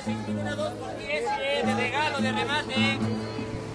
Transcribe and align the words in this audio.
Y 0.00 0.12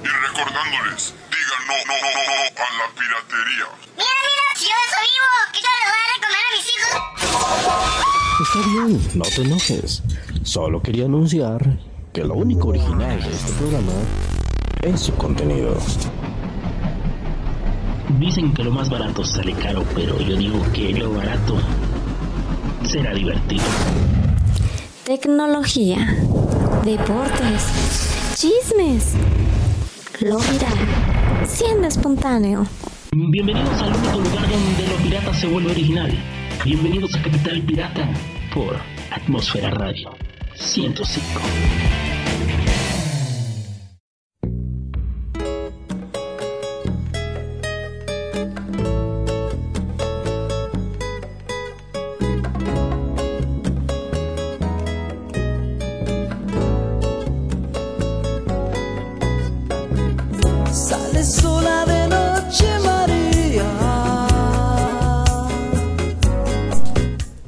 recordándoles, 0.07 1.13
digan 1.29 1.61
no, 1.67 1.75
no, 1.85 1.93
no, 2.01 2.09
no 2.11 2.37
a 2.57 2.69
la 2.77 2.87
piratería. 2.95 3.67
Mira, 3.95 4.15
mira, 4.25 4.45
si 4.55 4.65
yo 4.65 4.73
eso 4.87 4.99
vivo, 5.05 5.29
que 5.53 5.59
yo 5.61 5.69
le 5.69 5.85
voy 5.85 6.01
a 6.01 6.07
recomendar 6.15 6.45
a 6.45 6.51
mis 6.55 6.65
hijos. 6.73 6.97
Está 8.41 8.59
bien, 8.69 8.89
no 9.13 9.25
te 9.25 9.41
enojes. 9.41 10.03
Solo 10.43 10.81
quería 10.81 11.05
anunciar 11.05 11.61
que 12.11 12.23
lo 12.23 12.33
único 12.33 12.69
original 12.69 13.21
de 13.21 13.29
este 13.29 13.51
programa 13.53 13.93
es 14.81 15.01
su 15.01 15.13
contenido. 15.15 15.77
Dicen 18.19 18.53
que 18.53 18.63
lo 18.63 18.71
más 18.71 18.89
barato 18.89 19.23
sale 19.23 19.53
caro, 19.53 19.83
pero 19.93 20.19
yo 20.19 20.35
digo 20.37 20.59
que 20.73 20.91
lo 20.93 21.11
barato 21.13 21.59
será 22.83 23.13
divertido. 23.13 23.63
Tecnología, 25.05 26.17
deportes, 26.83 28.33
chismes, 28.33 29.13
lo 30.19 30.39
viral, 30.39 31.45
siendo 31.45 31.87
espontáneo. 31.87 32.65
Bienvenidos 33.11 33.83
al 33.83 33.95
único 33.95 34.17
lugar 34.17 34.49
donde 34.49 34.87
lo 34.87 34.95
pirata 35.03 35.31
se 35.35 35.45
vuelve 35.45 35.69
original. 35.73 36.11
Bienvenidos 36.63 37.13
a 37.13 37.21
Capital 37.21 37.61
Pirata 37.61 38.09
por 38.51 38.77
Atmósfera 39.11 39.69
Radio 39.69 40.09
105. 40.55 42.14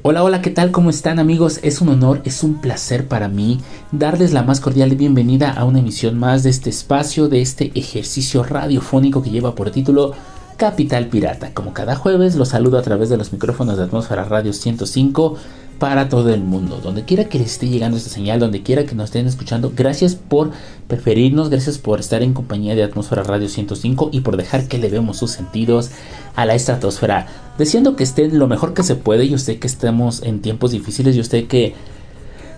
Hola, 0.09 0.23
hola, 0.23 0.41
¿qué 0.41 0.51
tal? 0.51 0.71
¿Cómo 0.71 0.89
están 0.89 1.19
amigos? 1.19 1.59
Es 1.63 1.81
un 1.81 1.89
honor, 1.89 2.21
es 2.23 2.41
un 2.41 2.61
placer 2.61 3.09
para 3.09 3.27
mí 3.27 3.59
darles 3.91 4.31
la 4.31 4.41
más 4.41 4.61
cordial 4.61 4.95
bienvenida 4.95 5.51
a 5.51 5.65
una 5.65 5.79
emisión 5.79 6.17
más 6.17 6.43
de 6.43 6.49
este 6.49 6.69
espacio, 6.69 7.27
de 7.27 7.41
este 7.41 7.73
ejercicio 7.75 8.41
radiofónico 8.41 9.21
que 9.21 9.31
lleva 9.31 9.53
por 9.53 9.69
título 9.69 10.13
Capital 10.55 11.07
Pirata. 11.07 11.53
Como 11.53 11.73
cada 11.73 11.97
jueves, 11.97 12.37
los 12.37 12.47
saludo 12.47 12.77
a 12.77 12.83
través 12.83 13.09
de 13.09 13.17
los 13.17 13.33
micrófonos 13.33 13.77
de 13.77 13.83
Atmósfera 13.83 14.23
Radio 14.23 14.53
105 14.53 15.35
para 15.79 16.09
todo 16.09 16.33
el 16.33 16.41
mundo. 16.41 16.79
Donde 16.83 17.03
quiera 17.05 17.25
que 17.25 17.39
les 17.39 17.51
esté 17.53 17.67
llegando 17.67 17.97
esta 17.97 18.09
señal, 18.09 18.39
donde 18.39 18.63
quiera 18.63 18.85
que 18.85 18.95
nos 18.95 19.05
estén 19.05 19.27
escuchando, 19.27 19.71
gracias 19.75 20.15
por 20.15 20.51
preferirnos, 20.87 21.49
gracias 21.49 21.77
por 21.77 21.99
estar 21.99 22.23
en 22.23 22.33
compañía 22.33 22.75
de 22.75 22.83
Atmósfera 22.83 23.23
Radio 23.23 23.49
105 23.49 24.09
y 24.11 24.21
por 24.21 24.37
dejar 24.37 24.67
que 24.67 24.77
le 24.77 24.89
vemos 24.89 25.17
sus 25.17 25.31
sentidos 25.31 25.91
a 26.35 26.45
la 26.45 26.55
estratosfera. 26.55 27.27
Deseando 27.57 27.95
que 27.95 28.03
estén 28.03 28.37
lo 28.39 28.47
mejor 28.47 28.73
que 28.73 28.83
se 28.83 28.95
puede. 28.95 29.27
Yo 29.27 29.37
sé 29.37 29.59
que 29.59 29.67
estamos 29.67 30.21
en 30.23 30.41
tiempos 30.41 30.71
difíciles, 30.71 31.15
yo 31.15 31.23
sé 31.23 31.45
que 31.45 31.73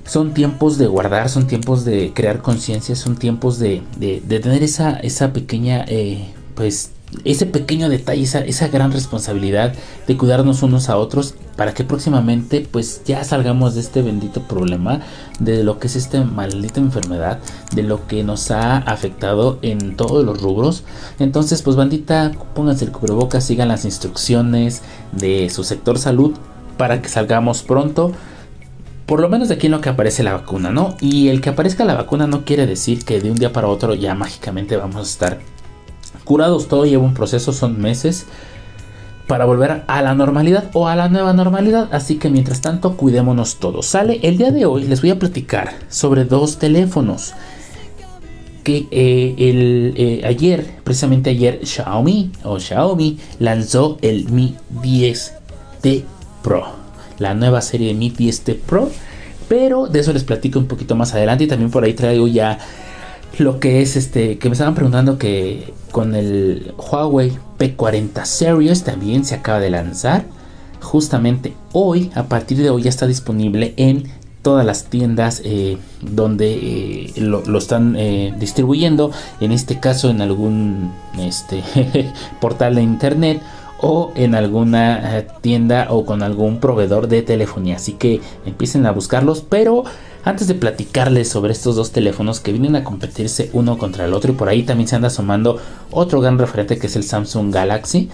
son 0.06 0.34
tiempos 0.34 0.78
de 0.78 0.88
guardar, 0.88 1.30
son 1.30 1.46
tiempos 1.48 1.86
de 1.86 2.12
crear 2.14 2.42
conciencia, 2.42 2.96
son 2.96 3.16
tiempos 3.16 3.60
de, 3.60 3.84
de- 3.98 4.22
tener 4.40 4.64
esa, 4.64 4.94
esa 5.00 5.34
pequeña, 5.34 5.86
eh, 5.88 6.26
pues, 6.56 6.92
ese 7.26 7.46
pequeño 7.46 7.90
detalle, 7.90 8.24
esa, 8.24 8.40
esa 8.40 8.68
gran 8.68 8.92
responsabilidad 8.92 9.74
de 10.08 10.18
cuidarnos 10.18 10.64
unos 10.64 10.90
a 10.90 10.98
otros 10.98 11.36
para 11.56 11.74
que 11.74 11.84
próximamente, 11.84 12.66
pues, 12.72 13.02
ya 13.06 13.24
salgamos 13.24 13.76
de 13.76 13.82
este 13.82 14.02
bendito 14.02 14.44
problema, 14.44 15.02
de 15.40 15.64
lo 15.64 15.80
que 15.80 15.88
es 15.88 15.96
esta 15.96 16.24
maldita 16.24 16.80
enfermedad, 16.80 17.40
de 17.74 17.84
lo 17.84 18.08
que 18.08 18.24
nos 18.24 18.50
ha 18.52 18.78
afectado 18.78 19.60
en 19.62 19.98
todos 19.98 20.24
los 20.26 20.42
rubros. 20.42 20.84
Entonces, 21.20 21.62
pues, 21.62 21.76
bandita, 21.76 22.32
pónganse 22.56 22.86
el 22.86 22.92
cubrebocas, 22.92 23.44
sigan 23.44 23.68
las 23.68 23.84
instrucciones 23.86 24.84
de 25.12 25.50
su 25.50 25.64
sector 25.64 25.98
salud 26.00 26.36
para 26.78 27.02
que 27.02 27.10
salgamos 27.10 27.64
pronto 27.64 28.14
por 29.06 29.22
lo 29.22 29.28
menos 29.28 29.48
de 29.48 29.56
aquí 29.56 29.66
en 29.66 29.72
lo 29.72 29.82
que 29.82 29.90
aparece 29.90 30.22
la 30.22 30.34
vacuna, 30.34 30.70
¿no? 30.70 30.96
Y 31.02 31.30
el 31.30 31.42
que 31.42 31.50
aparezca 31.50 31.84
la 31.84 31.96
vacuna 31.96 32.28
no 32.28 32.46
quiere 32.46 32.68
decir 32.68 33.04
que 33.04 33.20
de 33.20 33.32
un 33.32 33.38
día 33.38 33.52
para 33.52 33.68
otro 33.68 33.96
ya 33.96 34.14
mágicamente 34.14 34.78
vamos 34.78 34.98
a 34.98 35.02
estar 35.02 35.40
curados. 36.30 36.68
Todo 36.68 36.86
lleva 36.86 37.04
un 37.04 37.16
proceso, 37.16 37.52
son 37.52 37.82
meses 37.82 38.28
para 39.26 39.46
volver 39.46 39.84
a 39.88 40.02
la 40.04 40.14
normalidad 40.14 40.70
o 40.74 40.88
a 40.88 40.96
la 40.96 41.10
nueva 41.10 41.34
normalidad. 41.34 41.90
Así 41.92 42.20
que 42.20 42.30
mientras 42.30 42.62
tanto, 42.62 42.96
cuidémonos 42.98 43.56
todos. 43.56 43.88
Sale 43.88 44.20
el 44.22 44.38
día 44.38 44.52
de 44.52 44.68
hoy, 44.68 44.84
les 44.84 45.02
voy 45.02 45.10
a 45.10 45.18
platicar 45.18 45.74
sobre 45.90 46.26
dos 46.26 46.60
teléfonos. 46.60 47.34
Que 48.64 48.88
eh, 48.92 49.34
el, 49.40 49.94
eh, 49.98 50.22
ayer, 50.24 50.70
precisamente 50.84 51.32
ayer, 51.32 51.66
Xiaomi 51.66 52.32
o 52.44 52.60
Xiaomi 52.60 53.18
lanzó 53.40 53.98
el 54.04 54.30
Mi 54.30 54.56
10T 54.84 56.04
Pro 56.44 56.78
la 57.18 57.34
nueva 57.34 57.62
serie 57.62 57.88
de 57.88 57.94
Mi 57.96 58.12
10T 58.12 58.56
Pro. 58.60 58.92
Pero 59.48 59.88
de 59.88 60.00
eso 60.00 60.14
les 60.14 60.24
platico 60.24 60.60
un 60.60 60.68
poquito 60.68 60.96
más 60.96 61.16
adelante. 61.16 61.46
Y 61.46 61.48
también 61.48 61.72
por 61.72 61.84
ahí 61.84 61.94
traigo 61.94 62.28
ya 62.28 62.60
lo 63.38 63.60
que 63.60 63.82
es 63.82 63.96
este. 63.96 64.38
Que 64.38 64.50
me 64.50 64.54
estaban 64.54 64.76
preguntando 64.76 65.18
que 65.18 65.74
con 65.92 66.16
el 66.16 66.74
Huawei 66.78 67.38
P40 67.58 68.26
Series 68.26 68.84
también 68.84 69.26
se 69.26 69.36
acaba 69.36 69.60
de 69.60 69.70
lanzar. 69.70 70.26
Justamente 70.82 71.54
hoy, 71.74 72.10
a 72.16 72.24
partir 72.24 72.58
de 72.58 72.70
hoy, 72.70 72.84
ya 72.84 72.90
está 72.90 73.06
disponible 73.06 73.74
en 73.78 74.10
todas 74.42 74.66
las 74.66 74.86
tiendas 74.86 75.42
eh, 75.44 75.78
donde 76.02 76.54
eh, 76.54 77.14
lo, 77.18 77.58
están 77.58 77.96
eh, 77.98 78.34
distribuyendo. 78.40 79.12
En 79.42 79.52
este 79.52 79.80
caso, 79.80 80.10
en 80.10 80.22
algún 80.22 80.92
este, 81.18 81.64
portal 82.42 82.76
de 82.76 82.82
internet 82.82 83.42
o 83.82 84.12
en 84.16 84.36
alguna 84.36 85.26
tienda 85.42 85.88
o 85.90 86.06
con 86.06 86.24
algún 86.24 86.60
proveedor 86.60 87.08
de 87.08 87.22
telefonía. 87.22 87.78
Así 87.78 87.94
que 87.94 88.22
empiecen 88.46 88.86
a 88.86 88.92
buscarlos. 88.92 89.44
Pero 89.48 89.84
antes 90.24 90.48
de 90.48 90.56
platicarles 90.56 91.30
sobre 91.30 91.54
estos 91.54 91.76
dos 91.76 91.92
teléfonos 91.92 92.40
que 92.40 92.52
vienen 92.52 92.76
a 92.76 92.84
competirse 92.84 93.50
uno 93.54 93.78
contra 93.78 94.06
el 94.06 94.14
otro, 94.14 94.32
y 94.32 94.36
por 94.36 94.50
ahí 94.50 94.64
también 94.64 94.88
se 94.88 94.96
anda 94.96 95.08
asomando 95.08 95.60
otro 95.92 96.22
gran 96.22 96.38
referente 96.38 96.78
que 96.78 96.88
es 96.88 96.96
el 96.96 97.04
Samsung 97.04 97.54
Galaxy. 97.54 98.10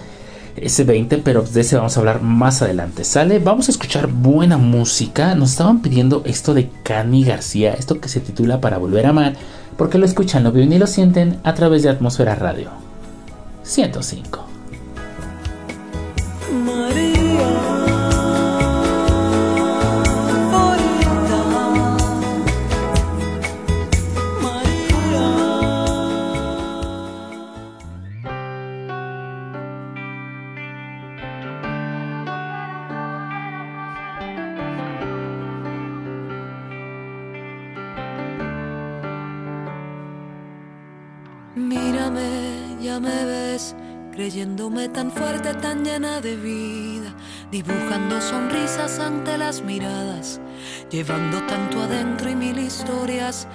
S20, 0.56 1.20
pero 1.22 1.42
de 1.42 1.60
ese 1.60 1.76
vamos 1.76 1.96
a 1.96 2.00
hablar 2.00 2.22
más 2.22 2.62
adelante. 2.62 3.04
Sale, 3.04 3.38
vamos 3.38 3.68
a 3.68 3.72
escuchar 3.72 4.06
buena 4.06 4.56
música. 4.56 5.34
Nos 5.34 5.50
estaban 5.50 5.82
pidiendo 5.82 6.22
esto 6.24 6.54
de 6.54 6.70
Cani 6.82 7.24
García, 7.24 7.74
esto 7.74 8.00
que 8.00 8.08
se 8.08 8.20
titula 8.20 8.60
Para 8.60 8.78
Volver 8.78 9.04
a 9.04 9.10
Amar, 9.10 9.34
porque 9.76 9.98
lo 9.98 10.06
escuchan, 10.06 10.44
lo 10.44 10.52
viven 10.52 10.72
y 10.72 10.78
lo 10.78 10.86
sienten 10.86 11.38
a 11.44 11.52
través 11.52 11.82
de 11.82 11.90
Atmósfera 11.90 12.34
Radio 12.34 12.70
105. 13.64 14.45
De 46.20 46.36
vida, 46.36 47.14
dibujando 47.50 48.20
sonrisas 48.20 48.98
ante 48.98 49.36
las 49.36 49.60
miradas, 49.60 50.40
llevando 50.90 51.42
tanto 51.42 51.82
adentro 51.82 52.30
y 52.30 52.34
mil 52.34 52.58
historias 52.58 53.46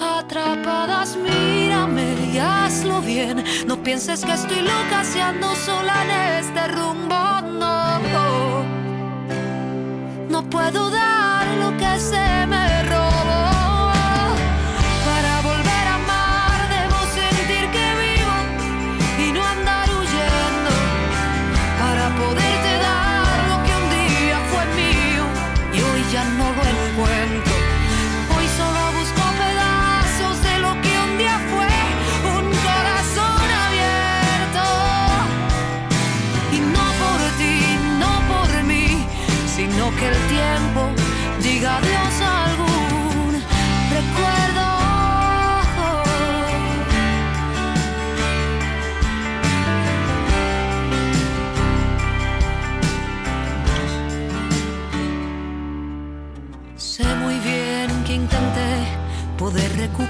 atrapadas. 0.00 1.16
Mírame 1.16 2.30
y 2.32 2.38
hazlo 2.38 3.00
bien, 3.00 3.42
no 3.66 3.82
pienses 3.82 4.24
que 4.24 4.32
estoy 4.32 4.60
loca 4.60 5.02
si 5.02 5.18
ando 5.18 5.54
sola 5.56 6.04
en 6.04 6.10
este 6.44 6.68
rumbo, 6.68 7.40
no. 7.58 8.64
No 10.28 10.50
puedo 10.50 10.90
dar 10.90 11.46
lo 11.58 11.76
que 11.76 11.98
se 11.98 12.43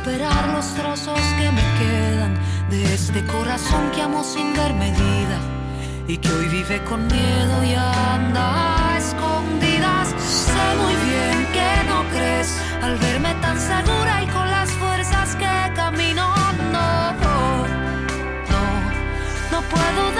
recuperar 0.04 0.48
los 0.48 0.66
trozos 0.74 1.20
que 1.38 1.50
me 1.50 1.62
quedan 1.78 2.34
de 2.68 2.94
este 2.94 3.24
corazón 3.24 3.90
que 3.94 4.02
amo 4.02 4.22
sin 4.22 4.52
ver 4.52 4.74
medida 4.74 5.38
y 6.06 6.18
que 6.18 6.30
hoy 6.30 6.46
vive 6.48 6.82
con 6.84 7.06
miedo 7.06 7.64
y 7.64 7.74
anda 7.74 8.92
a 8.92 8.98
escondidas. 8.98 10.08
Sé 10.18 10.66
muy 10.82 10.94
bien 11.08 11.46
que 11.54 11.88
no 11.88 12.04
crees 12.10 12.54
al 12.82 12.96
verme 12.98 13.34
tan 13.40 13.58
segura 13.58 14.22
y 14.22 14.26
con 14.26 14.50
las 14.50 14.70
fuerzas 14.72 15.36
que 15.36 15.74
camino. 15.74 16.34
No, 16.72 17.12
no, 18.50 18.64
no 19.52 19.62
puedo 19.70 20.13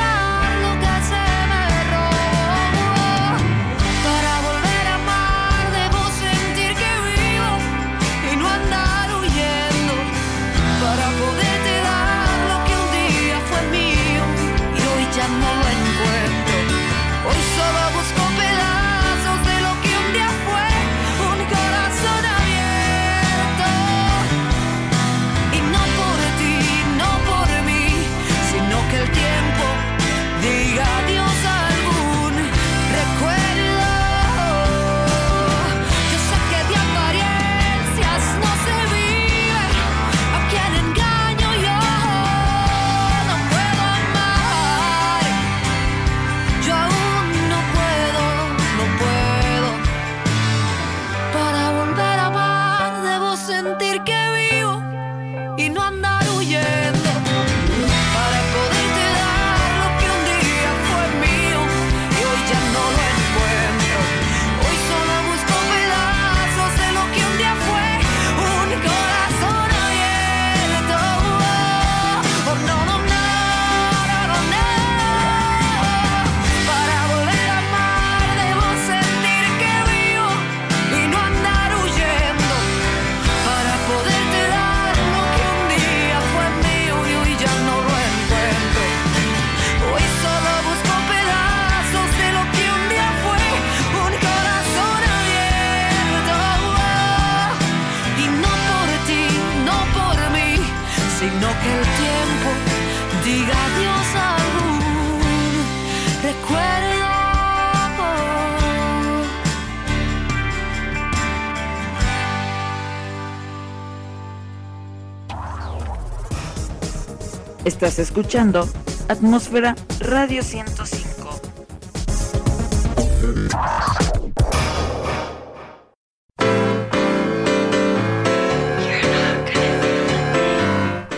Estás 117.85 117.99
escuchando 117.99 118.67
Atmósfera 119.09 119.77
Radio 120.01 120.43
105. 120.43 121.41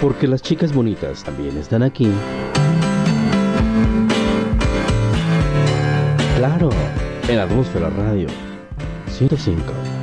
Porque 0.00 0.26
las 0.26 0.42
chicas 0.42 0.72
bonitas 0.72 1.22
también 1.22 1.56
están 1.56 1.84
aquí. 1.84 2.10
Claro, 6.36 6.70
en 7.28 7.38
Atmósfera 7.38 7.90
Radio 7.90 8.26
105. 9.06 9.95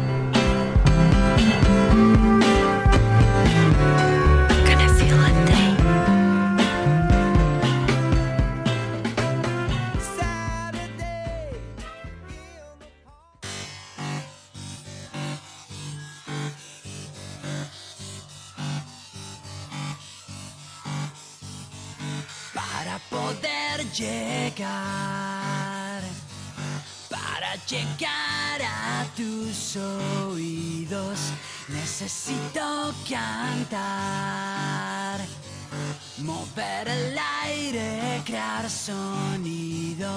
Mover 36.56 36.88
el 36.88 37.18
aire, 37.46 38.22
crear 38.26 38.70
sonido. 38.70 40.10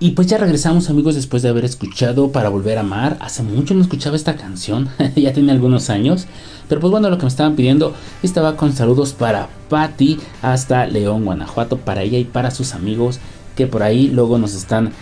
Y 0.00 0.12
pues 0.12 0.28
ya 0.28 0.38
regresamos 0.38 0.88
amigos 0.88 1.16
después 1.16 1.42
de 1.42 1.48
haber 1.48 1.64
escuchado 1.64 2.30
Para 2.30 2.48
Volver 2.50 2.78
a 2.78 2.82
Amar. 2.82 3.16
Hace 3.20 3.42
mucho 3.42 3.74
no 3.74 3.82
escuchaba 3.82 4.16
esta 4.16 4.36
canción, 4.36 4.88
ya 5.16 5.32
tiene 5.32 5.52
algunos 5.52 5.90
años. 5.90 6.26
Pero 6.68 6.80
pues 6.80 6.90
bueno, 6.90 7.10
lo 7.10 7.18
que 7.18 7.24
me 7.24 7.28
estaban 7.28 7.56
pidiendo 7.56 7.94
estaba 8.22 8.56
con 8.56 8.72
saludos 8.72 9.12
para 9.12 9.48
Patty 9.68 10.18
hasta 10.42 10.86
León, 10.86 11.24
Guanajuato, 11.24 11.78
para 11.78 12.02
ella 12.02 12.18
y 12.18 12.24
para 12.24 12.50
sus 12.50 12.74
amigos 12.74 13.18
que 13.56 13.66
por 13.66 13.82
ahí 13.82 14.08
luego 14.08 14.38
nos 14.38 14.54
están 14.54 14.92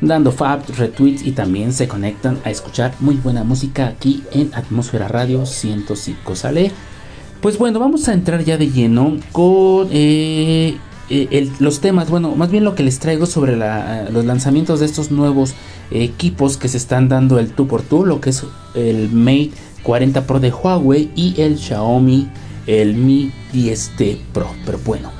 dando 0.00 0.32
fab, 0.32 0.62
retweets 0.76 1.24
y 1.26 1.32
también 1.32 1.72
se 1.72 1.86
conectan 1.86 2.38
a 2.44 2.50
escuchar 2.50 2.94
muy 3.00 3.16
buena 3.16 3.44
música 3.44 3.88
aquí 3.88 4.24
en 4.32 4.54
Atmósfera 4.54 5.08
Radio 5.08 5.44
105. 5.44 6.34
¿Sale? 6.34 6.72
Pues 7.40 7.58
bueno, 7.58 7.78
vamos 7.78 8.08
a 8.08 8.12
entrar 8.14 8.42
ya 8.44 8.56
de 8.56 8.70
lleno 8.70 9.18
con 9.32 9.88
eh, 9.92 10.76
eh, 11.10 11.50
los 11.60 11.80
temas, 11.80 12.10
bueno, 12.10 12.34
más 12.34 12.50
bien 12.50 12.64
lo 12.64 12.74
que 12.74 12.82
les 12.82 12.98
traigo 12.98 13.26
sobre 13.26 13.56
la- 13.56 14.08
los 14.10 14.24
lanzamientos 14.24 14.80
de 14.80 14.86
estos 14.86 15.10
nuevos 15.10 15.52
eh, 15.90 16.02
equipos 16.02 16.56
que 16.56 16.68
se 16.68 16.76
están 16.76 17.08
dando 17.08 17.38
el 17.38 17.54
2x2, 17.54 18.04
lo 18.04 18.20
que 18.20 18.30
es 18.30 18.42
el 18.74 19.10
Mate 19.12 19.52
40 19.84 20.26
Pro 20.26 20.40
de 20.40 20.50
Huawei 20.50 21.10
y 21.14 21.40
el 21.40 21.58
Xiaomi, 21.58 22.28
el 22.66 22.94
Mi 22.94 23.30
10T 23.52 24.18
Pro. 24.32 24.48
Pero 24.64 24.78
bueno, 24.84 25.10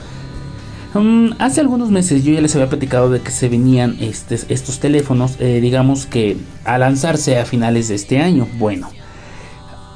Mm, 0.95 1.33
hace 1.41 1.61
algunos 1.61 1.91
meses 1.91 2.25
yo 2.25 2.33
ya 2.33 2.41
les 2.41 2.55
había 2.55 2.71
platicado 2.71 3.11
de 3.11 3.21
que 3.21 3.31
se 3.31 3.51
venían 3.51 3.99
estos 4.01 4.79
teléfonos, 4.81 5.33
eh, 5.41 5.61
digamos 5.61 6.07
que 6.07 6.39
a 6.65 6.79
lanzarse 6.79 7.39
a 7.39 7.45
finales 7.45 7.89
de 7.89 7.97
este 7.97 8.19
año. 8.19 8.49
Bueno, 8.59 8.89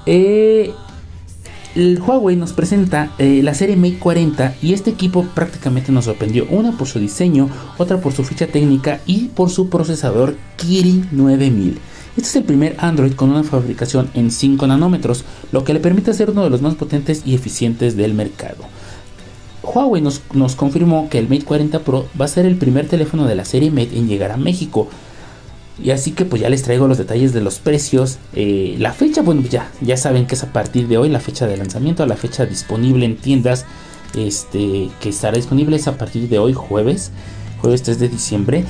eh, 0.04 0.72
el 1.74 2.00
Huawei 2.00 2.36
nos 2.36 2.52
presenta 2.52 3.12
eh, 3.18 3.40
la 3.42 3.54
serie 3.54 3.76
Mate 3.76 3.98
40 3.98 4.56
y 4.62 4.72
este 4.72 4.90
equipo 4.90 5.24
prácticamente 5.34 5.92
nos 5.92 6.06
sorprendió. 6.06 6.46
Una 6.50 6.72
por 6.72 6.88
su 6.88 6.98
diseño, 6.98 7.48
otra 7.78 8.00
por 8.00 8.12
su 8.12 8.24
ficha 8.24 8.46
técnica 8.46 9.00
y 9.06 9.28
por 9.28 9.50
su 9.50 9.68
procesador 9.68 10.36
Kirin 10.56 11.08
9000. 11.12 11.78
Este 12.16 12.28
es 12.28 12.36
el 12.36 12.44
primer 12.44 12.76
Android 12.78 13.12
con 13.12 13.30
una 13.30 13.44
fabricación 13.44 14.10
en 14.14 14.30
5 14.30 14.66
nanómetros, 14.66 15.24
lo 15.52 15.62
que 15.62 15.72
le 15.72 15.80
permite 15.80 16.12
ser 16.12 16.30
uno 16.30 16.42
de 16.42 16.50
los 16.50 16.60
más 16.60 16.74
potentes 16.74 17.22
y 17.24 17.34
eficientes 17.34 17.96
del 17.96 18.14
mercado. 18.14 18.64
Huawei 19.62 20.02
nos, 20.02 20.22
nos 20.32 20.56
confirmó 20.56 21.08
que 21.08 21.18
el 21.18 21.28
Mate 21.28 21.44
40 21.44 21.80
Pro 21.80 22.08
va 22.20 22.24
a 22.24 22.28
ser 22.28 22.46
el 22.46 22.56
primer 22.56 22.88
teléfono 22.88 23.26
de 23.26 23.36
la 23.36 23.44
serie 23.44 23.70
Mate 23.70 23.96
en 23.96 24.08
llegar 24.08 24.32
a 24.32 24.36
México. 24.36 24.88
Y 25.82 25.90
así 25.90 26.12
que 26.12 26.24
pues 26.24 26.42
ya 26.42 26.48
les 26.48 26.62
traigo 26.62 26.88
los 26.88 26.98
detalles 26.98 27.32
de 27.32 27.40
los 27.40 27.58
precios. 27.58 28.18
Eh, 28.34 28.76
la 28.78 28.92
fecha, 28.92 29.22
bueno, 29.22 29.42
ya, 29.48 29.70
ya 29.80 29.96
saben 29.96 30.26
que 30.26 30.34
es 30.34 30.42
a 30.42 30.52
partir 30.52 30.88
de 30.88 30.98
hoy 30.98 31.08
la 31.08 31.20
fecha 31.20 31.46
de 31.46 31.56
lanzamiento, 31.56 32.04
la 32.06 32.16
fecha 32.16 32.46
disponible 32.46 33.04
en 33.06 33.16
tiendas. 33.16 33.64
Este, 34.14 34.90
que 35.00 35.08
estará 35.08 35.36
disponible 35.36 35.76
es 35.76 35.86
a 35.86 35.96
partir 35.96 36.28
de 36.28 36.38
hoy, 36.38 36.52
jueves, 36.52 37.12
jueves 37.60 37.82
3 37.82 37.98
de 37.98 38.08
diciembre. 38.08 38.64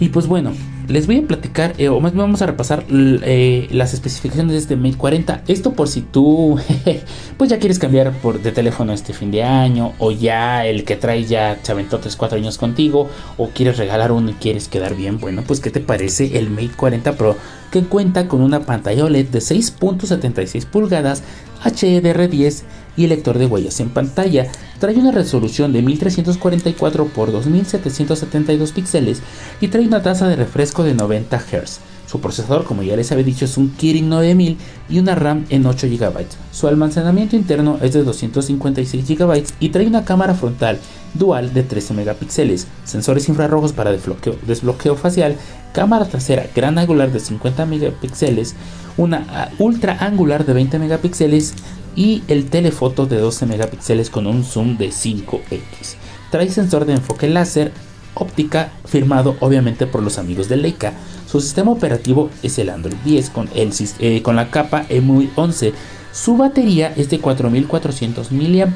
Y 0.00 0.08
pues 0.08 0.26
bueno, 0.26 0.52
les 0.88 1.06
voy 1.06 1.18
a 1.18 1.26
platicar, 1.26 1.74
eh, 1.78 1.88
o 1.88 2.00
más 2.00 2.12
bien 2.12 2.22
vamos 2.22 2.42
a 2.42 2.46
repasar 2.46 2.84
eh, 2.90 3.68
las 3.70 3.94
especificaciones 3.94 4.52
de 4.52 4.58
este 4.58 4.76
Mate 4.76 4.96
40. 4.96 5.42
Esto 5.48 5.72
por 5.72 5.88
si 5.88 6.02
tú, 6.02 6.58
pues 7.38 7.50
ya 7.50 7.58
quieres 7.58 7.78
cambiar 7.78 8.12
por, 8.12 8.42
de 8.42 8.52
teléfono 8.52 8.92
este 8.92 9.12
fin 9.12 9.30
de 9.30 9.42
año, 9.42 9.92
o 9.98 10.10
ya 10.10 10.66
el 10.66 10.84
que 10.84 10.96
trae 10.96 11.24
ya 11.24 11.58
se 11.62 11.72
aventó 11.72 11.98
3, 11.98 12.14
4 12.16 12.38
años 12.38 12.58
contigo, 12.58 13.08
o 13.36 13.48
quieres 13.48 13.78
regalar 13.78 14.12
uno 14.12 14.30
y 14.30 14.34
quieres 14.34 14.68
quedar 14.68 14.94
bien. 14.94 15.18
Bueno, 15.18 15.42
pues 15.46 15.60
¿qué 15.60 15.70
te 15.70 15.80
parece 15.80 16.38
el 16.38 16.50
Mate 16.50 16.72
40 16.76 17.12
Pro? 17.16 17.36
Que 17.70 17.82
cuenta 17.82 18.28
con 18.28 18.40
una 18.40 18.60
pantalla 18.60 19.04
OLED 19.04 19.28
de 19.28 19.40
6.76 19.40 20.66
pulgadas, 20.66 21.22
HDR10 21.64 22.62
y 22.96 23.06
lector 23.06 23.38
de 23.38 23.46
huellas 23.46 23.80
en 23.80 23.90
pantalla. 23.90 24.46
Trae 24.78 24.96
una 24.96 25.12
resolución 25.12 25.72
de 25.72 25.82
1344 25.82 27.04
x 27.04 27.32
2772 27.32 28.72
píxeles 28.72 29.22
y 29.60 29.68
trae 29.68 29.86
una 29.86 30.02
tasa 30.02 30.28
de 30.28 30.36
refresco 30.36 30.84
de 30.84 30.94
90 30.94 31.38
Hz. 31.38 31.80
Su 32.06 32.20
procesador, 32.20 32.64
como 32.64 32.82
ya 32.82 32.96
les 32.96 33.10
había 33.10 33.24
dicho, 33.24 33.44
es 33.44 33.56
un 33.56 33.70
Kirin 33.70 34.08
9000 34.08 34.58
y 34.88 34.98
una 34.98 35.14
RAM 35.14 35.46
en 35.48 35.66
8 35.66 35.88
GB. 35.88 36.26
Su 36.52 36.68
almacenamiento 36.68 37.34
interno 37.34 37.78
es 37.82 37.92
de 37.92 38.04
256 38.04 39.08
GB 39.08 39.44
y 39.58 39.70
trae 39.70 39.86
una 39.86 40.04
cámara 40.04 40.34
frontal 40.34 40.78
dual 41.14 41.54
de 41.54 41.62
13 41.62 41.94
megapíxeles, 41.94 42.66
sensores 42.84 43.28
infrarrojos 43.28 43.72
para 43.72 43.90
desbloqueo, 43.90 44.36
desbloqueo 44.46 44.96
facial, 44.96 45.36
cámara 45.72 46.04
trasera 46.04 46.46
gran 46.54 46.78
angular 46.78 47.10
de 47.10 47.20
50 47.20 47.66
megapíxeles, 47.66 48.54
una 48.96 49.26
ah, 49.30 49.48
ultra 49.58 49.96
angular 50.00 50.44
de 50.44 50.52
20 50.52 50.78
megapíxeles 50.78 51.54
y 51.96 52.22
el 52.28 52.46
telefoto 52.46 53.06
de 53.06 53.18
12 53.18 53.46
megapíxeles 53.46 54.10
con 54.10 54.26
un 54.26 54.44
zoom 54.44 54.76
de 54.76 54.88
5x. 54.88 55.96
Trae 56.30 56.50
sensor 56.50 56.84
de 56.84 56.94
enfoque 56.94 57.28
láser 57.28 57.72
óptica 58.14 58.72
firmado 58.84 59.36
obviamente 59.40 59.86
por 59.86 60.02
los 60.02 60.18
amigos 60.18 60.48
de 60.48 60.56
Leica. 60.56 60.94
Su 61.30 61.40
sistema 61.40 61.72
operativo 61.72 62.30
es 62.42 62.58
el 62.58 62.70
Android 62.70 62.96
10 63.04 63.30
con, 63.30 63.48
el, 63.54 63.72
eh, 63.98 64.22
con 64.22 64.36
la 64.36 64.50
capa 64.50 64.86
EMUI 64.88 65.30
11. 65.34 65.72
Su 66.12 66.36
batería 66.36 66.92
es 66.96 67.10
de 67.10 67.18
4400 67.18 68.30
mAh. 68.32 68.68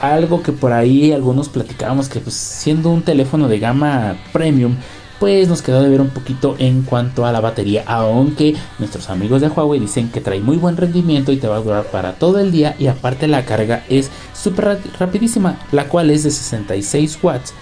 Algo 0.00 0.42
que 0.42 0.52
por 0.52 0.72
ahí 0.72 1.12
algunos 1.12 1.48
platicábamos 1.48 2.08
que 2.08 2.20
pues, 2.20 2.34
siendo 2.34 2.90
un 2.90 3.02
teléfono 3.02 3.48
de 3.48 3.58
gama 3.58 4.16
premium 4.32 4.76
pues 5.18 5.48
nos 5.48 5.62
quedó 5.62 5.82
de 5.82 5.88
ver 5.88 6.00
un 6.00 6.10
poquito 6.10 6.56
en 6.58 6.82
cuanto 6.82 7.24
a 7.24 7.32
la 7.32 7.40
batería, 7.40 7.84
aunque 7.86 8.54
nuestros 8.78 9.08
amigos 9.08 9.40
de 9.40 9.48
Huawei 9.48 9.80
dicen 9.80 10.10
que 10.10 10.20
trae 10.20 10.40
muy 10.40 10.56
buen 10.56 10.76
rendimiento 10.76 11.32
y 11.32 11.38
te 11.38 11.48
va 11.48 11.56
a 11.56 11.60
durar 11.60 11.84
para 11.84 12.14
todo 12.14 12.38
el 12.38 12.52
día 12.52 12.76
y 12.78 12.86
aparte 12.88 13.26
la 13.26 13.44
carga 13.44 13.84
es 13.88 14.10
súper 14.34 14.80
rapidísima, 14.98 15.58
la 15.72 15.88
cual 15.88 16.10
es 16.10 16.24
de 16.24 16.30
66 16.30 17.18
watts 17.22 17.54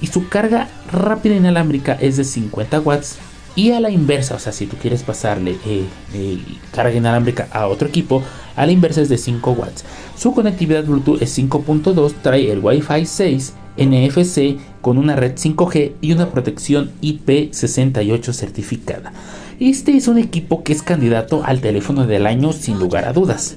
y 0.00 0.06
su 0.06 0.28
carga 0.28 0.68
rápida 0.90 1.34
inalámbrica 1.36 1.92
es 1.94 2.16
de 2.16 2.24
50 2.24 2.80
watts 2.80 3.18
y 3.54 3.72
a 3.72 3.80
la 3.80 3.90
inversa, 3.90 4.34
o 4.34 4.38
sea, 4.38 4.52
si 4.52 4.66
tú 4.66 4.76
quieres 4.76 5.02
pasarle 5.02 5.56
eh, 5.64 6.38
carga 6.72 6.94
inalámbrica 6.94 7.48
a 7.50 7.66
otro 7.68 7.88
equipo, 7.88 8.22
a 8.54 8.66
la 8.66 8.72
inversa 8.72 9.00
es 9.00 9.08
de 9.08 9.16
5 9.16 9.50
watts. 9.52 9.82
Su 10.14 10.34
conectividad 10.34 10.84
Bluetooth 10.84 11.22
es 11.22 11.38
5.2, 11.38 12.12
trae 12.22 12.52
el 12.52 12.60
Wi-Fi 12.62 13.06
6 13.06 13.54
NFC 13.76 14.58
con 14.80 14.98
una 14.98 15.16
red 15.16 15.34
5G 15.34 15.92
y 16.00 16.12
una 16.12 16.30
protección 16.30 16.92
IP68 17.02 18.32
certificada. 18.32 19.12
Este 19.58 19.96
es 19.96 20.08
un 20.08 20.18
equipo 20.18 20.62
que 20.62 20.72
es 20.72 20.82
candidato 20.82 21.42
al 21.44 21.60
teléfono 21.60 22.06
del 22.06 22.26
año 22.26 22.52
sin 22.52 22.78
lugar 22.78 23.06
a 23.06 23.12
dudas. 23.12 23.56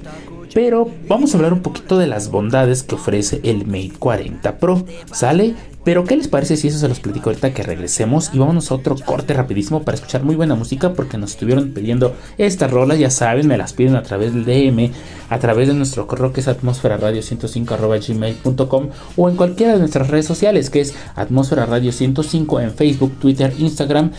Pero 0.53 0.89
vamos 1.07 1.33
a 1.33 1.37
hablar 1.37 1.53
un 1.53 1.61
poquito 1.61 1.97
de 1.97 2.07
las 2.07 2.31
bondades 2.31 2.83
que 2.83 2.95
ofrece 2.95 3.39
el 3.43 3.65
Mate 3.65 3.93
40 3.99 4.57
Pro. 4.57 4.85
¿Sale? 5.11 5.55
Pero 5.83 6.03
¿qué 6.03 6.17
les 6.17 6.27
parece 6.27 6.57
si 6.57 6.67
eso 6.67 6.77
se 6.77 6.87
los 6.87 6.99
platico 6.99 7.29
ahorita 7.29 7.53
que 7.53 7.63
regresemos? 7.63 8.31
Y 8.33 8.39
vámonos 8.39 8.69
a 8.69 8.75
otro 8.75 8.95
corte 8.97 9.33
rapidísimo 9.33 9.83
para 9.83 9.95
escuchar 9.95 10.23
muy 10.23 10.35
buena 10.35 10.55
música 10.55 10.93
porque 10.93 11.17
nos 11.17 11.31
estuvieron 11.31 11.71
pidiendo 11.71 12.15
estas 12.37 12.69
rolas, 12.69 12.99
ya 12.99 13.09
saben, 13.09 13.47
me 13.47 13.57
las 13.57 13.73
piden 13.73 13.95
a 13.95 14.03
través 14.03 14.33
del 14.33 14.45
DM, 14.45 14.91
a 15.29 15.39
través 15.39 15.67
de 15.67 15.73
nuestro 15.73 16.05
correo 16.05 16.33
que 16.33 16.41
es 16.41 16.47
atmósfera 16.47 16.97
radio 16.97 17.21
105 17.21 17.77
gmail.com 18.07 18.89
o 19.15 19.29
en 19.29 19.35
cualquiera 19.35 19.73
de 19.73 19.79
nuestras 19.79 20.09
redes 20.09 20.25
sociales 20.25 20.69
que 20.69 20.81
es 20.81 20.93
atmósfera 21.15 21.65
radio 21.65 21.91
105 21.91 22.59
en 22.59 22.71
Facebook, 22.71 23.17
Twitter, 23.19 23.53
Instagram. 23.57 24.11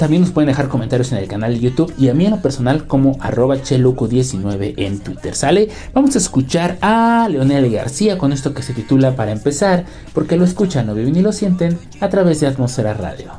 También 0.00 0.22
nos 0.22 0.30
pueden 0.30 0.48
dejar 0.48 0.68
comentarios 0.68 1.12
en 1.12 1.18
el 1.18 1.28
canal 1.28 1.52
de 1.52 1.60
YouTube 1.60 1.92
y 1.98 2.08
a 2.08 2.14
mí 2.14 2.24
en 2.24 2.30
lo 2.30 2.40
personal 2.40 2.86
como 2.86 3.18
arroba 3.20 3.56
cheluco19 3.56 4.72
en 4.78 5.00
Twitter. 5.00 5.34
¿Sale? 5.34 5.68
Vamos 5.92 6.14
a 6.14 6.18
escuchar 6.18 6.78
a 6.80 7.28
Leonel 7.30 7.70
García 7.70 8.16
con 8.16 8.32
esto 8.32 8.54
que 8.54 8.62
se 8.62 8.72
titula 8.72 9.14
Para 9.14 9.32
empezar, 9.32 9.84
porque 10.14 10.38
lo 10.38 10.46
escuchan, 10.46 10.86
lo 10.86 10.94
viven 10.94 11.16
y 11.16 11.20
lo 11.20 11.32
sienten 11.32 11.78
a 12.00 12.08
través 12.08 12.40
de 12.40 12.46
Atmósfera 12.46 12.94
Radio 12.94 13.30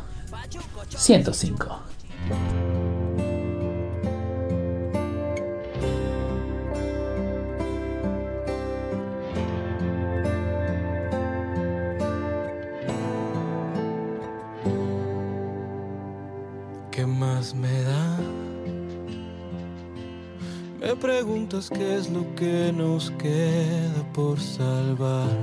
105. 0.96 1.80
Me 17.56 17.82
da. 17.82 18.18
Me 20.80 20.96
preguntas 20.96 21.70
qué 21.70 21.98
es 21.98 22.10
lo 22.10 22.24
que 22.36 22.72
nos 22.72 23.10
queda 23.12 24.04
por 24.14 24.40
salvar. 24.40 25.36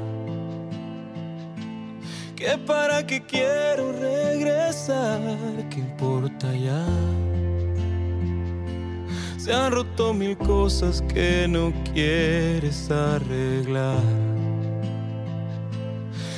Que 2.37 2.57
para 2.57 3.05
qué 3.05 3.21
quiero 3.27 3.93
regresar, 3.93 5.21
¿qué 5.71 5.81
importa 5.81 6.55
ya? 6.55 6.87
Se 9.37 9.53
han 9.53 9.73
roto 9.73 10.15
mil 10.15 10.39
cosas 10.39 11.03
que 11.03 11.49
no 11.49 11.73
quieres 11.93 12.91
arreglar. 12.93 14.03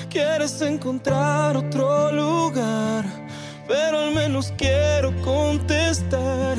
Quieres 0.08 0.60
encontrar 0.62 1.56
otro 1.56 2.10
lugar 2.12 3.19
pero 3.70 4.00
al 4.00 4.12
menos 4.12 4.52
quiero 4.58 5.14
contestar, 5.22 6.58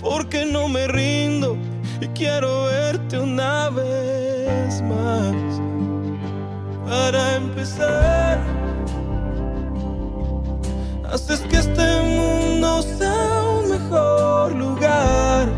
porque 0.00 0.44
no 0.44 0.66
me 0.66 0.88
rindo 0.88 1.56
y 2.00 2.08
quiero 2.08 2.64
verte 2.64 3.20
una 3.20 3.70
vez 3.70 4.82
más. 4.82 5.32
Para 6.88 7.36
empezar, 7.36 8.40
haces 11.12 11.38
que 11.42 11.58
este 11.58 12.02
mundo 12.02 12.82
sea 12.82 13.42
un 13.60 13.70
mejor 13.70 14.52
lugar. 14.56 15.48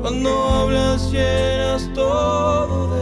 Cuando 0.00 0.30
hablas 0.48 1.12
llenas 1.12 1.90
todo 1.92 2.94
de 2.94 2.99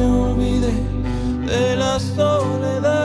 me 0.00 0.06
olvide 0.06 0.72
de 1.46 1.76
la 1.76 1.98
soledad. 2.00 3.00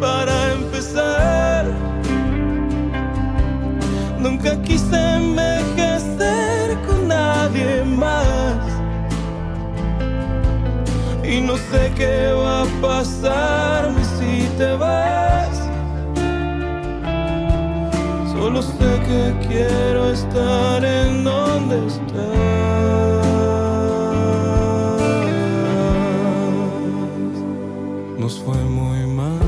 Para 0.00 0.52
empezar, 0.52 1.64
nunca 4.18 4.60
quise 4.62 4.96
envejecer 4.96 6.78
con 6.86 7.08
nadie 7.08 7.84
más. 7.84 8.58
Y 11.24 11.40
no 11.40 11.56
sé 11.56 11.92
qué 11.96 12.32
va 12.32 12.62
a 12.62 12.66
pasarme 12.82 14.02
si 14.18 14.48
te 14.58 14.74
vas. 14.74 15.13
Que 19.06 19.34
quiero 19.48 20.10
estar 20.10 20.84
en 20.84 21.24
donde 21.24 21.86
estás. 21.86 22.64
Nos 28.18 28.38
fue 28.40 28.56
muy 28.56 29.06
mal. 29.06 29.38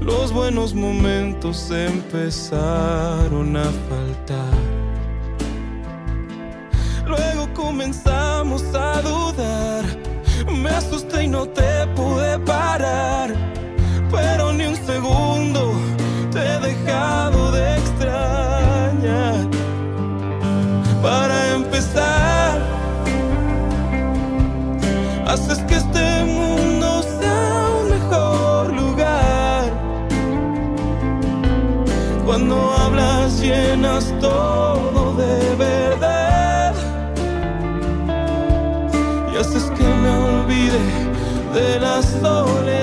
Los 0.00 0.32
buenos 0.32 0.74
momentos 0.74 1.70
empezaron 1.70 3.56
a 3.56 3.68
faltar. 3.88 4.58
Luego 7.06 7.52
comenzamos 7.54 8.62
a 8.74 9.02
dudar. 9.02 9.84
Me 10.62 10.70
asusté 10.70 11.24
y 11.24 11.28
no 11.28 11.46
te 11.48 11.86
pude 11.96 12.38
parar. 12.40 13.34
Pero 14.10 14.52
ni 14.52 14.66
un 14.66 14.76
segundo 14.76 15.72
de 41.52 41.80
la 41.80 42.02
soledad. 42.02 42.79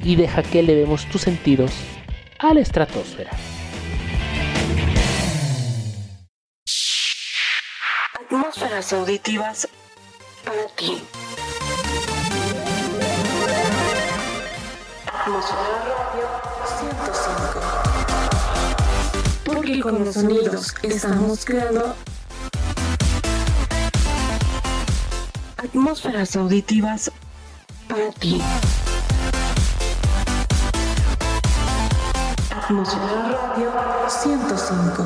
y 0.02 0.16
deja 0.16 0.42
que 0.42 0.60
elevemos 0.60 1.04
tus 1.06 1.20
sentidos 1.22 1.72
a 2.38 2.52
la 2.54 2.60
estratosfera. 2.60 3.30
Atmósferas 8.14 8.92
auditivas 8.92 9.68
para 10.44 10.66
ti. 10.76 11.02
Atmósfera 15.06 15.84
Radio 15.84 16.26
105. 16.78 17.60
Porque 19.44 19.80
con 19.80 20.04
los 20.04 20.14
sonidos 20.14 20.74
estamos 20.82 21.44
creando 21.44 21.96
atmósferas 25.58 26.36
auditivas 26.36 27.10
para 27.88 28.10
ti. 28.12 28.40
Atmósfera 32.50 33.52
Radio 33.54 33.72
105. 34.08 35.04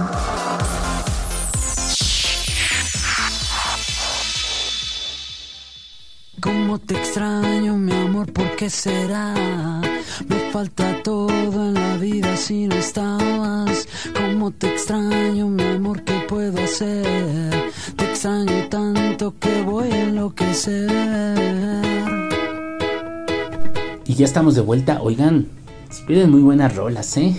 Cómo 6.41 6.79
te 6.79 6.95
extraño, 6.99 7.77
mi 7.77 7.93
amor, 7.93 8.33
¿por 8.33 8.57
qué 8.57 8.69
será? 8.69 9.33
Me 10.27 10.51
falta 10.51 11.03
todo 11.03 11.69
en 11.69 11.75
la 11.75 11.97
vida 11.97 12.37
si 12.37 12.67
no 12.67 12.75
estabas. 12.77 13.88
Cómo 14.15 14.51
te 14.51 14.75
extraño, 14.75 15.47
mi 15.49 15.62
amor, 15.62 16.03
¿qué 16.03 16.15
puedo 16.29 16.62
hacer? 16.62 17.72
Tanto 18.23 19.35
que 19.41 19.63
voy 19.63 19.91
a 19.91 20.05
enloquecer. 20.05 20.89
Y 24.07 24.15
ya 24.15 24.25
estamos 24.25 24.55
de 24.55 24.61
vuelta. 24.61 25.03
Oigan, 25.03 25.49
se 25.91 26.05
piden 26.05 26.31
muy 26.31 26.41
buenas 26.41 26.77
rolas, 26.77 27.17
¿eh? 27.17 27.35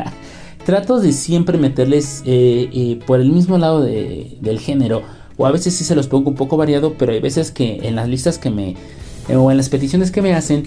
Trato 0.66 0.98
de 0.98 1.12
siempre 1.12 1.58
meterles 1.58 2.22
eh, 2.26 2.68
eh, 2.72 2.98
por 3.06 3.20
el 3.20 3.30
mismo 3.30 3.56
lado 3.56 3.82
de- 3.82 4.36
del 4.40 4.58
género. 4.58 5.02
O 5.36 5.46
a 5.46 5.52
veces 5.52 5.74
sí 5.74 5.84
se 5.84 5.94
los 5.94 6.08
pongo 6.08 6.30
un 6.30 6.34
poco 6.36 6.56
variado, 6.56 6.94
pero 6.98 7.12
hay 7.12 7.20
veces 7.20 7.52
que 7.52 7.86
en 7.86 7.94
las 7.94 8.08
listas 8.08 8.36
que 8.38 8.50
me... 8.50 8.70
eh, 9.28 9.36
o 9.36 9.52
en 9.52 9.56
las 9.56 9.68
peticiones 9.68 10.10
que 10.10 10.22
me 10.22 10.34
hacen, 10.34 10.64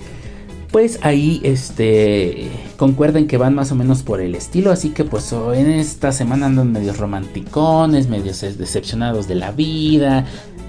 pues 0.72 1.00
ahí 1.02 1.42
este 1.44 2.52
concuerden 2.78 3.28
que 3.28 3.38
van 3.38 3.56
más 3.56 3.72
o 3.72 3.76
menos 3.76 4.04
por 4.04 4.22
el 4.22 4.36
estilo. 4.36 4.72
Así 4.72 4.90
que 4.90 5.04
pues 5.04 5.32
oh, 5.34 5.54
en 5.54 5.70
esta 5.70 6.12
semana 6.12 6.46
andan 6.46 6.72
medios 6.72 6.98
romanticones, 6.98 8.08
medios 8.08 8.44
eh, 8.44 8.54
decepcionados 8.54 9.28
de 9.28 9.36
la 9.36 9.52
vida. 9.52 10.26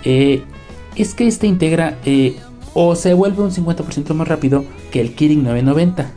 Eh, 0.05 0.45
es 0.95 1.15
que 1.15 1.27
este 1.27 1.49
integra 1.49 1.99
eh, 2.05 2.37
o 2.75 2.95
se 2.95 3.13
vuelve 3.15 3.43
un 3.43 3.51
50% 3.51 4.15
más 4.15 4.29
rápido 4.29 4.65
que 4.93 5.01
el 5.01 5.15
Kirin 5.15 5.43
990. 5.43 6.13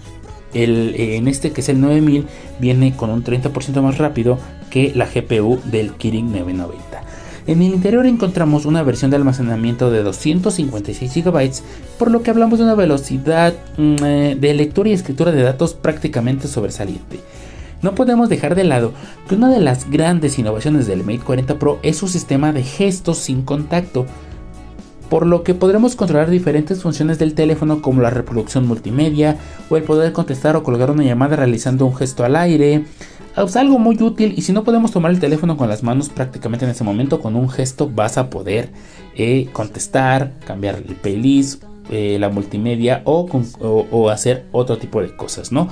El, 0.53 0.93
eh, 0.95 1.15
en 1.15 1.27
este 1.27 1.51
que 1.51 1.61
es 1.61 1.69
el 1.69 1.81
9000 1.81 2.27
viene 2.59 2.95
con 2.95 3.09
un 3.09 3.23
30% 3.23 3.81
más 3.81 3.97
rápido 3.97 4.37
que 4.69 4.91
la 4.93 5.05
GPU 5.07 5.59
del 5.65 5.93
Kirin 5.93 6.31
990. 6.31 7.03
En 7.47 7.61
el 7.61 7.73
interior 7.73 8.05
encontramos 8.05 8.65
una 8.65 8.83
versión 8.83 9.09
de 9.09 9.17
almacenamiento 9.17 9.89
de 9.89 10.03
256 10.03 11.23
GB, 11.23 11.51
por 11.97 12.11
lo 12.11 12.21
que 12.21 12.29
hablamos 12.29 12.59
de 12.59 12.65
una 12.65 12.75
velocidad 12.75 13.55
mm, 13.77 13.95
eh, 14.03 14.37
de 14.39 14.53
lectura 14.53 14.89
y 14.89 14.93
escritura 14.93 15.31
de 15.31 15.41
datos 15.41 15.73
prácticamente 15.73 16.47
sobresaliente. 16.47 17.19
No 17.81 17.95
podemos 17.95 18.29
dejar 18.29 18.53
de 18.53 18.63
lado 18.63 18.93
que 19.27 19.35
una 19.35 19.49
de 19.49 19.59
las 19.59 19.89
grandes 19.89 20.37
innovaciones 20.37 20.85
del 20.85 21.03
Mate 21.03 21.19
40 21.19 21.57
Pro 21.57 21.79
es 21.81 21.97
su 21.97 22.07
sistema 22.07 22.53
de 22.53 22.61
gestos 22.61 23.17
sin 23.17 23.41
contacto, 23.41 24.05
por 25.09 25.25
lo 25.25 25.43
que 25.43 25.55
podremos 25.55 25.95
controlar 25.95 26.29
diferentes 26.29 26.83
funciones 26.83 27.17
del 27.17 27.33
teléfono 27.33 27.81
como 27.81 28.03
la 28.03 28.11
reproducción 28.11 28.67
multimedia 28.67 29.37
o 29.69 29.77
el 29.77 29.83
poder 29.83 30.13
contestar 30.13 30.55
o 30.55 30.63
colgar 30.63 30.91
una 30.91 31.03
llamada 31.03 31.37
realizando 31.37 31.87
un 31.87 31.95
gesto 31.95 32.23
al 32.23 32.35
aire, 32.35 32.85
algo 33.35 33.79
muy 33.79 34.01
útil 34.01 34.33
y 34.37 34.41
si 34.41 34.53
no 34.53 34.63
podemos 34.63 34.91
tomar 34.91 35.11
el 35.11 35.19
teléfono 35.19 35.57
con 35.57 35.69
las 35.69 35.83
manos 35.83 36.09
prácticamente 36.09 36.65
en 36.65 36.71
ese 36.71 36.83
momento 36.83 37.19
con 37.19 37.35
un 37.35 37.49
gesto 37.49 37.89
vas 37.89 38.17
a 38.17 38.29
poder 38.29 38.69
eh, 39.15 39.49
contestar, 39.53 40.33
cambiar 40.45 40.75
el 40.75 40.95
playlist, 40.95 41.63
eh, 41.89 42.17
la 42.19 42.29
multimedia 42.29 43.01
o, 43.05 43.27
o, 43.59 44.09
hacer 44.09 44.45
otro 44.51 44.77
tipo 44.77 45.01
de 45.01 45.15
cosas, 45.15 45.51
¿no? 45.51 45.67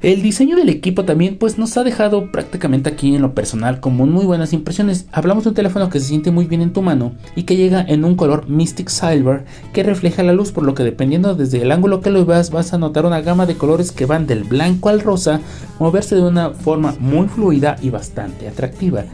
El 0.00 0.22
diseño 0.22 0.54
del 0.54 0.68
equipo 0.68 1.04
también 1.04 1.38
pues 1.38 1.58
nos 1.58 1.76
ha 1.76 1.82
dejado 1.82 2.30
prácticamente 2.30 2.88
aquí 2.88 3.16
en 3.16 3.22
lo 3.22 3.34
personal 3.34 3.80
como 3.80 4.06
muy 4.06 4.24
buenas 4.26 4.52
impresiones. 4.52 5.06
Hablamos 5.10 5.42
de 5.42 5.48
un 5.50 5.56
teléfono 5.56 5.90
que 5.90 5.98
se 5.98 6.06
siente 6.06 6.30
muy 6.30 6.44
bien 6.44 6.62
en 6.62 6.72
tu 6.72 6.82
mano 6.82 7.14
y 7.34 7.42
que 7.42 7.56
llega 7.56 7.84
en 7.84 8.04
un 8.04 8.14
color 8.14 8.48
Mystic 8.48 8.90
Silver 8.90 9.44
que 9.72 9.82
refleja 9.82 10.22
la 10.22 10.32
luz 10.32 10.52
por 10.52 10.62
lo 10.62 10.74
que 10.74 10.84
dependiendo 10.84 11.34
desde 11.34 11.62
el 11.62 11.72
ángulo 11.72 12.00
que 12.00 12.10
lo 12.10 12.24
veas 12.24 12.52
vas 12.52 12.72
a 12.72 12.78
notar 12.78 13.06
una 13.06 13.22
gama 13.22 13.44
de 13.44 13.56
colores 13.56 13.90
que 13.90 14.06
van 14.06 14.28
del 14.28 14.44
blanco 14.44 14.88
al 14.88 15.00
rosa 15.00 15.40
moverse 15.80 16.14
de 16.14 16.22
una 16.22 16.50
forma 16.50 16.94
muy 17.00 17.26
fluida 17.26 17.74
y 17.82 17.90
bastante 17.90 18.46
atractiva. 18.46 19.04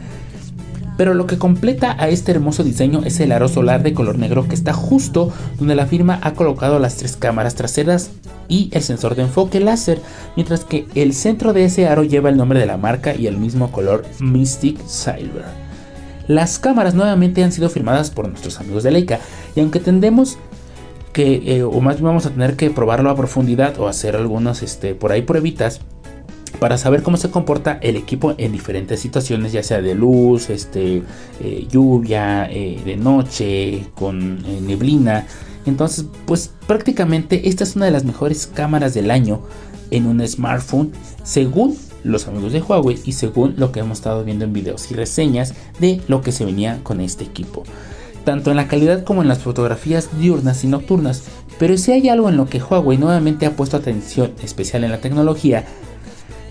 Pero 0.97 1.13
lo 1.13 1.27
que 1.27 1.37
completa 1.37 1.95
a 1.99 2.09
este 2.09 2.31
hermoso 2.31 2.63
diseño 2.63 3.01
es 3.03 3.19
el 3.19 3.31
aro 3.31 3.47
solar 3.47 3.83
de 3.83 3.93
color 3.93 4.17
negro 4.17 4.47
que 4.47 4.55
está 4.55 4.73
justo 4.73 5.31
donde 5.57 5.75
la 5.75 5.87
firma 5.87 6.19
ha 6.21 6.33
colocado 6.33 6.79
las 6.79 6.97
tres 6.97 7.17
cámaras 7.17 7.55
traseras 7.55 8.11
y 8.47 8.69
el 8.71 8.81
sensor 8.81 9.15
de 9.15 9.23
enfoque 9.23 9.59
láser, 9.59 9.99
mientras 10.35 10.63
que 10.63 10.85
el 10.95 11.13
centro 11.13 11.53
de 11.53 11.65
ese 11.65 11.87
aro 11.87 12.03
lleva 12.03 12.29
el 12.29 12.37
nombre 12.37 12.59
de 12.59 12.65
la 12.65 12.77
marca 12.77 13.15
y 13.15 13.27
el 13.27 13.37
mismo 13.37 13.71
color 13.71 14.05
Mystic 14.19 14.79
Silver. 14.85 15.45
Las 16.27 16.57
cámaras 16.59 16.95
nuevamente 16.95 17.43
han 17.43 17.51
sido 17.51 17.69
firmadas 17.69 18.09
por 18.09 18.27
nuestros 18.27 18.59
amigos 18.59 18.83
de 18.83 18.91
Leica 18.91 19.19
y 19.55 19.59
aunque 19.59 19.79
tendemos 19.79 20.37
que, 21.13 21.57
eh, 21.57 21.63
o 21.63 21.79
más 21.81 21.95
bien 21.95 22.07
vamos 22.07 22.25
a 22.25 22.31
tener 22.31 22.55
que 22.55 22.69
probarlo 22.71 23.09
a 23.09 23.15
profundidad 23.15 23.79
o 23.79 23.87
hacer 23.87 24.15
algunas 24.15 24.63
este, 24.63 24.95
por 24.95 25.11
ahí 25.11 25.21
pruebitas, 25.21 25.81
para 26.65 26.79
saber 26.79 27.03
cómo 27.03 27.15
se 27.15 27.29
comporta 27.29 27.77
el 27.83 27.95
equipo 27.95 28.33
en 28.39 28.51
diferentes 28.51 28.99
situaciones, 28.99 29.51
ya 29.51 29.61
sea 29.61 29.83
de 29.83 29.93
luz, 29.93 30.49
este, 30.49 31.03
eh, 31.39 31.67
lluvia, 31.69 32.49
eh, 32.49 32.81
de 32.83 32.97
noche, 32.97 33.85
con 33.93 34.43
eh, 34.43 34.61
neblina. 34.61 35.27
Entonces, 35.67 36.07
pues 36.25 36.51
prácticamente 36.65 37.49
esta 37.49 37.63
es 37.63 37.75
una 37.75 37.85
de 37.85 37.91
las 37.91 38.03
mejores 38.03 38.47
cámaras 38.47 38.95
del 38.95 39.11
año 39.11 39.41
en 39.91 40.07
un 40.07 40.27
smartphone, 40.27 40.91
según 41.21 41.77
los 42.03 42.27
amigos 42.27 42.51
de 42.51 42.63
Huawei 42.63 42.97
y 43.05 43.11
según 43.11 43.53
lo 43.57 43.71
que 43.71 43.81
hemos 43.81 43.99
estado 43.99 44.23
viendo 44.23 44.43
en 44.43 44.53
videos 44.53 44.89
y 44.89 44.95
reseñas 44.95 45.53
de 45.79 46.01
lo 46.07 46.21
que 46.21 46.31
se 46.31 46.45
venía 46.45 46.79
con 46.81 46.99
este 46.99 47.25
equipo. 47.25 47.61
Tanto 48.23 48.49
en 48.49 48.57
la 48.57 48.67
calidad 48.67 49.03
como 49.03 49.21
en 49.21 49.27
las 49.27 49.37
fotografías 49.37 50.09
diurnas 50.19 50.63
y 50.63 50.67
nocturnas. 50.67 51.25
Pero 51.59 51.77
si 51.77 51.91
hay 51.91 52.09
algo 52.09 52.27
en 52.27 52.37
lo 52.37 52.47
que 52.47 52.59
Huawei 52.59 52.97
nuevamente 52.97 53.45
ha 53.45 53.55
puesto 53.55 53.77
atención 53.77 54.33
especial 54.41 54.83
en 54.83 54.89
la 54.89 54.99
tecnología, 54.99 55.65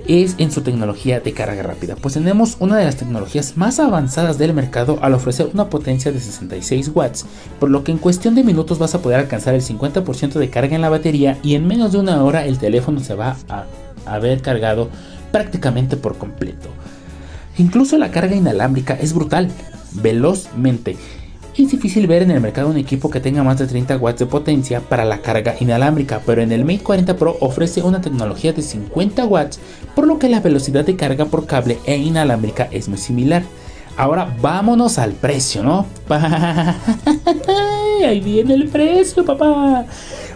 es 0.07 0.35
en 0.39 0.51
su 0.51 0.63
tecnología 0.63 1.21
de 1.21 1.33
carga 1.33 1.63
rápida, 1.63 1.97
pues 1.97 2.15
tenemos 2.15 2.57
una 2.61 2.77
de 2.77 2.85
las 2.85 2.97
tecnologías 2.97 3.57
más 3.57 3.79
avanzadas 3.79 4.39
del 4.39 4.55
mercado 4.55 4.99
al 5.03 5.15
ofrecer 5.15 5.49
una 5.53 5.71
potencia 5.71 6.13
de 6.13 6.21
66 6.21 6.91
watts, 6.95 7.27
por 7.59 7.71
lo 7.71 7.85
que 7.85 7.93
en 7.93 7.99
cuestión 7.99 8.35
de 8.35 8.45
minutos 8.45 8.79
vas 8.79 8.95
a 8.95 9.03
poder 9.03 9.21
alcanzar 9.21 9.55
el 9.55 9.63
50% 9.63 10.35
de 10.35 10.51
carga 10.51 10.75
en 10.75 10.83
la 10.83 10.91
batería 10.91 11.39
y 11.43 11.55
en 11.55 11.67
menos 11.67 11.93
de 11.93 11.99
una 11.99 12.23
hora 12.23 12.47
el 12.47 12.59
teléfono 12.59 13.01
se 13.01 13.15
va 13.15 13.37
a 13.49 13.65
haber 14.07 14.43
cargado 14.43 14.89
prácticamente 15.33 15.97
por 15.97 16.19
completo. 16.19 16.69
Incluso 17.57 17.99
la 17.99 18.11
carga 18.11 18.35
inalámbrica 18.35 18.95
es 18.95 19.13
brutal, 19.13 19.49
velozmente 19.93 20.97
es 21.63 21.71
difícil 21.71 22.07
ver 22.09 22.23
en 22.23 22.33
el 22.33 22.41
mercado 22.41 22.69
un 22.69 22.77
equipo 22.77 23.11
que 23.11 23.21
tenga 23.21 23.45
más 23.45 23.59
de 23.59 23.67
30 23.67 23.97
watts 23.99 24.19
de 24.19 24.27
potencia 24.27 24.81
para 24.81 25.05
la 25.05 25.19
carga 25.19 25.55
inalámbrica, 25.61 26.21
pero 26.27 26.43
en 26.43 26.51
el 26.51 26.65
Mate 26.65 26.81
40 26.81 27.17
Pro 27.17 27.37
ofrece 27.41 27.83
una 27.83 28.01
tecnología 28.01 28.53
de 28.53 28.63
50 28.63 29.25
watts, 29.27 29.61
por 29.95 30.07
lo 30.07 30.19
que 30.19 30.29
la 30.29 30.41
velocidad 30.41 30.85
de 30.85 30.97
carga 30.97 31.27
por 31.27 31.47
cable 31.47 31.79
e 31.85 31.97
inalámbrica 31.97 32.69
es 32.73 32.89
muy 32.89 32.99
similar. 32.99 33.45
Ahora 33.97 34.35
vámonos 34.43 34.99
al 34.99 35.13
precio, 35.13 35.63
¿no? 35.63 35.87
Ahí 38.05 38.21
viene 38.21 38.55
el 38.55 38.69
precio, 38.69 39.25
papá. 39.25 39.87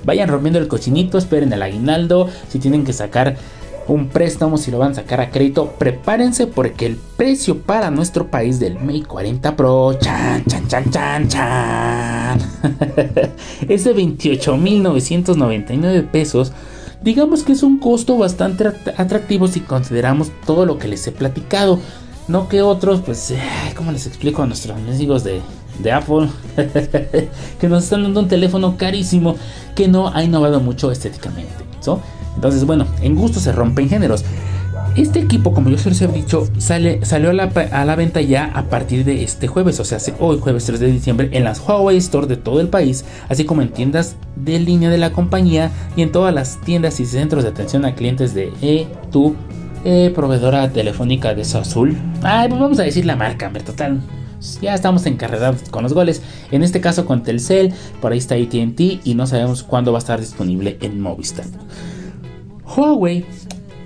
Vayan 0.04 0.28
rompiendo 0.28 0.60
el 0.60 0.68
cochinito, 0.68 1.18
esperen 1.18 1.52
el 1.52 1.62
aguinaldo. 1.62 2.28
Si 2.48 2.60
tienen 2.60 2.84
que 2.84 2.92
sacar 2.92 3.36
un 3.88 4.08
préstamo, 4.08 4.56
si 4.58 4.70
lo 4.70 4.78
van 4.78 4.92
a 4.92 4.96
sacar 4.96 5.20
a 5.20 5.30
crédito, 5.30 5.72
prepárense 5.78 6.46
porque 6.46 6.86
el 6.86 6.96
precio 6.96 7.58
para 7.58 7.90
nuestro 7.90 8.30
país 8.30 8.60
del 8.60 8.78
Mate 8.78 9.04
40 9.04 9.56
Pro, 9.56 9.94
chan, 9.98 10.44
chan, 10.46 10.68
chan, 10.68 10.90
chan, 10.90 11.28
chan, 11.28 12.38
es 13.68 13.84
de 13.84 13.96
28.999 13.96 16.10
pesos. 16.10 16.52
Digamos 17.02 17.42
que 17.42 17.52
es 17.52 17.62
un 17.62 17.78
costo 17.78 18.16
bastante 18.18 18.66
atractivo 18.96 19.48
si 19.48 19.60
consideramos 19.60 20.30
todo 20.44 20.66
lo 20.66 20.78
que 20.78 20.88
les 20.88 21.06
he 21.06 21.12
platicado. 21.12 21.78
No 22.26 22.48
que 22.48 22.60
otros, 22.60 23.00
pues, 23.00 23.32
¿cómo 23.74 23.92
les 23.92 24.06
explico 24.06 24.42
a 24.42 24.46
nuestros 24.46 24.76
amigos 24.76 25.24
de, 25.24 25.40
de 25.78 25.92
Apple? 25.92 26.28
que 27.60 27.68
nos 27.68 27.84
están 27.84 28.02
dando 28.02 28.20
un 28.20 28.28
teléfono 28.28 28.76
carísimo 28.76 29.36
que 29.74 29.88
no 29.88 30.08
ha 30.08 30.22
innovado 30.22 30.60
mucho 30.60 30.90
estéticamente. 30.90 31.67
Entonces, 32.34 32.64
bueno, 32.64 32.86
en 33.02 33.14
gusto 33.14 33.40
se 33.40 33.52
rompen 33.52 33.88
géneros. 33.88 34.24
Este 34.96 35.20
equipo, 35.20 35.52
como 35.52 35.70
yo 35.70 35.78
se 35.78 36.04
he 36.04 36.08
dicho, 36.08 36.48
sale, 36.58 37.04
salió 37.04 37.30
a 37.30 37.32
la, 37.32 37.96
venta 37.96 38.20
ya 38.20 38.50
a 38.54 38.64
partir 38.64 39.04
de 39.04 39.22
este 39.22 39.46
jueves, 39.46 39.78
o 39.78 39.84
sea, 39.84 39.98
hoy 40.18 40.38
jueves 40.40 40.64
3 40.64 40.80
de 40.80 40.90
diciembre, 40.90 41.28
en 41.32 41.44
las 41.44 41.60
Huawei 41.60 41.96
Store 41.98 42.26
de 42.26 42.36
todo 42.36 42.60
el 42.60 42.68
país, 42.68 43.04
así 43.28 43.44
como 43.44 43.62
en 43.62 43.68
tiendas 43.68 44.16
de 44.34 44.58
línea 44.58 44.90
de 44.90 44.98
la 44.98 45.12
compañía 45.12 45.70
y 45.94 46.02
en 46.02 46.10
todas 46.10 46.34
las 46.34 46.60
tiendas 46.62 46.98
y 46.98 47.06
centros 47.06 47.44
de 47.44 47.50
atención 47.50 47.84
a 47.84 47.94
clientes 47.94 48.34
de 48.34 48.52
e 48.60 48.88
tu 49.12 49.36
eh, 49.84 50.10
proveedora 50.14 50.68
telefónica 50.70 51.32
de 51.32 51.42
Azul. 51.42 51.96
Ay, 52.22 52.48
pues 52.48 52.60
vamos 52.60 52.80
a 52.80 52.82
decir 52.82 53.06
la 53.06 53.14
marca, 53.14 53.52
total. 53.64 54.00
Ya 54.60 54.74
estamos 54.74 55.06
encarregados 55.06 55.68
con 55.70 55.82
los 55.82 55.92
goles. 55.92 56.22
En 56.50 56.62
este 56.62 56.80
caso 56.80 57.06
con 57.06 57.22
Telcel, 57.22 57.72
por 58.00 58.12
ahí 58.12 58.18
está 58.18 58.34
ATT 58.34 58.80
y 59.04 59.14
no 59.14 59.26
sabemos 59.26 59.62
cuándo 59.62 59.92
va 59.92 59.98
a 59.98 60.00
estar 60.00 60.20
disponible 60.20 60.78
en 60.80 61.00
Movistar. 61.00 61.46
Huawei 62.64 63.24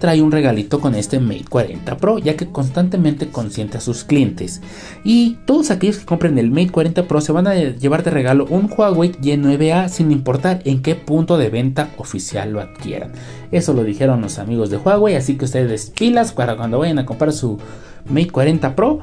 trae 0.02 0.20
un 0.20 0.32
regalito 0.32 0.80
con 0.80 0.96
este 0.96 1.20
Mate 1.20 1.44
40 1.48 1.96
Pro, 1.96 2.18
ya 2.18 2.36
que 2.36 2.48
constantemente 2.48 3.28
consiente 3.28 3.78
a 3.78 3.80
sus 3.80 4.02
clientes. 4.02 4.60
Y 5.04 5.38
todos 5.46 5.70
aquellos 5.70 5.98
que 5.98 6.04
compren 6.04 6.38
el 6.38 6.50
Mate 6.50 6.70
40 6.70 7.06
Pro 7.06 7.20
se 7.20 7.30
van 7.30 7.46
a 7.46 7.54
llevar 7.54 8.02
de 8.02 8.10
regalo 8.10 8.46
un 8.50 8.68
Huawei 8.68 9.12
Y9A 9.12 9.88
sin 9.88 10.10
importar 10.10 10.60
en 10.64 10.82
qué 10.82 10.96
punto 10.96 11.38
de 11.38 11.50
venta 11.50 11.90
oficial 11.98 12.52
lo 12.52 12.60
adquieran. 12.60 13.12
Eso 13.52 13.74
lo 13.74 13.84
dijeron 13.84 14.22
los 14.22 14.40
amigos 14.40 14.70
de 14.70 14.78
Huawei, 14.78 15.14
así 15.14 15.36
que 15.36 15.44
ustedes 15.44 15.90
pilas 15.90 16.32
para 16.32 16.56
cuando 16.56 16.80
vayan 16.80 16.98
a 16.98 17.06
comprar 17.06 17.32
su 17.32 17.58
Mate 18.10 18.30
40 18.30 18.74
Pro 18.74 19.00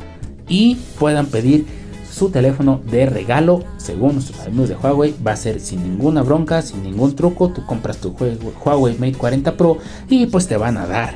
y 0.50 0.76
puedan 0.98 1.28
pedir 1.28 1.66
su 2.12 2.30
teléfono 2.30 2.82
de 2.90 3.06
regalo, 3.06 3.64
según 3.78 4.16
nuestros 4.16 4.40
amigos 4.42 4.70
de 4.70 4.76
Huawei, 4.76 5.16
va 5.26 5.32
a 5.32 5.36
ser 5.38 5.60
sin 5.60 5.84
ninguna 5.84 6.22
bronca, 6.22 6.62
sin 6.62 6.84
ningún 6.84 7.16
truco. 7.16 7.50
Tú 7.50 7.66
compras 7.66 7.98
tu 7.98 8.14
Huawei 8.66 8.98
Mate 8.98 9.14
40 9.14 9.56
Pro 9.56 9.78
y 10.10 10.26
pues 10.26 10.48
te 10.48 10.58
van 10.58 10.78
a 10.78 10.88
dar 10.88 11.14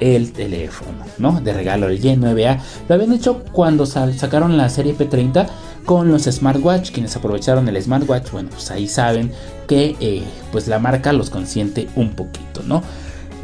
el 0.00 0.32
teléfono, 0.32 1.04
¿no? 1.18 1.40
De 1.40 1.52
regalo 1.52 1.86
el 1.88 2.02
Y9A. 2.02 2.60
Lo 2.88 2.94
habían 2.94 3.12
hecho 3.12 3.44
cuando 3.52 3.86
sacaron 3.86 4.56
la 4.56 4.68
serie 4.68 4.96
P30 4.96 5.46
con 5.84 6.10
los 6.10 6.24
smartwatch, 6.24 6.90
quienes 6.90 7.16
aprovecharon 7.16 7.68
el 7.68 7.80
smartwatch, 7.80 8.30
bueno, 8.30 8.50
pues 8.50 8.70
ahí 8.70 8.88
saben 8.88 9.32
que 9.66 9.96
eh, 10.00 10.22
pues 10.50 10.68
la 10.68 10.78
marca 10.78 11.12
los 11.12 11.30
consiente 11.30 11.88
un 11.96 12.10
poquito, 12.10 12.62
¿no? 12.66 12.82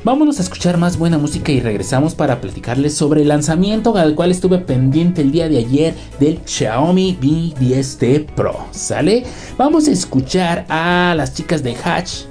Vámonos 0.08 0.38
a 0.38 0.42
escuchar 0.42 0.78
más 0.78 0.96
buena 0.96 1.18
música 1.18 1.52
y 1.52 1.60
regresamos 1.60 2.14
para 2.14 2.40
platicarles 2.40 2.94
sobre 2.94 3.20
el 3.20 3.28
lanzamiento 3.28 3.94
al 3.94 4.14
cual 4.14 4.30
estuve 4.30 4.56
pendiente 4.56 5.20
el 5.20 5.30
día 5.30 5.50
de 5.50 5.58
ayer 5.58 5.94
del 6.18 6.40
Xiaomi 6.46 7.18
Mi 7.20 7.52
10T 7.52 8.24
Pro. 8.24 8.56
¿Sale? 8.70 9.24
Vamos 9.58 9.86
a 9.86 9.90
escuchar 9.90 10.64
a 10.70 11.12
las 11.14 11.34
chicas 11.34 11.62
de 11.62 11.76
Hatch 11.84 12.22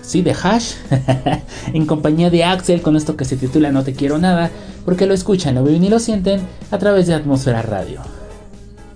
sí, 0.00 0.22
de 0.22 0.32
Hash, 0.32 0.76
en 1.74 1.84
compañía 1.84 2.30
de 2.30 2.42
Axel 2.42 2.80
con 2.80 2.96
esto 2.96 3.18
que 3.18 3.26
se 3.26 3.36
titula 3.36 3.70
No 3.70 3.84
te 3.84 3.92
quiero 3.92 4.16
nada, 4.16 4.50
porque 4.86 5.04
lo 5.04 5.12
escuchan, 5.12 5.56
lo 5.56 5.62
ven 5.62 5.84
y 5.84 5.90
lo 5.90 5.98
sienten 5.98 6.40
a 6.70 6.78
través 6.78 7.06
de 7.06 7.12
Atmósfera 7.12 7.60
Radio 7.60 8.00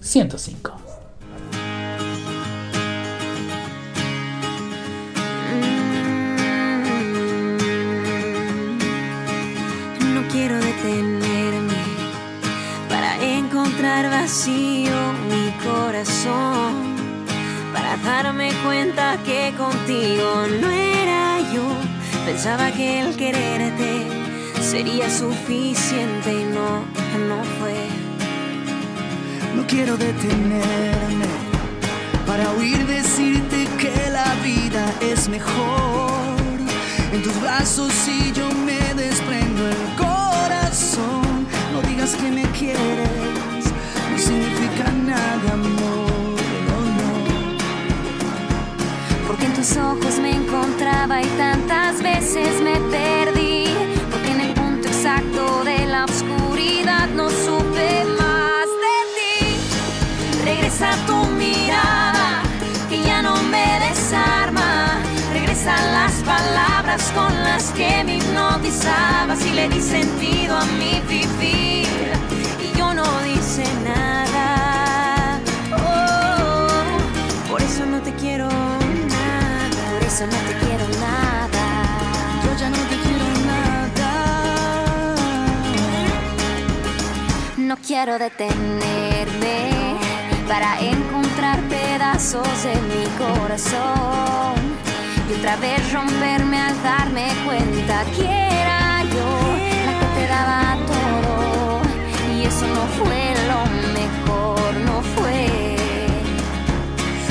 105. 0.00 0.79
Vacío 14.30 15.12
mi 15.28 15.50
corazón 15.68 16.94
para 17.72 17.96
darme 17.96 18.52
cuenta 18.64 19.18
que 19.24 19.52
contigo 19.58 20.46
no 20.60 20.70
era 20.70 21.40
yo. 21.52 21.66
Pensaba 22.24 22.70
que 22.70 23.00
el 23.00 23.16
quererte 23.16 24.06
sería 24.62 25.10
suficiente 25.10 26.32
y 26.42 26.44
no, 26.44 26.84
no 27.28 27.42
fue. 27.58 27.74
No 29.56 29.66
quiero 29.66 29.96
detenerme 29.96 31.30
para 32.24 32.52
oír 32.52 32.86
decirte 32.86 33.66
que 33.80 34.10
la 34.10 34.32
vida 34.44 34.84
es 35.00 35.28
mejor. 35.28 36.12
En 37.12 37.20
tus 37.24 37.40
brazos 37.40 37.92
si 37.92 38.30
yo 38.30 38.48
me 38.64 38.94
desprendo 38.94 39.66
el 39.66 39.82
corazón. 39.96 41.48
No 41.72 41.82
digas 41.82 42.14
que 42.14 42.30
me 42.30 42.44
quieres, 42.52 43.49
significa 44.20 44.90
nada, 44.92 45.52
amor. 45.52 46.36
Porque 49.26 49.46
en 49.46 49.54
tus 49.54 49.76
ojos 49.76 50.18
me 50.20 50.32
encontraba 50.32 51.22
y 51.22 51.26
tantas 51.38 52.02
veces 52.02 52.60
me 52.60 52.76
perdí. 52.90 53.64
Porque 54.10 54.30
en 54.32 54.40
el 54.40 54.52
punto 54.54 54.88
exacto 54.88 55.64
de 55.64 55.86
la 55.86 56.04
oscuridad 56.04 57.08
no 57.16 57.30
supe 57.30 58.04
más 58.18 58.68
de 58.84 58.96
ti. 59.16 60.44
Regresa 60.44 60.90
tu 61.06 61.16
mirada, 61.42 62.42
que 62.90 63.02
ya 63.02 63.22
no 63.22 63.34
me 63.44 63.68
desarma. 63.88 65.00
Regresan 65.32 65.92
las 65.92 66.14
palabras 66.32 67.10
con 67.14 67.32
las 67.42 67.70
que 67.70 68.04
me 68.04 68.16
hipnotizabas 68.18 69.46
y 69.46 69.50
le 69.52 69.68
di 69.68 69.80
sentido 69.80 70.56
a 70.56 70.64
mi 70.66 71.00
vivir. 71.08 71.69
Nada. 73.84 75.40
Oh, 75.72 77.50
por 77.50 77.62
eso 77.62 77.86
no 77.86 78.00
te 78.00 78.12
quiero 78.14 78.48
por 78.48 80.02
eso 80.04 80.26
no 80.26 80.38
te 80.48 80.54
quiero 80.64 80.86
nada. 81.00 81.64
Yo 82.44 82.50
ya 82.58 82.70
no 82.70 82.82
te 82.90 82.96
quiero 83.04 83.26
nada. 83.46 84.10
No 87.56 87.76
quiero 87.76 88.18
detenerme 88.18 89.80
para 90.48 90.80
encontrar 90.80 91.60
pedazos 91.68 92.64
de 92.64 92.74
mi 92.90 93.06
corazón 93.16 94.54
y 95.30 95.34
otra 95.38 95.56
vez 95.56 95.92
romperme 95.92 96.60
al 96.60 96.82
darme 96.82 97.28
cuenta 97.44 98.04
que 98.16 98.79
eso 102.50 102.66
no 102.66 102.84
fue 102.98 103.34
lo 103.50 103.60
mejor, 103.98 104.74
no 104.84 105.02
fue 105.14 105.70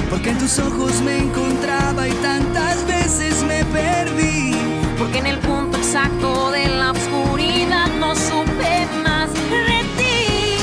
porque 0.09 0.31
en 0.31 0.39
tus 0.39 0.57
ojos 0.59 1.01
me 1.01 1.19
encontraba 1.19 2.07
y 2.07 2.11
tantas 2.13 2.85
veces 2.87 3.43
me 3.43 3.63
perdí. 3.65 4.55
Porque 4.97 5.19
en 5.19 5.27
el 5.27 5.37
punto 5.39 5.77
exacto 5.77 6.51
de 6.51 6.67
la 6.67 6.91
oscuridad 6.91 7.87
no 7.99 8.15
supe 8.15 8.87
más 9.03 9.31
de 9.33 9.79
ti. 9.97 10.57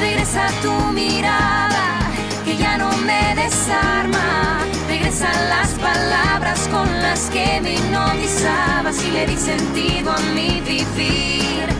Regresa 0.00 0.46
tu 0.62 0.72
mirada, 0.92 1.98
que 2.44 2.56
ya 2.56 2.78
no 2.78 2.90
me 2.98 3.34
desarma. 3.34 4.60
Regresan 4.86 5.48
las 5.48 5.70
palabras 5.70 6.68
con 6.68 6.88
las 7.02 7.30
que 7.30 7.60
me 7.60 7.74
hipnotizabas 7.74 9.04
y 9.04 9.10
le 9.10 9.26
di 9.26 9.36
sentido 9.36 10.12
a 10.12 10.20
mi 10.34 10.60
vivir. 10.60 11.77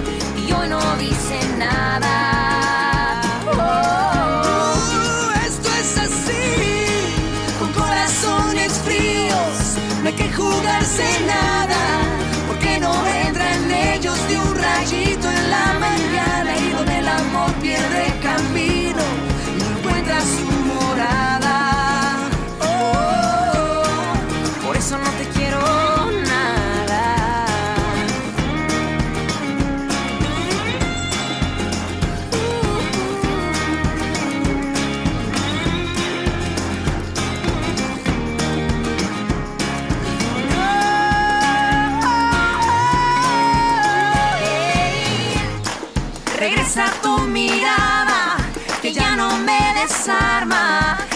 Y 0.48 0.52
hoy 0.52 0.68
no 0.68 0.80
dice 0.96 1.38
nada. 1.58 3.20
Oh, 3.52 5.30
esto 5.46 5.68
es 5.80 5.98
así 5.98 6.38
corazones 7.74 8.72
fríos, 8.84 9.76
no 10.02 10.08
hay 10.08 10.14
que 10.14 10.32
jugarse 10.32 11.04
nada, 11.26 11.76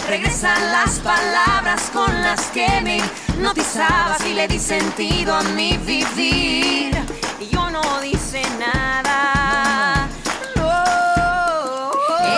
Regresan 0.09 0.73
las 0.73 0.99
palabras 1.01 1.91
con 1.93 2.23
las 2.23 2.41
que 2.49 2.69
me 2.83 2.99
hipnotizabas 2.99 4.25
y 4.27 4.35
le 4.35 4.49
di 4.49 4.59
sentido 4.59 5.35
a 5.35 5.43
mi 5.43 5.77
vivir. 5.79 6.95
Y 7.41 7.49
yo 7.51 7.71
no 7.71 8.01
dice 8.01 8.43
nada. 8.59 10.09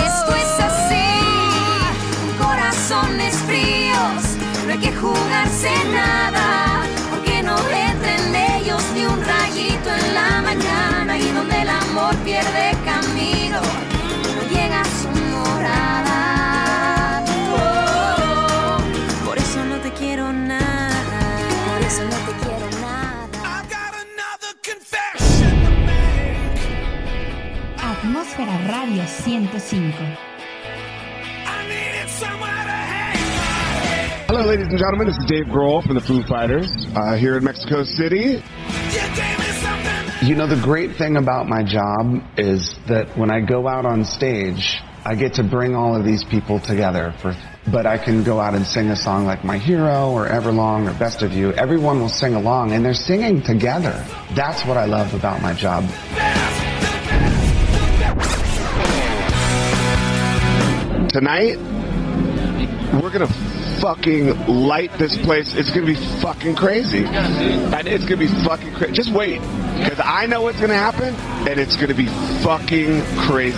Esto 0.07 0.35
es 0.35 0.61
así, 0.61 1.07
corazones 2.41 3.35
fríos, 3.47 4.23
no 4.67 4.73
hay 4.73 4.79
que 4.79 4.93
jugarse 4.93 5.73
nada. 5.93 6.54
105. 29.27 30.19
Hello, 34.27 34.45
ladies 34.45 34.67
and 34.67 34.79
gentlemen. 34.79 35.07
This 35.07 35.17
is 35.17 35.25
Dave 35.25 35.47
Grohl 35.47 35.83
from 35.83 35.95
the 35.95 36.03
Foo 36.03 36.23
Fighters 36.25 36.71
uh, 36.95 37.17
here 37.17 37.39
in 37.39 37.45
Mexico 37.45 37.85
City. 37.85 38.43
You 40.23 40.35
know, 40.35 40.47
the 40.47 40.61
great 40.63 40.97
thing 40.97 41.17
about 41.17 41.49
my 41.49 41.63
job 41.63 42.23
is 42.37 42.75
that 42.87 43.17
when 43.17 43.31
I 43.31 43.41
go 43.41 43.67
out 43.67 43.87
on 43.87 44.05
stage, 44.05 44.83
I 45.07 45.15
get 45.15 45.33
to 45.35 45.43
bring 45.43 45.75
all 45.75 45.97
of 45.97 46.05
these 46.05 46.23
people 46.25 46.61
together 46.61 47.15
for 47.23 47.35
but 47.73 47.87
I 47.87 47.97
can 47.97 48.25
go 48.25 48.41
out 48.41 48.55
and 48.55 48.67
sing 48.67 48.91
a 48.91 48.97
song 48.97 49.25
like 49.25 49.43
My 49.43 49.57
Hero 49.57 50.11
or 50.11 50.29
Everlong 50.29 50.87
or 50.87 50.99
Best 50.99 51.23
of 51.23 51.33
You. 51.33 51.55
Everyone 51.55 51.99
will 51.99 52.11
sing 52.11 52.35
along 52.35 52.73
and 52.73 52.85
they're 52.85 52.93
singing 52.93 53.41
together. 53.41 54.05
That's 54.35 54.67
what 54.67 54.77
I 54.77 54.85
love 54.85 55.15
about 55.15 55.41
my 55.41 55.55
job. 55.55 55.85
tonight, 61.15 61.57
we're 63.01 63.13
going 63.13 63.25
to 63.25 63.33
fucking 63.81 64.49
light 64.49 64.93
this 64.99 65.17
place. 65.17 65.55
It's 65.55 65.71
going 65.71 65.87
to 65.87 65.95
be 65.95 66.07
fucking 66.21 66.57
crazy. 66.57 67.05
And 67.05 67.87
it's 67.87 68.05
going 68.05 68.19
to 68.19 68.27
be 68.27 68.43
fucking 68.43 68.75
crazy. 68.75 68.95
Just 68.95 69.13
wait, 69.13 69.41
because 69.79 70.01
I 70.03 70.27
know 70.27 70.43
what's 70.43 70.59
going 70.59 70.71
to 70.71 70.77
happen, 70.77 71.15
and 71.49 71.61
it's 71.61 71.77
going 71.77 71.91
to 71.91 71.95
be 71.95 72.09
fucking 72.43 73.01
crazy. 73.29 73.57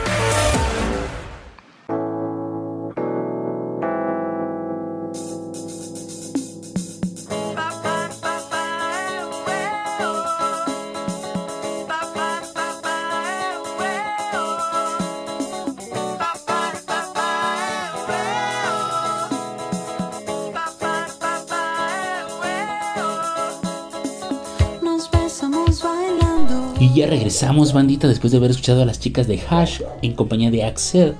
Regresamos, 27.27 27.73
bandita, 27.73 28.07
después 28.07 28.31
de 28.31 28.37
haber 28.37 28.51
escuchado 28.51 28.83
a 28.83 28.85
las 28.85 29.01
chicas 29.01 29.27
de 29.27 29.37
Hash 29.49 29.81
en 30.01 30.13
compañía 30.13 30.49
de 30.49 30.63
Axel 30.63 31.13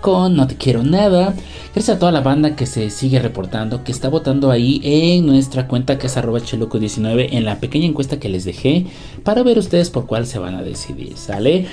con 0.00 0.34
No 0.34 0.46
Te 0.46 0.56
Quiero 0.56 0.82
Nada. 0.82 1.34
Gracias 1.74 1.98
a 1.98 1.98
toda 1.98 2.12
la 2.12 2.22
banda 2.22 2.56
que 2.56 2.64
se 2.64 2.88
sigue 2.88 3.18
reportando, 3.18 3.84
que 3.84 3.92
está 3.92 4.08
votando 4.08 4.50
ahí 4.50 4.80
en 4.82 5.26
nuestra 5.26 5.68
cuenta 5.68 5.98
que 5.98 6.06
es 6.06 6.16
arroba 6.16 6.40
cheloco19 6.40 7.28
en 7.32 7.44
la 7.44 7.60
pequeña 7.60 7.84
encuesta 7.84 8.18
que 8.18 8.30
les 8.30 8.46
dejé 8.46 8.86
para 9.22 9.42
ver 9.42 9.58
ustedes 9.58 9.90
por 9.90 10.06
cuál 10.06 10.26
se 10.26 10.38
van 10.38 10.54
a 10.54 10.62
decidir, 10.62 11.18
¿sale? 11.18 11.66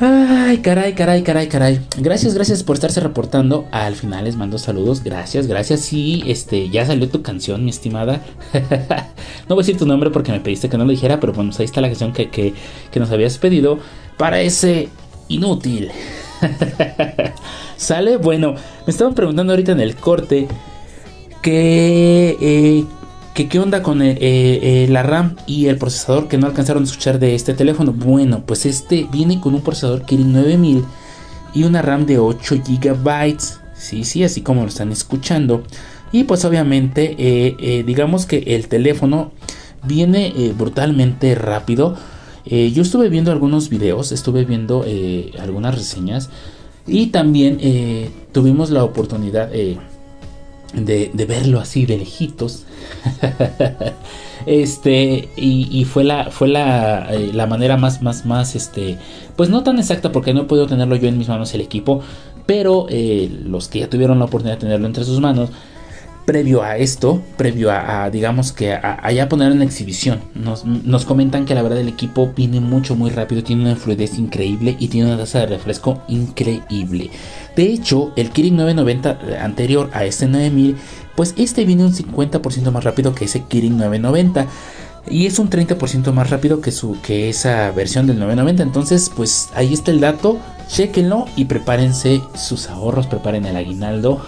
Ay, 0.00 0.58
caray, 0.58 0.94
caray, 0.94 1.22
caray, 1.22 1.48
caray. 1.48 1.80
Gracias, 1.98 2.34
gracias 2.34 2.64
por 2.64 2.74
estarse 2.74 3.00
reportando. 3.00 3.66
Al 3.70 3.94
final 3.94 4.24
les 4.24 4.36
mando 4.36 4.58
saludos. 4.58 5.04
Gracias, 5.04 5.46
gracias. 5.46 5.80
Sí, 5.80 6.24
este, 6.26 6.68
ya 6.68 6.84
salió 6.84 7.08
tu 7.08 7.22
canción, 7.22 7.64
mi 7.64 7.70
estimada. 7.70 8.20
no 9.48 9.54
voy 9.54 9.62
a 9.62 9.66
decir 9.66 9.78
tu 9.78 9.86
nombre 9.86 10.10
porque 10.10 10.32
me 10.32 10.40
pediste 10.40 10.68
que 10.68 10.76
no 10.76 10.84
lo 10.84 10.90
dijera, 10.90 11.20
pero 11.20 11.32
bueno, 11.32 11.50
pues 11.50 11.60
ahí 11.60 11.66
está 11.66 11.80
la 11.80 11.88
canción 11.88 12.12
que, 12.12 12.28
que, 12.28 12.54
que 12.90 13.00
nos 13.00 13.10
habías 13.12 13.38
pedido 13.38 13.78
para 14.16 14.40
ese 14.40 14.88
inútil. 15.28 15.92
¿Sale? 17.76 18.16
Bueno, 18.16 18.54
me 18.86 18.90
estaban 18.90 19.14
preguntando 19.14 19.52
ahorita 19.52 19.72
en 19.72 19.80
el 19.80 19.94
corte 19.94 20.48
que, 21.40 22.36
eh, 22.40 22.84
que 23.34 23.48
qué 23.48 23.58
onda 23.58 23.82
con 23.82 24.00
el, 24.00 24.16
eh, 24.20 24.84
eh, 24.84 24.86
la 24.88 25.02
RAM 25.02 25.34
y 25.46 25.66
el 25.66 25.76
procesador 25.76 26.28
que 26.28 26.38
no 26.38 26.46
alcanzaron 26.46 26.84
a 26.84 26.86
escuchar 26.86 27.18
de 27.18 27.34
este 27.34 27.52
teléfono. 27.52 27.92
Bueno, 27.92 28.44
pues 28.46 28.64
este 28.64 29.08
viene 29.10 29.40
con 29.40 29.54
un 29.54 29.60
procesador 29.60 30.04
Kirin 30.06 30.32
9000 30.32 30.84
y 31.52 31.64
una 31.64 31.82
RAM 31.82 32.06
de 32.06 32.18
8 32.18 32.62
GB. 32.64 33.36
Sí, 33.74 34.04
sí, 34.04 34.22
así 34.22 34.40
como 34.42 34.62
lo 34.62 34.68
están 34.68 34.92
escuchando. 34.92 35.64
Y 36.12 36.24
pues 36.24 36.44
obviamente, 36.44 37.16
eh, 37.18 37.82
digamos 37.84 38.24
que 38.24 38.38
el 38.54 38.68
teléfono 38.68 39.32
viene 39.82 40.32
brutalmente 40.56 41.34
rápido. 41.34 41.96
Yo 42.46 42.82
estuve 42.82 43.08
viendo 43.08 43.32
algunos 43.32 43.68
videos, 43.68 44.12
estuve 44.12 44.44
viendo 44.44 44.84
algunas 45.40 45.74
reseñas 45.74 46.30
y 46.86 47.06
también 47.06 47.58
tuvimos 48.30 48.70
la 48.70 48.84
oportunidad 48.84 49.50
de, 50.74 51.10
de 51.12 51.26
verlo 51.26 51.60
así 51.60 51.86
de 51.86 51.98
lejitos. 51.98 52.64
este 54.46 55.30
y, 55.36 55.68
y 55.70 55.84
fue 55.84 56.04
la 56.04 56.30
fue 56.30 56.48
la, 56.48 57.08
eh, 57.14 57.30
la 57.32 57.46
manera 57.46 57.76
más 57.76 58.02
más 58.02 58.26
más 58.26 58.54
este 58.54 58.98
pues 59.36 59.48
no 59.48 59.62
tan 59.62 59.78
exacta 59.78 60.12
porque 60.12 60.34
no 60.34 60.42
he 60.42 60.44
podido 60.44 60.66
tenerlo 60.66 60.96
yo 60.96 61.08
en 61.08 61.16
mis 61.16 61.28
manos 61.28 61.54
el 61.54 61.62
equipo 61.62 62.02
pero 62.46 62.86
eh, 62.90 63.30
los 63.44 63.68
que 63.68 63.80
ya 63.80 63.88
tuvieron 63.88 64.18
la 64.18 64.26
oportunidad 64.26 64.56
de 64.56 64.60
tenerlo 64.60 64.86
entre 64.86 65.04
sus 65.04 65.20
manos 65.20 65.50
previo 66.24 66.62
a 66.62 66.76
esto, 66.76 67.22
previo 67.36 67.70
a, 67.70 68.08
digamos 68.10 68.52
que 68.52 68.72
a, 68.72 68.98
a, 69.02 69.12
ya 69.12 69.28
poner 69.28 69.52
en 69.52 69.62
exhibición, 69.62 70.20
nos, 70.34 70.64
nos, 70.64 71.04
comentan 71.04 71.44
que 71.44 71.54
la 71.54 71.62
verdad 71.62 71.80
el 71.80 71.88
equipo 71.88 72.32
viene 72.34 72.60
mucho 72.60 72.96
muy 72.96 73.10
rápido, 73.10 73.42
tiene 73.42 73.62
una 73.62 73.76
fluidez 73.76 74.18
increíble 74.18 74.76
y 74.78 74.88
tiene 74.88 75.08
una 75.08 75.18
tasa 75.18 75.40
de 75.40 75.46
refresco 75.46 76.02
increíble. 76.08 77.10
De 77.56 77.64
hecho, 77.64 78.12
el 78.16 78.30
Kirin 78.30 78.56
990 78.56 79.44
anterior 79.44 79.90
a 79.92 80.04
este 80.04 80.26
9000, 80.26 80.76
pues 81.14 81.34
este 81.36 81.64
viene 81.64 81.84
un 81.84 81.92
50% 81.92 82.70
más 82.70 82.84
rápido 82.84 83.14
que 83.14 83.26
ese 83.26 83.44
Kirin 83.44 83.76
990 83.76 84.46
y 85.08 85.26
es 85.26 85.38
un 85.38 85.48
30% 85.50 86.12
más 86.12 86.30
rápido 86.30 86.60
que 86.60 86.72
su 86.72 87.00
que 87.02 87.28
esa 87.28 87.70
versión 87.72 88.06
del 88.06 88.18
990. 88.18 88.62
Entonces, 88.62 89.10
pues 89.14 89.50
ahí 89.54 89.74
está 89.74 89.90
el 89.90 90.00
dato. 90.00 90.38
Chequenlo 90.68 91.26
y 91.36 91.44
prepárense 91.44 92.22
sus 92.34 92.70
ahorros, 92.70 93.06
preparen 93.06 93.44
el 93.44 93.54
aguinaldo, 93.54 94.24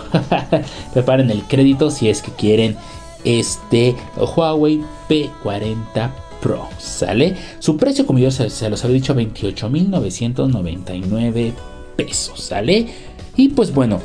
preparen 0.93 1.31
el 1.31 1.45
crédito 1.45 1.91
si 1.91 2.11
es 2.11 2.21
que 2.21 2.31
quieren 2.31 2.77
este 3.25 3.97
Huawei 4.17 4.85
P40 5.09 6.11
Pro. 6.43 6.69
¿Sale? 6.79 7.37
Su 7.59 7.79
precio, 7.79 8.07
como 8.07 8.19
yo 8.19 8.31
se, 8.31 8.51
se 8.51 8.69
los 8.69 8.85
había 8.85 8.97
dicho, 8.97 9.15
28.999 9.15 11.55
pesos. 11.97 12.39
¿Sale? 12.39 12.89
Y 13.37 13.49
pues 13.49 13.73
bueno. 13.73 13.99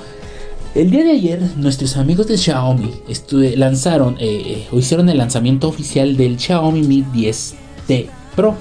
El 0.73 0.89
día 0.89 1.03
de 1.03 1.11
ayer, 1.11 1.41
nuestros 1.57 1.97
amigos 1.97 2.27
de 2.27 2.37
Xiaomi 2.37 2.93
lanzaron 3.57 4.15
eh, 4.21 4.67
o 4.71 4.79
hicieron 4.79 5.09
el 5.09 5.17
lanzamiento 5.17 5.67
oficial 5.67 6.15
del 6.15 6.39
Xiaomi 6.39 6.83
Mi 6.83 7.03
10T 7.03 8.07
Pro. 8.37 8.55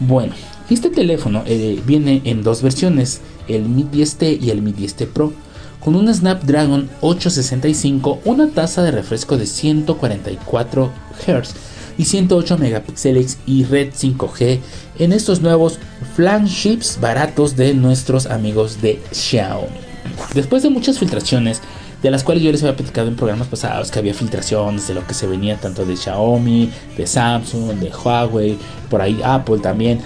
Bueno, 0.00 0.34
este 0.68 0.90
teléfono 0.90 1.44
eh, 1.46 1.80
viene 1.86 2.20
en 2.24 2.42
dos 2.42 2.62
versiones, 2.62 3.20
el 3.46 3.62
Mi 3.62 3.84
10T 3.84 4.42
y 4.42 4.50
el 4.50 4.60
Mi 4.60 4.72
10T 4.72 5.06
Pro, 5.06 5.32
con 5.78 5.94
un 5.94 6.12
Snapdragon 6.12 6.90
865, 7.00 8.22
una 8.24 8.50
tasa 8.50 8.82
de 8.82 8.90
refresco 8.90 9.36
de 9.36 9.46
144 9.46 10.90
Hz 11.28 11.54
y 11.96 12.06
108 12.06 12.58
megapíxeles 12.58 13.38
y 13.46 13.62
red 13.62 13.92
5G 13.92 14.58
en 14.98 15.12
estos 15.12 15.42
nuevos 15.42 15.78
flagships 16.16 16.98
baratos 17.00 17.54
de 17.54 17.72
nuestros 17.72 18.26
amigos 18.26 18.82
de 18.82 19.00
Xiaomi. 19.12 19.85
Después 20.34 20.62
de 20.62 20.70
muchas 20.70 20.98
filtraciones, 20.98 21.62
de 22.02 22.10
las 22.10 22.24
cuales 22.24 22.42
yo 22.42 22.52
les 22.52 22.62
había 22.62 22.76
platicado 22.76 23.08
en 23.08 23.16
programas 23.16 23.48
pasados 23.48 23.90
que 23.90 23.98
había 23.98 24.14
filtraciones 24.14 24.86
de 24.86 24.94
lo 24.94 25.06
que 25.06 25.14
se 25.14 25.26
venía 25.26 25.56
tanto 25.56 25.84
de 25.84 25.96
Xiaomi, 25.96 26.70
de 26.96 27.06
Samsung, 27.06 27.78
de 27.78 27.90
Huawei, 27.90 28.58
por 28.90 29.00
ahí 29.00 29.20
Apple 29.24 29.58
también. 29.58 30.00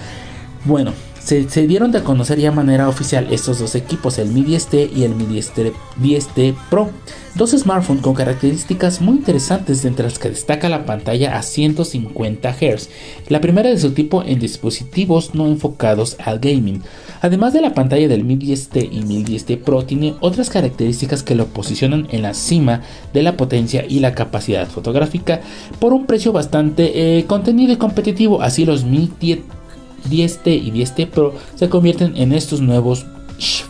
Bueno, 0.65 0.93
se, 1.23 1.67
dieron 1.67 1.91
de 1.91 2.03
conocer 2.03 2.39
ya 2.39 2.49
de 2.49 2.55
manera 2.55 2.89
oficial 2.89 3.27
estos 3.31 3.59
dos 3.59 3.75
equipos, 3.75 4.17
el 4.17 4.29
Mi 4.29 4.43
10T 4.43 4.89
y 4.95 5.03
el 5.03 5.15
Mi 5.15 5.25
10T, 5.25 5.71
10T 6.01 6.55
Pro. 6.69 6.89
Dos 7.35 7.51
smartphones 7.51 8.03
con 8.03 8.13
características 8.13 8.99
muy 8.99 9.15
interesantes, 9.15 9.85
entre 9.85 10.03
las 10.03 10.19
que 10.19 10.29
destaca 10.29 10.67
la 10.67 10.85
pantalla 10.85 11.37
a 11.37 11.43
150 11.43 12.51
Hz, 12.51 12.89
la 13.29 13.39
primera 13.39 13.69
de 13.69 13.79
su 13.79 13.91
tipo 13.91 14.23
en 14.23 14.39
dispositivos 14.39 15.33
no 15.33 15.47
enfocados 15.47 16.17
al 16.19 16.39
gaming. 16.39 16.81
Además 17.21 17.53
de 17.53 17.61
la 17.61 17.73
pantalla 17.73 18.09
del 18.09 18.25
Mi 18.25 18.35
10T 18.35 18.89
y 18.91 19.03
Mi 19.03 19.23
10T 19.23 19.59
Pro, 19.59 19.85
tiene 19.85 20.15
otras 20.19 20.49
características 20.49 21.23
que 21.23 21.35
lo 21.35 21.45
posicionan 21.45 22.07
en 22.11 22.23
la 22.23 22.33
cima 22.33 22.81
de 23.13 23.23
la 23.23 23.37
potencia 23.37 23.85
y 23.87 23.99
la 23.99 24.13
capacidad 24.13 24.67
fotográfica 24.67 25.39
por 25.79 25.93
un 25.93 26.07
precio 26.07 26.33
bastante 26.33 27.19
eh, 27.19 27.25
contenido 27.25 27.71
y 27.71 27.77
competitivo. 27.77 28.41
Así 28.41 28.65
los 28.65 28.83
Mi 28.83 29.09
10 29.19 29.60
10T 30.09 30.47
y 30.47 30.71
10T 30.71 31.07
Pro 31.07 31.33
se 31.55 31.69
convierten 31.69 32.17
en 32.17 32.33
estos 32.33 32.61
nuevos 32.61 33.05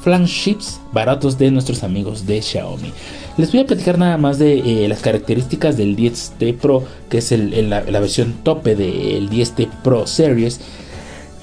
flagships 0.02 0.80
baratos 0.92 1.38
de 1.38 1.52
nuestros 1.52 1.84
amigos 1.84 2.26
de 2.26 2.42
Xiaomi. 2.42 2.92
Les 3.38 3.52
voy 3.52 3.62
a 3.62 3.66
platicar 3.66 3.98
nada 3.98 4.18
más 4.18 4.38
de 4.40 4.60
eh, 4.84 4.88
las 4.88 5.02
características 5.02 5.78
del 5.78 5.96
10T 5.96 6.58
Pro, 6.58 6.84
que 7.10 7.20
es 7.20 7.32
la, 7.32 7.82
versión 7.82 8.34
tope 8.44 8.76
del 8.76 9.30
10T 9.30 9.70
Pro 9.84 10.06
Series. 10.06 10.60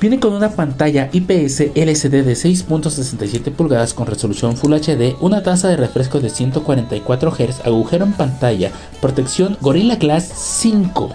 Viene 0.01 0.21
con 0.21 0.33
una 0.33 0.51
pantalla 0.51 1.09
IPS 1.13 1.73
LCD 1.75 2.23
de 2.23 2.35
6.67 2.35 3.51
pulgadas 3.53 3.95
con 3.95 4.07
resolución 4.07 4.57
Full 4.57 4.75
HD, 4.75 5.17
una 5.21 5.43
tasa 5.43 5.69
de 5.69 5.77
refresco 5.77 6.21
de 6.21 6.31
144 6.31 7.33
Hz, 7.33 7.67
agujero 7.67 8.05
en 8.05 8.13
pantalla, 8.13 8.71
protección 9.01 9.57
Gorilla 9.61 9.97
Glass 9.97 10.31
5 10.61 11.11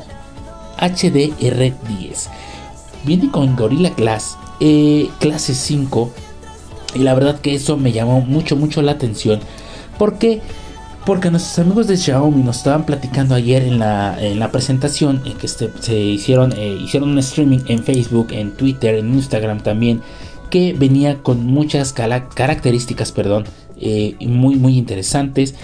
HDR10 0.80 2.28
viene 3.04 3.30
con 3.32 3.56
Gorilla 3.56 3.92
Glass 3.92 4.38
eh, 4.60 5.10
clase 5.20 5.54
5 5.54 6.12
y 6.96 7.00
la 7.00 7.14
verdad 7.14 7.40
que 7.40 7.56
eso 7.56 7.78
me 7.78 7.92
llamó 7.92 8.22
mucho 8.22 8.56
mucho 8.56 8.82
la 8.82 8.94
atención. 8.94 9.40
Porque 9.98 10.42
porque 11.06 11.30
nuestros 11.30 11.60
amigos 11.60 11.88
de 11.88 11.98
Xiaomi 11.98 12.44
nos 12.44 12.58
estaban 12.58 12.86
platicando 12.86 13.36
ayer 13.36 13.64
en 13.64 13.78
la, 13.78 14.16
en 14.22 14.40
la 14.40 14.52
presentación 14.52 15.22
en 15.26 15.34
que 15.34 15.48
este, 15.48 15.70
se 15.82 16.00
hicieron 16.00 16.54
eh, 16.54 16.78
hicieron 16.82 17.10
un 17.10 17.20
streaming 17.20 17.60
en 17.68 17.84
Facebook 17.84 18.28
en 18.32 18.52
Twitter 18.56 18.96
en 18.96 19.14
Instagram 19.14 19.62
también 19.62 20.02
que 20.50 20.72
venía 20.72 21.18
con 21.22 21.46
muchas 21.46 21.92
características 21.92 23.12
perdón 23.12 23.46
eh, 23.78 24.16
muy 24.22 24.56
muy 24.56 24.78
interesantes. 24.78 25.56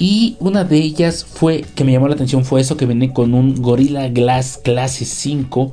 Y 0.00 0.36
una 0.38 0.62
de 0.62 0.76
ellas 0.76 1.24
fue, 1.24 1.64
que 1.74 1.82
me 1.82 1.90
llamó 1.90 2.06
la 2.06 2.14
atención, 2.14 2.44
fue 2.44 2.60
eso 2.60 2.76
que 2.76 2.86
viene 2.86 3.12
con 3.12 3.34
un 3.34 3.60
Gorilla 3.60 4.08
Glass 4.08 4.60
clase 4.62 5.04
5. 5.04 5.72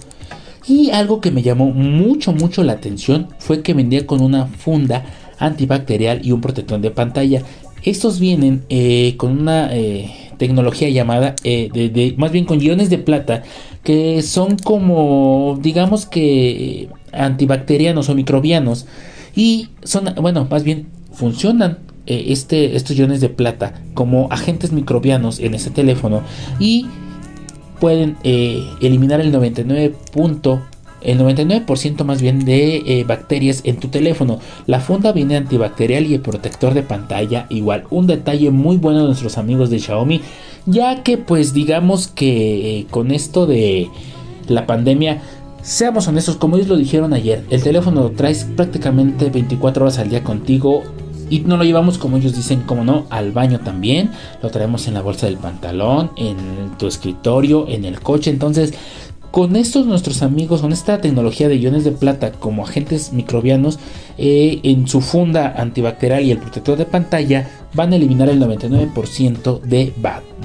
Y 0.68 0.90
algo 0.92 1.22
que 1.22 1.32
me 1.32 1.44
llamó 1.44 1.72
mucho, 1.72 2.34
mucho 2.34 2.64
la 2.64 2.74
atención 2.74 3.28
fue 3.38 3.62
que 3.62 3.74
vendía 3.74 4.08
con 4.08 4.22
una 4.22 4.48
funda 4.48 5.06
antibacterial 5.38 6.26
y 6.26 6.32
un 6.32 6.42
protector 6.42 6.80
de 6.80 6.92
pantalla. 6.92 7.44
Estos 7.84 8.20
vienen 8.20 8.64
eh, 8.70 9.14
con 9.18 9.40
una 9.40 9.70
eh, 9.76 10.32
tecnología 10.38 10.90
llamada, 10.90 11.36
eh, 11.44 11.70
de, 11.72 12.16
más 12.18 12.32
bien 12.32 12.46
con 12.46 12.62
iones 12.62 12.90
de 12.90 12.98
plata, 12.98 13.44
que 13.84 14.24
son 14.24 14.58
como, 14.58 15.60
digamos 15.62 16.08
que 16.08 16.90
antibacterianos 17.12 18.10
o 18.10 18.16
microbianos. 18.16 18.88
Y 19.36 19.70
son, 19.84 20.16
bueno, 20.20 20.48
más 20.50 20.64
bien 20.64 20.88
funcionan 21.14 21.78
este, 22.08 22.76
estos 22.76 22.98
iones 22.98 23.22
de 23.22 23.30
plata 23.30 23.82
como 23.94 24.28
agentes 24.32 24.72
microbianos 24.72 25.40
en 25.40 25.56
ese 25.56 25.70
teléfono 25.72 26.22
y 26.60 26.86
pueden 27.80 28.18
eliminar 28.24 29.22
el 29.22 29.32
99 29.32 29.94
el 31.06 31.20
99% 31.20 32.04
más 32.04 32.22
bien 32.22 32.46
de 32.46 32.78
eh, 32.78 33.04
bacterias 33.08 33.62
en 33.64 33.78
tu 33.78 33.88
teléfono. 33.90 34.40
La 34.66 34.80
funda 34.80 35.12
viene 35.12 35.38
antibacterial 35.38 36.06
y 36.06 36.16
el 36.16 36.22
protector 36.22 36.74
de 36.74 36.84
pantalla 36.84 37.46
igual. 37.50 37.86
Un 37.92 38.08
detalle 38.08 38.50
muy 38.52 38.78
bueno 38.78 39.02
de 39.02 39.06
nuestros 39.06 39.38
amigos 39.38 39.70
de 39.70 39.80
Xiaomi, 39.80 40.22
ya 40.66 41.04
que 41.04 41.18
pues 41.18 41.54
digamos 41.54 42.08
que 42.08 42.80
eh, 42.80 42.88
con 42.90 43.12
esto 43.12 43.46
de 43.46 43.90
la 44.48 44.66
pandemia 44.66 45.22
Seamos 45.66 46.08
honestos, 46.08 46.36
como 46.36 46.58
ellos 46.58 46.68
lo 46.68 46.78
dijeron 46.78 47.12
ayer, 47.12 47.44
el 47.50 47.64
teléfono 47.64 48.02
lo 48.04 48.12
traes 48.12 48.44
prácticamente 48.44 49.32
24 49.32 49.86
horas 49.86 49.98
al 49.98 50.12
día 50.12 50.24
contigo 50.24 50.84
y 51.30 51.40
no 51.42 51.58
lo 51.58 51.64
llevamos 51.64 51.98
como 51.98 52.18
ellos 52.18 52.36
dicen, 52.36 52.62
como 52.62 52.84
no, 52.84 53.06
al 53.10 53.32
baño 53.32 53.60
también. 53.60 54.12
Lo 54.42 54.50
traemos 54.50 54.88
en 54.88 54.94
la 54.94 55.02
bolsa 55.02 55.26
del 55.26 55.38
pantalón, 55.38 56.12
en 56.18 56.38
tu 56.78 56.88
escritorio, 56.88 57.68
en 57.68 57.86
el 57.86 58.00
coche. 58.02 58.30
Entonces, 58.30 58.74
con 59.36 59.58
estos 59.58 59.86
nuestros 59.86 60.22
amigos, 60.22 60.62
con 60.62 60.72
esta 60.72 61.02
tecnología 61.02 61.50
de 61.50 61.58
iones 61.58 61.84
de 61.84 61.92
plata 61.92 62.32
como 62.32 62.64
agentes 62.64 63.12
microbianos, 63.12 63.80
eh, 64.18 64.62
en 64.64 64.88
su 64.88 65.02
funda 65.02 65.56
antibacterial 65.58 66.24
y 66.24 66.32
el 66.32 66.38
protector 66.38 66.78
de 66.78 66.86
pantalla 66.86 67.50
van 67.74 67.92
a 67.92 67.98
eliminar 67.98 68.30
el 68.30 68.40
99% 68.40 69.60
de 69.60 69.94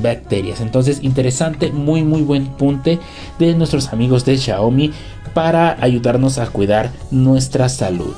bacterias. 0.02 0.60
Entonces, 0.60 0.98
interesante, 1.02 1.70
muy 1.70 2.02
muy 2.02 2.22
buen 2.22 2.46
punte 2.46 2.98
de 3.38 3.54
nuestros 3.54 3.92
amigos 3.92 4.24
de 4.24 4.36
Xiaomi 4.36 4.90
para 5.34 5.76
ayudarnos 5.80 6.38
a 6.38 6.48
cuidar 6.48 6.90
nuestra 7.12 7.68
salud. 7.68 8.14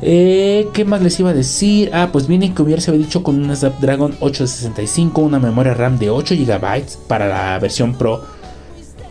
Eh, 0.00 0.68
¿Qué 0.72 0.84
más 0.84 1.02
les 1.02 1.18
iba 1.18 1.30
a 1.30 1.34
decir? 1.34 1.90
Ah, 1.92 2.10
pues 2.12 2.28
viene 2.28 2.54
que 2.54 2.62
hubiese 2.62 2.92
dicho 2.92 3.22
con 3.22 3.42
un 3.42 3.54
Snapdragon 3.54 4.16
865, 4.20 5.20
una 5.20 5.40
memoria 5.40 5.74
RAM 5.74 5.98
de 5.98 6.10
8 6.10 6.36
GB 6.36 6.84
para 7.08 7.26
la 7.26 7.58
versión 7.58 7.94
Pro 7.94 8.22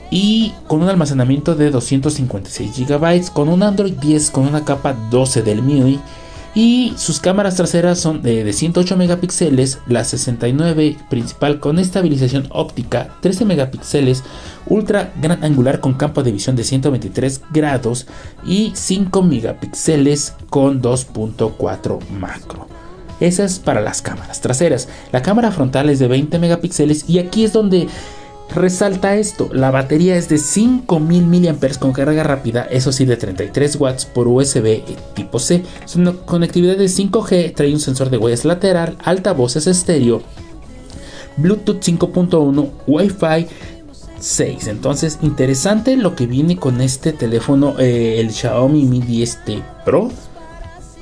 y 0.09 0.53
con 0.67 0.81
un 0.81 0.89
almacenamiento 0.89 1.55
de 1.55 1.69
256 1.69 2.87
GB, 2.87 3.33
con 3.33 3.49
un 3.49 3.63
Android 3.63 3.93
10 3.93 4.31
con 4.31 4.47
una 4.47 4.63
capa 4.63 4.93
12 4.93 5.41
del 5.41 5.61
MIUI 5.61 5.99
y 6.57 6.95
sus 6.97 7.19
cámaras 7.19 7.55
traseras 7.55 7.99
son 7.99 8.23
de, 8.23 8.51
108 8.51 8.97
megapíxeles, 8.97 9.77
la 9.85 10.03
69 10.03 10.97
principal 11.07 11.59
con 11.59 11.77
estabilización 11.77 12.47
óptica, 12.49 13.15
13 13.21 13.45
megapíxeles, 13.45 14.23
ultra 14.65 15.13
gran 15.21 15.43
angular 15.43 15.79
con 15.81 15.93
campo 15.93 16.23
de 16.23 16.31
visión 16.31 16.55
de 16.55 16.63
123 16.63 17.43
grados 17.53 18.07
y 18.43 18.71
5 18.73 19.21
megapíxeles 19.21 20.33
con 20.49 20.81
2.4 20.81 21.99
macro. 22.19 22.65
Esa 23.19 23.43
es 23.43 23.59
para 23.59 23.79
las 23.79 24.01
cámaras 24.01 24.41
traseras. 24.41 24.89
La 25.11 25.21
cámara 25.21 25.51
frontal 25.51 25.91
es 25.91 25.99
de 25.99 26.07
20 26.07 26.39
megapíxeles 26.39 27.07
y 27.07 27.19
aquí 27.19 27.43
es 27.43 27.53
donde 27.53 27.87
Resalta 28.55 29.15
esto, 29.15 29.49
la 29.51 29.71
batería 29.71 30.15
es 30.15 30.29
de 30.29 30.37
5000 30.37 31.27
mAh 31.27 31.79
con 31.79 31.91
carga 31.91 32.23
rápida, 32.23 32.63
eso 32.63 32.91
sí 32.91 33.05
de 33.05 33.17
33 33.17 33.75
watts 33.75 34.05
por 34.05 34.27
USB 34.27 34.83
tipo 35.13 35.37
C. 35.37 35.63
Una 35.95 36.13
conectividad 36.13 36.77
de 36.77 36.85
5G, 36.85 37.53
trae 37.53 37.73
un 37.73 37.79
sensor 37.79 38.09
de 38.09 38.17
huellas 38.17 38.45
lateral, 38.45 38.97
altavoces 39.03 39.67
estéreo, 39.67 40.23
Bluetooth 41.37 41.79
5.1, 41.81 42.69
Wi-Fi 42.87 43.47
6. 44.19 44.67
Entonces, 44.67 45.19
interesante 45.21 45.95
lo 45.95 46.15
que 46.15 46.25
viene 46.25 46.57
con 46.57 46.81
este 46.81 47.13
teléfono, 47.13 47.75
eh, 47.79 48.19
el 48.19 48.31
Xiaomi 48.31 48.83
Mi 48.85 49.01
10T 49.01 49.63
Pro. 49.85 50.09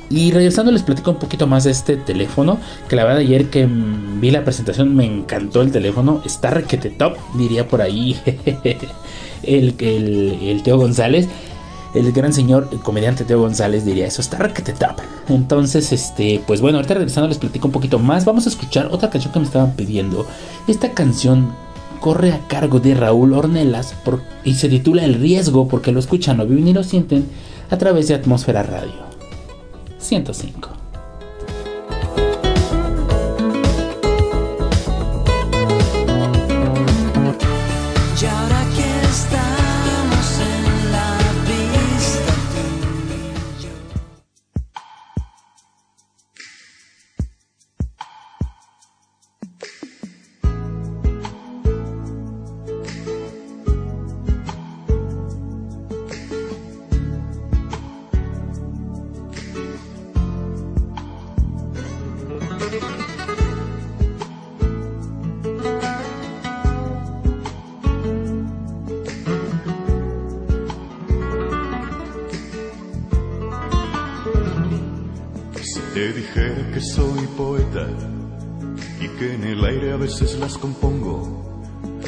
Y 0.10 0.32
regresando 0.32 0.72
les 0.72 0.84
platico 0.84 1.12
un 1.12 1.18
poquito 1.18 1.48
más 1.48 1.64
de 1.64 1.72
este 1.72 1.98
teléfono, 1.98 2.60
que 2.88 2.96
la 2.96 3.04
verdad 3.04 3.20
ayer 3.20 3.50
que 3.50 3.68
vi 3.68 4.30
la 4.32 4.44
presentación 4.44 4.96
me 4.96 5.06
encantó 5.06 5.62
el 5.62 5.72
teléfono, 5.72 6.22
está 6.26 6.52
requete 6.52 6.92
top, 6.92 7.18
diría 7.34 7.68
por 7.68 7.82
ahí 7.82 8.16
el, 9.44 9.76
el, 9.80 10.40
el 10.42 10.64
Teo 10.64 10.78
González. 10.78 11.28
El 11.96 12.12
gran 12.12 12.34
señor 12.34 12.68
el 12.74 12.80
comediante 12.80 13.24
Teo 13.24 13.40
González 13.40 13.86
diría 13.86 14.06
eso, 14.06 14.22
está 14.22 14.38
requete 14.38 14.74
top. 14.74 14.98
Entonces, 15.30 15.94
este, 15.94 16.42
pues 16.46 16.60
bueno, 16.60 16.78
ahorita 16.78 16.94
regresando 16.94 17.30
les 17.30 17.38
platico 17.38 17.68
un 17.68 17.72
poquito 17.72 18.00
más. 18.00 18.26
Vamos 18.26 18.46
a 18.46 18.50
escuchar 18.50 18.90
otra 18.92 19.10
canción 19.10 19.32
que 19.32 19.40
me 19.40 19.46
estaban 19.46 19.76
pidiendo. 19.76 20.28
Esta 20.68 20.92
canción 20.92 21.54
corre 22.02 22.34
a 22.34 22.48
cargo 22.48 22.80
de 22.80 22.94
Raúl 22.94 23.34
Ornelas 23.34 23.96
y 24.44 24.54
se 24.56 24.70
titula 24.70 25.06
El 25.06 25.16
riesgo 25.16 25.68
porque 25.68 25.92
lo 25.92 26.00
escuchan, 26.00 26.38
lo 26.38 26.46
viven 26.46 26.68
y 26.68 26.74
lo 26.74 26.84
sienten 26.84 27.26
a 27.72 27.78
través 27.78 28.08
de 28.10 28.14
Atmósfera 28.14 28.62
Radio. 28.62 29.15
105. 30.12 30.75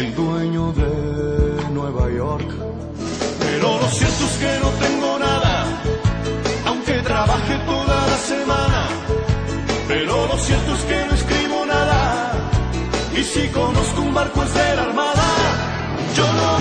el 0.00 0.14
dueño 0.14 0.72
de 0.72 0.92
Nueva 1.74 2.10
York. 2.10 2.48
Pero 3.44 3.66
lo 3.82 3.88
cierto 3.88 4.24
es 4.30 4.36
que 4.42 4.52
no 4.62 4.70
tengo 4.84 5.18
nada, 5.18 5.54
aunque 6.64 6.94
trabaje 7.10 7.54
toda 7.66 7.96
la 8.12 8.18
semana. 8.32 8.80
Pero 9.88 10.26
lo 10.26 10.38
cierto 10.38 10.70
es 10.74 10.82
que 10.90 10.98
no 11.06 11.12
escribo 11.20 11.66
nada, 11.66 12.32
y 13.18 13.22
si 13.22 13.48
conozco 13.48 14.00
un 14.00 14.14
barco 14.14 14.42
es 14.42 14.54
de 14.54 14.76
la 14.76 14.82
armada. 14.88 15.28
Yo 16.16 16.26
no 16.38 16.59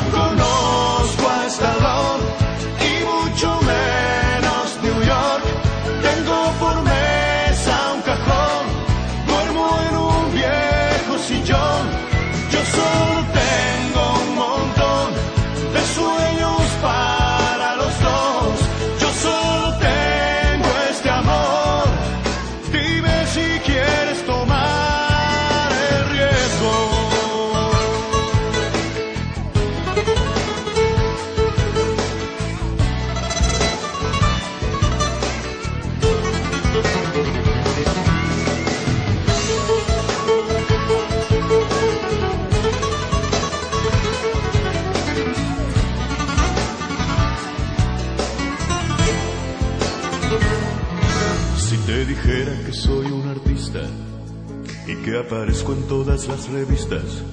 aparezco 55.19 55.73
en 55.73 55.83
todas 55.87 56.27
las 56.27 56.49
revistas, 56.49 57.23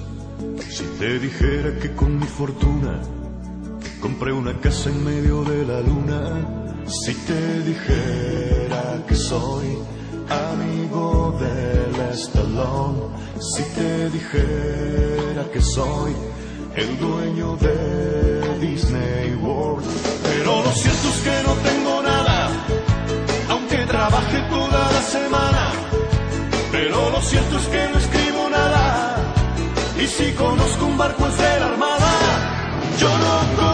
si 0.69 0.83
te 0.99 1.19
dijera 1.19 1.79
que 1.79 1.93
con 1.93 2.19
mi 2.19 2.25
fortuna 2.25 3.01
compré 4.01 4.33
una 4.33 4.59
casa 4.59 4.89
en 4.89 5.03
medio 5.03 5.43
de 5.43 5.65
la 5.65 5.81
luna, 5.81 6.83
si 6.85 7.13
te 7.13 7.61
dijera 7.63 9.03
que 9.07 9.15
soy 9.15 9.77
amigo 10.29 11.37
del 11.39 12.09
estalón, 12.11 13.13
si 13.39 13.63
te 13.63 14.09
dijera 14.09 15.49
que 15.51 15.61
soy 15.61 16.13
el 16.75 16.99
dueño 16.99 17.55
de 17.57 18.59
Disney 18.59 19.33
World, 19.35 19.85
pero 20.23 20.63
lo 20.63 20.71
cierto 20.71 21.07
es 21.09 21.19
que 21.21 21.43
no 21.47 21.53
tengo 21.69 22.03
nada, 22.03 22.49
aunque 23.49 23.77
trabaje 23.85 24.39
toda 24.49 24.91
la 24.91 25.01
semana, 25.01 25.86
si 30.17 30.33
conozco 30.33 30.85
un 30.87 30.97
barco 30.97 31.29
de 31.29 31.59
la 31.59 31.65
armada, 31.67 32.09
yo 32.99 33.07
no 33.07 33.66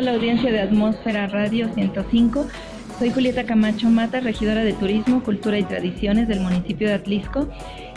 toda 0.00 0.12
la 0.12 0.16
audiencia 0.16 0.50
de 0.50 0.60
Atmósfera 0.60 1.26
Radio 1.26 1.68
105. 1.74 2.46
Soy 2.98 3.10
Julieta 3.10 3.44
Camacho 3.44 3.90
Mata, 3.90 4.20
regidora 4.20 4.64
de 4.64 4.72
Turismo, 4.72 5.22
Cultura 5.22 5.58
y 5.58 5.62
Tradiciones 5.62 6.26
del 6.26 6.40
municipio 6.40 6.88
de 6.88 6.94
Atlisco. 6.94 7.48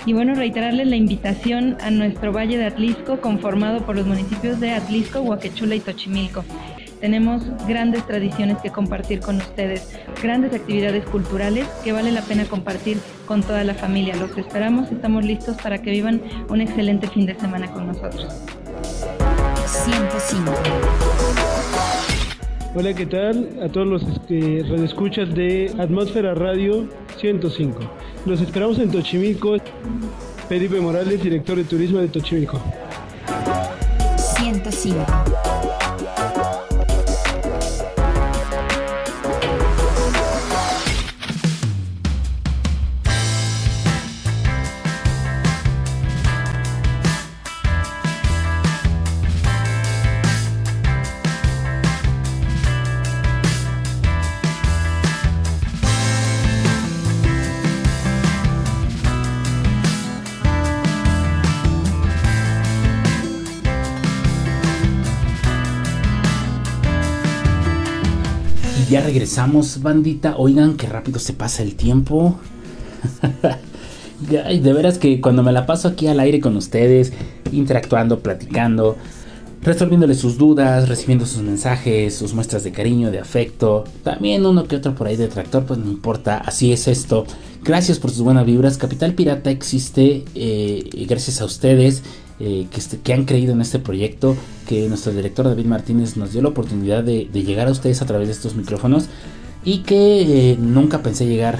Y 0.05 0.11
bueno, 0.11 0.35
reiterarles 0.35 0.87
la 0.87 0.97
invitación 0.97 1.77
a 1.81 1.91
nuestro 1.91 2.33
Valle 2.33 2.57
de 2.57 2.65
Atlisco, 2.65 3.21
conformado 3.21 3.85
por 3.85 3.95
los 3.95 4.05
municipios 4.05 4.59
de 4.59 4.71
Atlisco, 4.71 5.21
Huaquechula 5.21 5.75
y 5.75 5.79
Tochimilco. 5.79 6.43
Tenemos 6.99 7.43
grandes 7.67 8.05
tradiciones 8.05 8.57
que 8.57 8.69
compartir 8.69 9.21
con 9.21 9.37
ustedes, 9.37 9.97
grandes 10.21 10.53
actividades 10.53 11.05
culturales 11.05 11.67
que 11.85 11.93
vale 11.93 12.11
la 12.11 12.21
pena 12.21 12.43
compartir 12.45 12.97
con 13.25 13.43
toda 13.43 13.63
la 13.63 13.75
familia. 13.75 14.15
Los 14.17 14.37
esperamos, 14.37 14.91
estamos 14.91 15.23
listos 15.23 15.55
para 15.61 15.81
que 15.81 15.91
vivan 15.91 16.21
un 16.49 16.59
excelente 16.59 17.07
fin 17.07 17.25
de 17.25 17.35
semana 17.35 17.71
con 17.71 17.87
nosotros. 17.87 18.27
105. 19.65 21.12
Hola, 22.75 22.95
¿qué 22.95 23.05
tal? 23.05 23.59
A 23.61 23.69
todos 23.69 23.85
los 23.85 24.01
que 24.27 24.65
radioescuchas 24.67 25.31
de 25.35 25.71
Atmósfera 25.77 26.33
Radio 26.33 26.89
105. 27.17 27.79
Los 28.25 28.41
esperamos 28.41 28.79
en 28.79 28.89
Tochimilco. 28.89 29.57
Felipe 30.49 30.81
Morales, 30.81 31.21
director 31.21 31.55
de 31.55 31.65
turismo 31.65 31.99
de 31.99 32.07
Tochimilco. 32.07 32.59
105. 34.37 35.05
Ya 68.93 69.01
regresamos, 69.01 69.81
bandita. 69.81 70.35
Oigan, 70.37 70.77
qué 70.77 70.85
rápido 70.85 71.17
se 71.17 71.33
pasa 71.33 71.63
el 71.63 71.73
tiempo. 71.73 72.37
De 74.19 74.71
veras 74.71 74.99
que 74.99 75.19
cuando 75.19 75.41
me 75.41 75.51
la 75.51 75.65
paso 75.65 75.87
aquí 75.87 76.05
al 76.05 76.19
aire 76.19 76.39
con 76.39 76.55
ustedes, 76.55 77.11
interactuando, 77.51 78.19
platicando, 78.19 78.95
resolviéndoles 79.63 80.19
sus 80.19 80.37
dudas, 80.37 80.87
recibiendo 80.87 81.25
sus 81.25 81.41
mensajes, 81.41 82.13
sus 82.13 82.35
muestras 82.35 82.63
de 82.63 82.71
cariño, 82.71 83.09
de 83.09 83.17
afecto, 83.17 83.83
también 84.03 84.45
uno 84.45 84.65
que 84.65 84.75
otro 84.75 84.93
por 84.93 85.07
ahí 85.07 85.15
de 85.15 85.27
tractor, 85.27 85.65
pues 85.65 85.79
no 85.79 85.89
importa, 85.89 86.37
así 86.37 86.71
es 86.71 86.87
esto. 86.87 87.25
Gracias 87.63 87.97
por 87.97 88.11
sus 88.11 88.21
buenas 88.21 88.45
vibras. 88.45 88.77
Capital 88.77 89.15
Pirata 89.15 89.49
existe 89.49 90.23
eh, 90.35 90.87
gracias 91.09 91.41
a 91.41 91.45
ustedes 91.45 92.03
eh, 92.39 92.67
que, 92.71 92.79
este- 92.79 92.99
que 92.99 93.13
han 93.13 93.25
creído 93.25 93.53
en 93.53 93.61
este 93.61 93.79
proyecto, 93.79 94.35
que 94.67 94.87
nuestro 94.89 95.13
director 95.13 95.45
David 95.45 95.65
Martínez 95.65 96.17
nos 96.17 96.33
dio 96.33 96.41
la 96.41 96.49
oportunidad 96.49 97.03
de, 97.03 97.25
llegar 97.25 97.67
a 97.67 97.71
ustedes 97.71 98.01
a 98.01 98.05
través 98.05 98.27
de 98.27 98.33
estos 98.33 98.55
micrófonos 98.55 99.05
y 99.63 99.79
que 99.79 100.51
eh, 100.51 100.57
nunca 100.59 101.01
pensé 101.03 101.25
llegar 101.25 101.59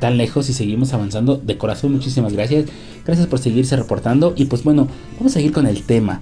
tan 0.00 0.16
lejos 0.16 0.48
y 0.48 0.52
seguimos 0.52 0.92
avanzando. 0.92 1.36
De 1.36 1.58
corazón, 1.58 1.92
muchísimas 1.92 2.32
gracias. 2.32 2.66
Gracias 3.04 3.26
por 3.26 3.38
seguirse 3.38 3.76
reportando. 3.76 4.34
Y 4.36 4.46
pues 4.46 4.64
bueno, 4.64 4.88
vamos 5.16 5.32
a 5.32 5.34
seguir 5.34 5.52
con 5.52 5.66
el 5.66 5.82
tema. 5.82 6.20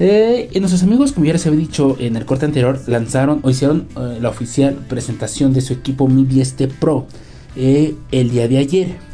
Eh, 0.00 0.48
y 0.52 0.60
nuestros 0.60 0.84
amigos, 0.84 1.12
como 1.12 1.26
ya 1.26 1.32
les 1.32 1.46
había 1.46 1.58
dicho 1.58 1.96
en 1.98 2.16
el 2.16 2.24
corte 2.24 2.44
anterior, 2.44 2.80
lanzaron 2.86 3.40
o 3.42 3.50
hicieron 3.50 3.88
eh, 3.96 4.18
la 4.20 4.28
oficial 4.28 4.74
presentación 4.88 5.52
de 5.52 5.60
su 5.60 5.72
equipo 5.72 6.06
Mi 6.06 6.24
10T 6.24 6.68
Pro 6.78 7.06
eh, 7.56 7.94
el 8.12 8.30
día 8.30 8.46
de 8.46 8.58
ayer. 8.58 9.07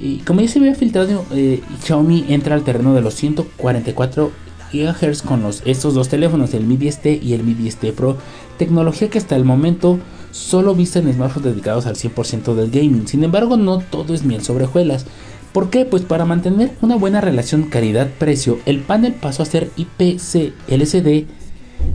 Y 0.00 0.18
como 0.18 0.40
ya 0.40 0.48
se 0.48 0.58
había 0.58 0.74
filtrado, 0.74 1.24
eh, 1.32 1.62
Xiaomi 1.84 2.26
entra 2.28 2.54
al 2.54 2.62
terreno 2.62 2.94
de 2.94 3.00
los 3.00 3.14
144 3.14 4.30
GHz 4.72 5.22
con 5.22 5.42
los, 5.42 5.62
estos 5.64 5.94
dos 5.94 6.08
teléfonos, 6.08 6.54
el 6.54 6.64
Mi 6.64 6.76
10T 6.76 7.22
y 7.22 7.32
el 7.32 7.42
Mi 7.42 7.54
10T 7.54 7.92
Pro, 7.92 8.16
tecnología 8.58 9.08
que 9.08 9.18
hasta 9.18 9.36
el 9.36 9.44
momento 9.44 9.98
solo 10.30 10.74
vista 10.74 10.98
en 10.98 11.12
smartphones 11.12 11.54
dedicados 11.54 11.86
al 11.86 11.96
100% 11.96 12.54
del 12.54 12.70
gaming. 12.70 13.08
Sin 13.08 13.24
embargo, 13.24 13.56
no 13.56 13.78
todo 13.78 14.14
es 14.14 14.24
miel 14.24 14.42
sobre 14.42 14.64
hojuelas. 14.64 15.06
¿Por 15.52 15.70
qué? 15.70 15.84
Pues 15.84 16.02
para 16.02 16.24
mantener 16.24 16.72
una 16.82 16.96
buena 16.96 17.20
relación 17.20 17.64
calidad-precio, 17.64 18.58
el 18.66 18.80
panel 18.80 19.14
pasó 19.14 19.42
a 19.42 19.46
ser 19.46 19.70
IPC 19.76 20.52
LCD 20.68 21.26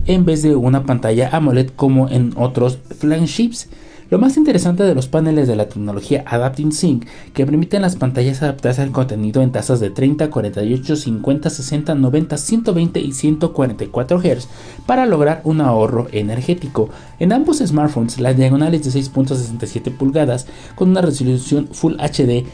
en 0.08 0.26
vez 0.26 0.42
de 0.42 0.56
una 0.56 0.84
pantalla 0.84 1.30
AMOLED 1.32 1.70
como 1.76 2.10
en 2.10 2.34
otros 2.36 2.80
flagships. 3.00 3.70
Lo 4.10 4.20
más 4.20 4.38
interesante 4.38 4.84
de 4.84 4.96
los 4.96 5.08
paneles 5.08 5.48
de 5.48 5.56
la 5.56 5.70
tecnología 5.70 6.24
Adapting 6.28 6.72
Sync 6.72 7.06
que 7.34 7.46
permiten 7.46 7.82
las 7.82 7.96
pantallas 7.96 8.44
adaptarse 8.44 8.82
al 8.82 8.92
contenido 8.92 9.42
en 9.42 9.52
tasas 9.52 9.80
de 9.80 9.90
30, 9.90 10.30
48, 10.30 10.96
50, 10.96 11.50
60, 11.50 11.96
90, 11.96 12.38
120 12.38 13.00
y 13.00 13.12
144 13.12 14.20
Hz 14.20 14.48
para 14.86 15.06
lograr 15.06 15.42
un 15.44 15.62
ahorro 15.62 16.08
energético. 16.12 16.90
En 17.20 17.32
ambos 17.34 17.60
smartphones 17.60 18.20
la 18.20 18.34
diagonal 18.34 18.74
es 18.74 18.94
de 18.94 19.00
6.67 19.00 19.96
pulgadas 19.96 20.48
con 20.76 20.90
una 20.90 21.02
resolución 21.02 21.70
Full 21.72 21.96
HD 21.96 22.46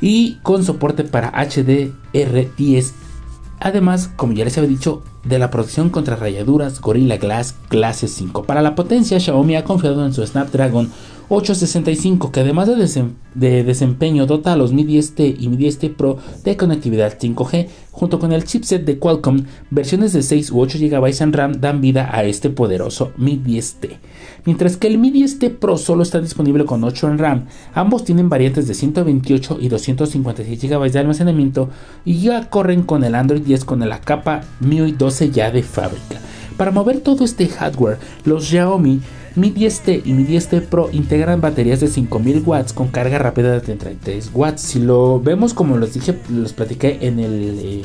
y 0.00 0.34
con 0.42 0.64
soporte 0.64 1.04
para 1.04 1.32
HDR10. 1.32 2.92
Además, 3.64 4.10
como 4.16 4.32
ya 4.32 4.44
les 4.44 4.58
había 4.58 4.70
dicho, 4.70 5.02
de 5.22 5.38
la 5.38 5.48
protección 5.50 5.88
contra 5.88 6.16
rayaduras 6.16 6.80
Gorilla 6.80 7.16
Glass 7.16 7.54
clase 7.68 8.08
5. 8.08 8.42
Para 8.42 8.60
la 8.60 8.74
potencia, 8.74 9.20
Xiaomi 9.20 9.54
ha 9.54 9.62
confiado 9.62 10.04
en 10.04 10.12
su 10.12 10.26
Snapdragon 10.26 10.90
865 11.28 12.30
que 12.30 12.40
además 12.40 12.68
de, 13.34 13.64
desempeño 13.64 14.26
dota 14.26 14.52
a 14.52 14.56
los 14.56 14.72
Mi 14.72 14.84
10T 14.84 15.36
y 15.38 15.48
Mi 15.48 15.56
10T 15.56 15.94
Pro 15.94 16.18
de 16.44 16.56
conectividad 16.56 17.18
5G 17.18 17.68
junto 17.90 18.18
con 18.18 18.32
el 18.32 18.44
chipset 18.44 18.84
de 18.84 18.98
Qualcomm 18.98 19.44
versiones 19.70 20.12
de 20.12 20.22
6 20.22 20.50
u 20.50 20.60
8 20.60 20.78
GB 20.78 21.22
en 21.22 21.32
RAM 21.32 21.60
dan 21.60 21.80
vida 21.80 22.10
a 22.12 22.24
este 22.24 22.50
poderoso 22.50 23.12
Mi 23.16 23.38
10T 23.38 23.98
mientras 24.44 24.76
que 24.76 24.86
el 24.86 24.98
Mi 24.98 25.12
10T 25.12 25.56
Pro 25.58 25.78
solo 25.78 26.02
está 26.02 26.20
disponible 26.20 26.64
con 26.64 26.82
8 26.84 27.08
en 27.08 27.18
RAM 27.18 27.44
ambos 27.74 28.04
tienen 28.04 28.28
variantes 28.28 28.66
de 28.68 28.74
128 28.74 29.58
y 29.60 29.68
256 29.68 30.62
GB 30.62 30.90
de 30.90 30.98
almacenamiento 30.98 31.70
y 32.04 32.20
ya 32.20 32.50
corren 32.50 32.82
con 32.82 33.04
el 33.04 33.14
Android 33.14 33.42
10 33.42 33.64
con 33.64 33.88
la 33.88 34.00
capa 34.00 34.42
MIUI 34.60 34.92
12 34.92 35.30
ya 35.30 35.50
de 35.50 35.62
fábrica 35.62 36.20
para 36.56 36.70
mover 36.70 37.00
todo 37.00 37.24
este 37.24 37.48
hardware 37.48 37.98
los 38.24 38.48
Xiaomi 38.48 39.00
mi 39.34 39.50
10T 39.50 40.02
y 40.04 40.12
Mi 40.12 40.24
10T 40.24 40.66
Pro 40.66 40.90
integran 40.92 41.40
baterías 41.40 41.80
de 41.80 41.88
5000 41.88 42.42
watts 42.44 42.72
con 42.74 42.88
carga 42.88 43.18
rápida 43.18 43.52
de 43.52 43.60
33 43.60 44.30
watts. 44.34 44.60
Si 44.60 44.78
lo 44.78 45.20
vemos 45.20 45.54
como 45.54 45.78
los 45.78 45.94
dije, 45.94 46.18
los 46.28 46.52
platiqué 46.52 46.98
en 47.00 47.18
el, 47.18 47.58
eh, 47.58 47.82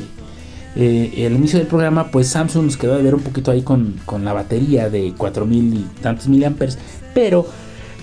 eh, 0.80 1.26
el 1.26 1.34
inicio 1.34 1.58
del 1.58 1.68
programa, 1.68 2.12
pues 2.12 2.28
Samsung 2.28 2.66
nos 2.66 2.78
quedó 2.78 2.96
de 2.98 3.02
ver 3.02 3.16
un 3.16 3.22
poquito 3.22 3.50
ahí 3.50 3.64
con, 3.64 3.96
con 4.06 4.24
la 4.24 4.32
batería 4.32 4.90
de 4.92 5.12
4000 5.18 5.74
y 5.74 5.88
tantos 6.02 6.28
miliamperes, 6.28 6.78
pero 7.16 7.48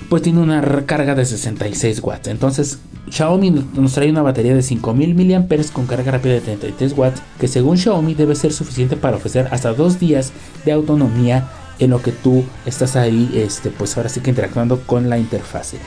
pues 0.08 0.22
tiene 0.22 0.40
una 0.40 0.60
carga 0.84 1.14
de 1.14 1.24
66 1.24 2.00
watts. 2.02 2.26
Entonces 2.26 2.78
Xiaomi 3.10 3.50
nos 3.74 3.92
trae 3.92 4.10
una 4.10 4.22
batería 4.22 4.56
de 4.56 4.62
5000 4.62 5.14
miliamperes 5.14 5.70
con 5.70 5.86
carga 5.86 6.10
rápida 6.10 6.34
de 6.34 6.40
33 6.40 6.98
watts, 6.98 7.22
que 7.38 7.46
según 7.46 7.78
Xiaomi 7.78 8.14
debe 8.14 8.34
ser 8.34 8.52
suficiente 8.52 8.96
para 8.96 9.18
ofrecer 9.18 9.48
hasta 9.52 9.72
dos 9.72 10.00
días 10.00 10.32
de 10.64 10.72
autonomía 10.72 11.48
en 11.78 11.90
lo 11.90 12.02
que 12.02 12.10
tú 12.10 12.44
estás 12.66 12.96
ahí, 12.96 13.30
este, 13.34 13.70
pues 13.70 13.96
ahora 13.96 14.08
sí 14.08 14.20
que 14.20 14.30
interactuando 14.30 14.80
con 14.80 15.08
la 15.08 15.18
interfase. 15.18 15.78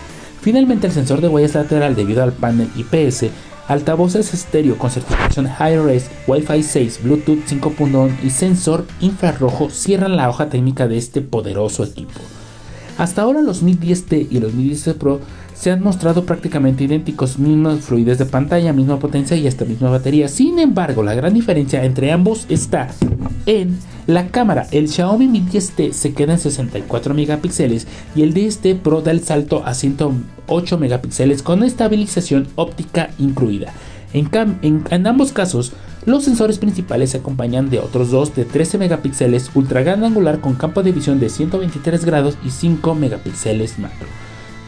Finalmente 0.41 0.87
el 0.87 0.93
sensor 0.93 1.19
de 1.19 1.27
huellas 1.27 1.55
lateral 1.55 1.95
debido 1.95 2.23
al 2.23 2.31
panel 2.31 2.69
IPS, 2.77 3.25
altavoces 3.67 4.33
estéreo 4.33 4.77
con 4.77 4.89
certificación 4.89 5.47
Hi-Res, 5.47 6.09
Wi-Fi 6.27 6.63
6, 6.63 6.99
Bluetooth 7.03 7.45
5.1 7.47 8.11
y 8.23 8.29
sensor 8.29 8.85
infrarrojo 9.01 9.69
cierran 9.69 10.15
la 10.15 10.29
hoja 10.29 10.49
técnica 10.49 10.87
de 10.87 10.97
este 10.97 11.21
poderoso 11.21 11.83
equipo. 11.83 12.19
Hasta 12.97 13.21
ahora 13.21 13.41
los 13.41 13.61
Mi 13.61 13.75
10T 13.75 14.27
y 14.31 14.39
los 14.39 14.53
Mi 14.53 14.71
10T 14.71 14.95
Pro 14.95 15.19
se 15.59 15.71
han 15.71 15.81
mostrado 15.81 16.25
prácticamente 16.25 16.83
idénticos, 16.83 17.39
misma 17.39 17.77
fluidez 17.77 18.19
de 18.19 18.25
pantalla, 18.25 18.73
misma 18.73 18.99
potencia 18.99 19.35
y 19.35 19.47
hasta 19.47 19.65
misma 19.65 19.89
batería. 19.89 20.27
Sin 20.27 20.59
embargo, 20.59 21.01
la 21.01 21.15
gran 21.15 21.33
diferencia 21.33 21.83
entre 21.83 22.11
ambos 22.11 22.45
está 22.49 22.89
en 23.47 23.77
la 24.05 24.27
cámara. 24.27 24.67
El 24.71 24.87
Xiaomi 24.87 25.27
Mi 25.27 25.41
10T 25.41 25.93
se 25.93 26.13
queda 26.13 26.33
en 26.33 26.39
64 26.39 27.13
megapíxeles 27.15 27.87
y 28.15 28.21
el 28.21 28.35
10T 28.35 28.79
Pro 28.79 29.01
da 29.01 29.11
el 29.11 29.23
salto 29.23 29.63
a 29.65 29.73
108 29.73 30.77
megapíxeles 30.77 31.41
con 31.41 31.63
estabilización 31.63 32.47
óptica 32.55 33.09
incluida. 33.17 33.73
En, 34.13 34.29
en, 34.61 35.07
ambos 35.07 35.33
casos, 35.33 35.73
los 36.05 36.23
sensores 36.23 36.59
principales 36.59 37.09
se 37.09 37.17
acompañan 37.17 37.69
de 37.69 37.79
otros 37.79 38.11
dos 38.11 38.33
de 38.35 38.45
13 38.45 38.77
megapíxeles 38.77 39.49
ultra 39.55 39.81
gran 39.81 40.03
angular 40.03 40.39
con 40.39 40.53
campo 40.53 40.83
de 40.83 40.91
visión 40.91 41.19
de 41.19 41.29
123 41.29 42.05
grados 42.05 42.37
y 42.45 42.51
5 42.51 42.95
megapíxeles 42.95 43.79
macro. 43.79 44.26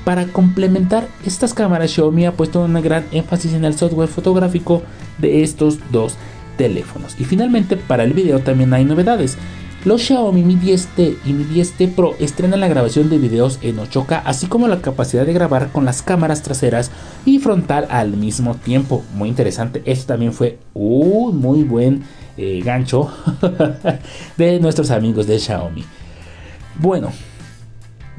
Para 0.09 0.25
complementar 0.25 1.07
estas 1.23 1.53
cámaras, 1.53 1.91
Xiaomi 1.91 2.25
ha 2.25 2.31
puesto 2.31 2.63
un 2.63 2.73
gran 2.81 3.05
énfasis 3.11 3.53
en 3.53 3.63
el 3.63 3.77
software 3.77 4.09
fotográfico 4.09 4.81
de 5.19 5.43
estos 5.43 5.77
dos 5.91 6.15
teléfonos. 6.57 7.15
Y 7.19 7.25
finalmente, 7.25 7.77
para 7.77 8.05
el 8.05 8.13
video 8.13 8.39
también 8.39 8.73
hay 8.73 8.85
novedades. 8.85 9.37
Los 9.85 10.01
Xiaomi 10.01 10.41
Mi 10.41 10.55
10T 10.55 11.17
y 11.27 11.33
Mi 11.33 11.43
10T 11.43 11.93
Pro 11.93 12.15
estrenan 12.19 12.59
la 12.59 12.67
grabación 12.67 13.07
de 13.11 13.19
videos 13.19 13.59
en 13.61 13.77
8K, 13.77 14.23
así 14.25 14.47
como 14.47 14.67
la 14.67 14.81
capacidad 14.81 15.27
de 15.27 15.33
grabar 15.33 15.71
con 15.71 15.85
las 15.85 16.01
cámaras 16.01 16.41
traseras 16.41 16.89
y 17.23 17.37
frontal 17.37 17.85
al 17.91 18.17
mismo 18.17 18.55
tiempo. 18.55 19.03
Muy 19.13 19.29
interesante. 19.29 19.83
Esto 19.85 20.07
también 20.07 20.33
fue 20.33 20.57
un 20.73 21.37
muy 21.37 21.61
buen 21.61 22.01
eh, 22.35 22.63
gancho 22.65 23.13
de 24.37 24.59
nuestros 24.59 24.89
amigos 24.89 25.27
de 25.27 25.37
Xiaomi. 25.37 25.85
Bueno, 26.79 27.11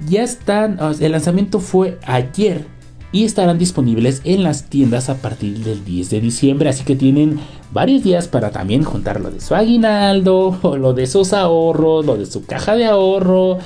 ya 0.07 0.23
están. 0.23 0.79
El 1.01 1.13
lanzamiento 1.13 1.61
fue 1.61 1.99
ayer 2.07 2.67
y 3.13 3.25
estarán 3.25 3.59
disponibles 3.59 4.23
en 4.25 4.45
las 4.45 4.71
tiendas 4.71 5.09
a 5.09 5.17
partir 5.17 5.59
del 5.59 5.85
10 5.85 6.11
de 6.11 6.21
diciembre. 6.21 6.69
Así 6.69 6.85
que 6.85 6.97
tienen 6.97 7.41
varios 7.73 8.05
días 8.05 8.29
para 8.29 8.51
también 8.51 8.85
juntar 8.85 9.21
lo 9.21 9.31
de 9.31 9.41
su 9.41 9.55
aguinaldo, 9.55 10.59
o 10.63 10.77
lo 10.77 10.93
de 10.93 11.07
sus 11.07 11.33
ahorros, 11.33 12.07
lo 12.07 12.17
de 12.17 12.27
su 12.27 12.45
caja 12.45 12.77
de 12.77 12.87
ahorro. 12.87 13.59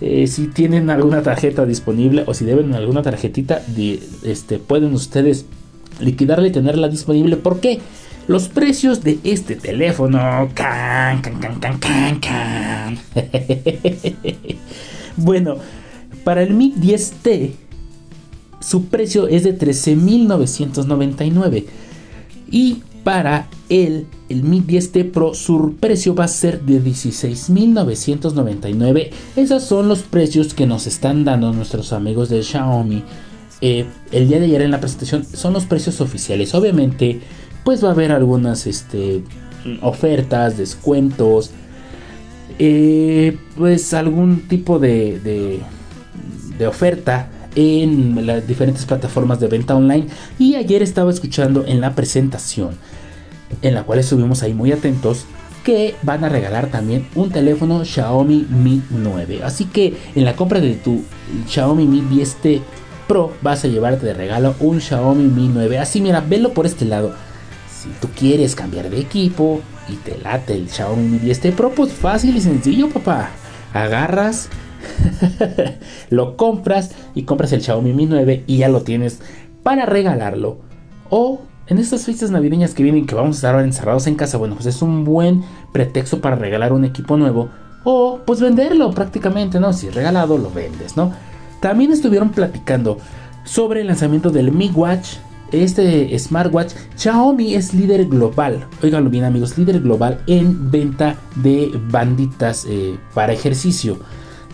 Eh, 0.00 0.26
si 0.26 0.48
tienen 0.48 0.88
alguna 0.88 1.22
tarjeta 1.22 1.66
disponible 1.66 2.24
o 2.26 2.32
si 2.32 2.46
deben 2.46 2.74
alguna 2.74 3.02
tarjetita, 3.02 3.60
este, 4.22 4.58
pueden 4.58 4.94
ustedes 4.94 5.44
liquidarla 6.00 6.48
y 6.48 6.52
tenerla 6.52 6.88
disponible. 6.88 7.36
porque 7.36 7.80
Los 8.26 8.48
precios 8.48 9.02
de 9.02 9.18
este 9.24 9.56
teléfono. 9.56 10.48
Can. 10.54 11.22
bueno, 15.16 15.56
para 16.24 16.42
el 16.42 16.54
Mi 16.54 16.72
10T 16.72 17.52
su 18.60 18.84
precio 18.86 19.26
es 19.26 19.42
de 19.42 19.58
13.999. 19.58 21.64
Y 22.50 22.82
para 23.04 23.48
el, 23.70 24.06
el 24.28 24.42
Mi 24.42 24.60
10T 24.60 25.10
Pro 25.10 25.32
su 25.34 25.76
precio 25.80 26.14
va 26.14 26.24
a 26.24 26.28
ser 26.28 26.60
de 26.62 26.82
16.999. 26.82 29.10
Esos 29.36 29.62
son 29.64 29.88
los 29.88 30.02
precios 30.02 30.52
que 30.54 30.66
nos 30.66 30.86
están 30.86 31.24
dando 31.24 31.50
nuestros 31.52 31.94
amigos 31.94 32.28
de 32.28 32.42
Xiaomi. 32.42 33.02
Eh, 33.62 33.86
el 34.12 34.28
día 34.28 34.38
de 34.38 34.46
ayer 34.46 34.62
en 34.62 34.70
la 34.70 34.80
presentación 34.80 35.24
son 35.24 35.52
los 35.54 35.64
precios 35.64 36.00
oficiales. 36.00 36.54
Obviamente, 36.54 37.20
pues 37.64 37.82
va 37.82 37.88
a 37.88 37.92
haber 37.92 38.12
algunas 38.12 38.66
este, 38.66 39.22
ofertas, 39.80 40.58
descuentos. 40.58 41.50
Eh, 42.58 43.38
pues 43.56 43.94
algún 43.94 44.48
tipo 44.48 44.78
de 44.78 45.62
oferta 46.66 47.28
en 47.54 48.26
las 48.26 48.46
diferentes 48.46 48.84
plataformas 48.84 49.40
de 49.40 49.48
venta 49.48 49.74
online. 49.74 50.06
Y 50.38 50.54
ayer 50.54 50.82
estaba 50.82 51.10
escuchando 51.10 51.64
en 51.66 51.80
la 51.80 51.94
presentación, 51.94 52.70
en 53.62 53.74
la 53.74 53.82
cual 53.82 53.98
estuvimos 53.98 54.42
ahí 54.42 54.54
muy 54.54 54.72
atentos, 54.72 55.24
que 55.64 55.94
van 56.02 56.24
a 56.24 56.28
regalar 56.28 56.68
también 56.68 57.06
un 57.14 57.30
teléfono 57.30 57.84
Xiaomi 57.84 58.46
Mi 58.48 58.82
9. 58.90 59.42
Así 59.44 59.66
que 59.66 59.94
en 60.14 60.24
la 60.24 60.34
compra 60.34 60.60
de 60.60 60.74
tu 60.74 61.02
Xiaomi 61.48 61.86
Mi 61.86 62.00
10T 62.00 62.62
Pro 63.06 63.32
vas 63.42 63.64
a 63.64 63.68
llevarte 63.68 64.06
de 64.06 64.14
regalo 64.14 64.54
un 64.60 64.80
Xiaomi 64.80 65.24
Mi 65.24 65.48
9. 65.48 65.78
Así 65.78 66.00
mira, 66.00 66.20
velo 66.20 66.52
por 66.54 66.66
este 66.66 66.84
lado. 66.84 67.14
Si 67.70 67.88
tú 68.00 68.08
quieres 68.16 68.54
cambiar 68.54 68.90
de 68.90 69.00
equipo 69.00 69.60
y 69.88 69.96
te 69.96 70.18
late 70.18 70.54
el 70.54 70.70
Xiaomi 70.70 71.08
Mi 71.08 71.18
10T 71.18 71.52
Pro, 71.52 71.70
pues 71.70 71.92
fácil 71.92 72.36
y 72.36 72.40
sencillo, 72.40 72.88
papá. 72.88 73.30
Agarras 73.74 74.48
lo 76.10 76.36
compras 76.36 76.92
y 77.14 77.22
compras 77.24 77.52
el 77.52 77.62
Xiaomi 77.62 77.92
Mi 77.92 78.06
9 78.06 78.44
y 78.46 78.58
ya 78.58 78.68
lo 78.68 78.82
tienes 78.82 79.20
para 79.62 79.86
regalarlo. 79.86 80.58
O 81.10 81.40
en 81.66 81.78
estas 81.78 82.04
fiestas 82.04 82.30
navideñas 82.30 82.74
que 82.74 82.82
vienen 82.82 83.06
que 83.06 83.14
vamos 83.14 83.36
a 83.36 83.38
estar 83.38 83.64
encerrados 83.64 84.06
en 84.06 84.16
casa, 84.16 84.38
bueno, 84.38 84.54
pues 84.54 84.66
es 84.66 84.82
un 84.82 85.04
buen 85.04 85.44
pretexto 85.72 86.20
para 86.20 86.36
regalar 86.36 86.72
un 86.72 86.84
equipo 86.84 87.16
nuevo. 87.16 87.48
O 87.84 88.20
pues 88.26 88.40
venderlo 88.40 88.90
prácticamente, 88.90 89.60
¿no? 89.60 89.72
Si 89.72 89.86
es 89.86 89.94
regalado, 89.94 90.36
lo 90.36 90.50
vendes, 90.50 90.96
¿no? 90.96 91.12
También 91.60 91.92
estuvieron 91.92 92.30
platicando 92.30 92.98
sobre 93.44 93.82
el 93.82 93.86
lanzamiento 93.86 94.30
del 94.30 94.52
Mi 94.52 94.68
Watch. 94.70 95.16
Este 95.52 96.16
smartwatch, 96.18 96.74
Xiaomi 96.96 97.54
es 97.54 97.74
líder 97.74 98.06
global, 98.06 98.66
oiganlo 98.84 99.10
bien 99.10 99.24
amigos, 99.24 99.58
líder 99.58 99.80
global 99.80 100.22
en 100.28 100.70
venta 100.70 101.16
de 101.36 101.72
banditas 101.90 102.66
eh, 102.68 102.96
para 103.14 103.32
ejercicio. 103.32 103.98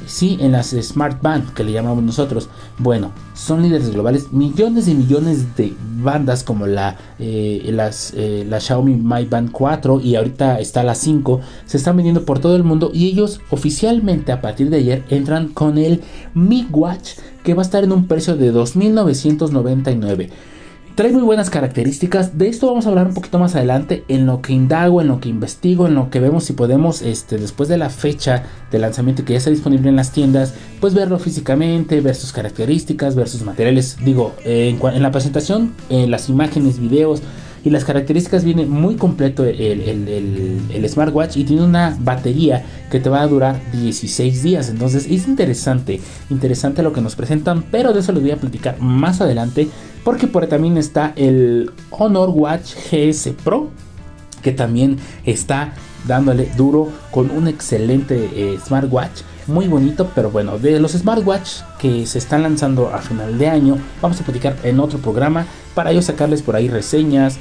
Sí, 0.06 0.38
en 0.40 0.52
las 0.52 0.70
Smart 0.70 1.20
Band 1.20 1.52
que 1.52 1.64
le 1.64 1.72
llamamos 1.72 2.02
nosotros. 2.02 2.48
Bueno, 2.78 3.10
son 3.34 3.62
líderes 3.62 3.90
globales. 3.90 4.32
Millones 4.32 4.86
y 4.86 4.94
millones 4.94 5.56
de 5.56 5.74
bandas 6.02 6.44
como 6.44 6.66
la, 6.66 6.96
eh, 7.18 7.68
las, 7.72 8.12
eh, 8.16 8.46
la 8.48 8.60
Xiaomi 8.60 8.94
Mi 8.94 9.24
Band 9.24 9.50
4 9.50 10.00
y 10.00 10.14
ahorita 10.14 10.60
está 10.60 10.84
la 10.84 10.94
5. 10.94 11.40
Se 11.66 11.76
están 11.76 11.96
vendiendo 11.96 12.24
por 12.24 12.38
todo 12.38 12.54
el 12.54 12.62
mundo 12.62 12.90
y 12.94 13.06
ellos 13.06 13.40
oficialmente 13.50 14.30
a 14.30 14.40
partir 14.40 14.70
de 14.70 14.76
ayer 14.78 15.04
entran 15.10 15.48
con 15.48 15.76
el 15.76 16.02
Mi 16.34 16.66
Watch 16.70 17.14
que 17.42 17.54
va 17.54 17.62
a 17.62 17.64
estar 17.64 17.82
en 17.82 17.92
un 17.92 18.06
precio 18.06 18.36
de 18.36 18.52
2.999. 18.52 20.30
Trae 20.96 21.12
muy 21.12 21.24
buenas 21.24 21.50
características. 21.50 22.38
De 22.38 22.48
esto 22.48 22.68
vamos 22.68 22.86
a 22.86 22.88
hablar 22.88 23.06
un 23.06 23.12
poquito 23.12 23.38
más 23.38 23.54
adelante. 23.54 24.04
En 24.08 24.24
lo 24.24 24.40
que 24.40 24.54
indago, 24.54 25.02
en 25.02 25.08
lo 25.08 25.20
que 25.20 25.28
investigo, 25.28 25.86
en 25.86 25.94
lo 25.94 26.08
que 26.08 26.20
vemos 26.20 26.44
si 26.44 26.54
podemos, 26.54 27.02
este, 27.02 27.36
después 27.36 27.68
de 27.68 27.76
la 27.76 27.90
fecha 27.90 28.44
de 28.70 28.78
lanzamiento 28.78 29.22
que 29.22 29.34
ya 29.34 29.38
está 29.38 29.50
disponible 29.50 29.90
en 29.90 29.96
las 29.96 30.12
tiendas, 30.12 30.54
pues 30.80 30.94
verlo 30.94 31.18
físicamente, 31.18 32.00
ver 32.00 32.14
sus 32.14 32.32
características, 32.32 33.14
ver 33.14 33.28
sus 33.28 33.42
materiales. 33.42 33.98
Digo, 34.02 34.34
en, 34.42 35.02
la 35.02 35.10
presentación, 35.10 35.74
en 35.90 36.10
las 36.10 36.30
imágenes, 36.30 36.80
videos, 36.80 37.20
y 37.66 37.70
las 37.70 37.84
características 37.84 38.44
viene 38.44 38.64
muy 38.64 38.94
completo 38.94 39.44
el, 39.44 39.58
el, 39.58 40.88
smartwatch 40.88 41.36
y 41.36 41.42
tiene 41.42 41.64
una 41.64 41.96
batería 41.98 42.64
que 42.92 43.00
te 43.00 43.10
va 43.10 43.22
a 43.22 43.26
durar 43.26 43.60
16 43.72 44.44
días. 44.44 44.68
Entonces 44.68 45.04
es 45.10 45.26
interesante, 45.26 46.00
interesante 46.30 46.84
lo 46.84 46.92
que 46.92 47.00
nos 47.00 47.16
presentan, 47.16 47.64
pero 47.68 47.92
de 47.92 47.98
eso 47.98 48.12
les 48.12 48.22
voy 48.22 48.30
a 48.30 48.36
platicar 48.36 48.80
más 48.80 49.20
adelante 49.20 49.66
porque 50.04 50.28
por 50.28 50.44
ahí 50.44 50.48
también 50.48 50.76
está 50.76 51.12
el 51.16 51.72
Honor 51.90 52.30
Watch 52.30 52.74
GS 52.88 53.30
Pro 53.42 53.70
que 54.42 54.52
también 54.52 54.98
está 55.24 55.72
dándole 56.06 56.48
duro 56.56 56.88
con 57.10 57.32
un 57.32 57.48
excelente 57.48 58.30
eh, 58.32 58.58
smartwatch 58.64 59.22
muy 59.48 59.66
bonito, 59.66 60.10
pero 60.14 60.30
bueno, 60.30 60.58
de 60.58 60.78
los 60.78 60.92
smartwatch 60.92 61.62
que 61.80 62.06
se 62.06 62.18
están 62.18 62.44
lanzando 62.44 62.94
a 62.94 62.98
final 62.98 63.38
de 63.38 63.48
año, 63.48 63.78
vamos 64.00 64.20
a 64.20 64.24
platicar 64.24 64.56
en 64.62 64.78
otro 64.78 64.98
programa 65.00 65.46
para 65.74 65.92
yo 65.92 66.02
sacarles 66.02 66.42
por 66.42 66.56
ahí 66.56 66.68
reseñas, 66.68 67.38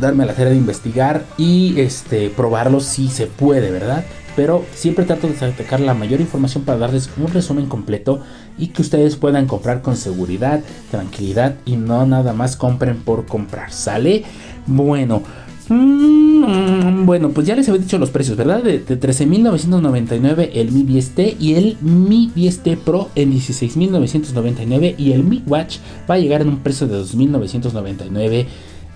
darme 0.00 0.26
la 0.26 0.34
tarea 0.34 0.52
de 0.52 0.58
investigar 0.58 1.24
y 1.38 1.80
este 1.80 2.30
probarlos 2.30 2.84
si 2.84 3.08
se 3.08 3.26
puede, 3.26 3.70
¿verdad? 3.70 4.04
Pero 4.34 4.64
siempre 4.74 5.06
trato 5.06 5.28
de 5.28 5.34
sacar 5.34 5.80
la 5.80 5.94
mayor 5.94 6.20
información 6.20 6.64
para 6.64 6.78
darles 6.78 7.08
un 7.16 7.28
resumen 7.28 7.66
completo 7.66 8.20
y 8.58 8.68
que 8.68 8.82
ustedes 8.82 9.16
puedan 9.16 9.46
comprar 9.46 9.80
con 9.80 9.96
seguridad, 9.96 10.60
tranquilidad 10.90 11.54
y 11.64 11.76
no 11.76 12.04
nada 12.04 12.34
más 12.34 12.56
compren 12.56 12.98
por 12.98 13.24
comprar. 13.24 13.72
¿Sale? 13.72 14.24
Bueno, 14.66 15.22
Mm, 15.68 17.06
bueno, 17.06 17.30
pues 17.30 17.46
ya 17.46 17.56
les 17.56 17.68
había 17.68 17.80
dicho 17.80 17.98
los 17.98 18.10
precios, 18.10 18.36
¿verdad? 18.36 18.62
De, 18.62 18.84
13.999 18.86 20.50
el 20.54 20.70
Mi 20.70 20.84
10T 20.84 21.36
y 21.40 21.54
el 21.54 21.76
Mi 21.80 22.30
10T 22.36 22.76
Pro 22.78 23.10
en 23.16 23.32
16.999 23.32 24.94
y 24.96 25.12
el 25.12 25.24
Mi 25.24 25.42
Watch 25.46 25.78
va 26.08 26.14
a 26.14 26.18
llegar 26.18 26.42
en 26.42 26.48
un 26.48 26.58
precio 26.58 26.86
de 26.86 27.00
2.999 27.00 28.46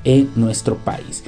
en 0.04 0.30
nuestro 0.36 0.76
país. 0.76 1.22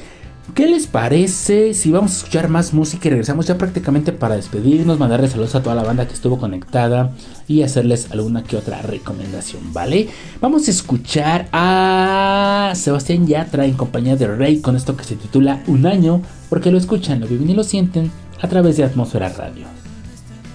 ¿Qué 0.55 0.67
les 0.67 0.85
parece 0.85 1.73
si 1.73 1.89
vamos 1.91 2.11
a 2.11 2.17
escuchar 2.17 2.47
más 2.47 2.73
música 2.73 3.07
y 3.07 3.11
regresamos 3.11 3.47
ya 3.47 3.57
prácticamente 3.57 4.11
para 4.11 4.35
despedirnos, 4.35 4.99
mandarles 4.99 5.31
saludos 5.31 5.55
a 5.55 5.63
toda 5.63 5.73
la 5.73 5.83
banda 5.83 6.05
que 6.05 6.13
estuvo 6.13 6.37
conectada 6.37 7.11
y 7.47 7.63
hacerles 7.63 8.11
alguna 8.11 8.43
que 8.43 8.57
otra 8.57 8.81
recomendación, 8.83 9.73
¿vale? 9.73 10.09
Vamos 10.41 10.67
a 10.67 10.71
escuchar 10.71 11.47
a 11.53 12.73
Sebastián 12.75 13.25
Yatra 13.25 13.65
en 13.65 13.73
compañía 13.73 14.15
de 14.15 14.27
Rey 14.27 14.59
con 14.59 14.75
esto 14.75 14.95
que 14.95 15.05
se 15.05 15.15
titula 15.15 15.63
Un 15.65 15.87
año, 15.87 16.21
porque 16.49 16.71
lo 16.71 16.77
escuchan, 16.77 17.19
lo 17.21 17.27
viven 17.27 17.49
y 17.49 17.55
lo 17.55 17.63
sienten 17.63 18.11
a 18.39 18.47
través 18.47 18.77
de 18.77 18.83
Atmósfera 18.83 19.29
Radio 19.29 19.65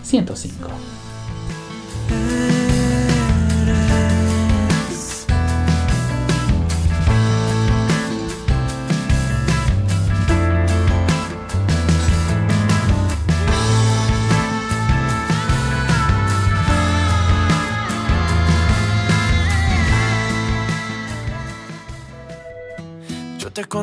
105. 0.04 0.68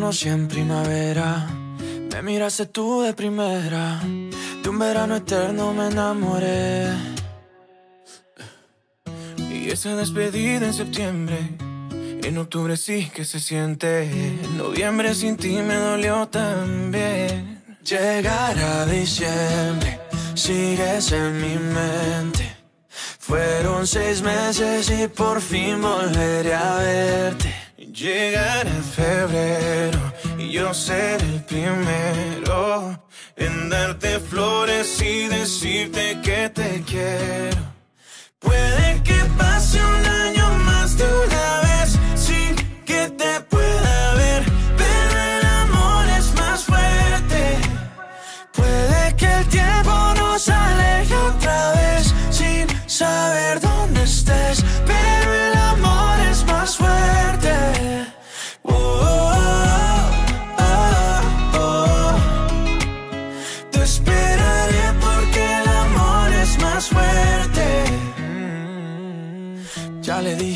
Conocí 0.06 0.30
en 0.30 0.47
primavera, 0.47 1.47
me 2.12 2.22
miraste 2.22 2.68
tú 2.68 3.01
de 3.01 3.16
primera, 3.16 3.99
de 4.62 4.70
un 4.70 4.78
verano 4.78 5.16
eterno 5.16 5.74
me 5.74 5.88
enamoré. 5.88 6.89
Y 9.49 9.72
esa 9.72 9.95
despedida 9.95 10.68
en 10.68 10.76
septiembre, 10.76 11.39
en 12.24 12.38
octubre 12.38 12.78
sí 12.78 13.10
que 13.16 13.26
se 13.26 13.39
siente, 13.39 14.03
en 14.03 14.58
noviembre 14.60 15.16
sin 15.16 15.38
ti 15.38 15.53
me 15.64 15.74
dolió 15.74 16.28
también. 16.28 17.64
Llegar 17.84 18.60
a 18.60 18.86
diciembre, 18.86 20.01
sigues 20.36 21.12
en 21.14 21.41
mi 21.41 21.58
mente. 21.58 22.56
Fueron 23.18 23.88
seis 23.88 24.22
meses 24.22 24.88
y 24.91 25.08
por 25.08 25.41
fin 25.41 25.82
volveré 25.82 26.53
a 26.53 26.76
verte. 26.76 27.55
Llegará 27.96 28.70
febrero 28.93 30.00
y 30.38 30.52
yo 30.52 30.74
seré 30.74 31.24
el 31.24 31.41
primero 31.46 33.02
en 33.38 33.70
darte 33.70 34.20
flores 34.20 35.02
y 35.02 35.28
decirte 35.30 36.20
que 36.22 36.50
te 36.50 36.84
quiero. 36.86 37.62
Puede 38.39 39.02
que 39.02 39.18
pase 39.38 39.80
un 39.82 40.06
año 40.06 40.46
más 40.66 40.98
de 40.98 41.06
una 41.06 41.62
vez 41.62 41.98
sin 42.16 42.54
que 42.84 43.08
te 43.12 43.39
pueda 43.50 44.14
ver, 44.16 44.43
pero 44.78 45.18
el 45.18 45.46
amor 45.46 46.06
es 46.20 46.34
más 46.34 46.66
fuerte. 46.66 47.58
Puede 48.52 49.16
que 49.16 49.26
el 49.26 49.48
tiempo 49.48 50.14
nos 50.18 50.50
aleje 50.50 51.16
otra 51.16 51.72
vez 51.76 52.14
sin 52.30 52.68
saber 52.89 53.64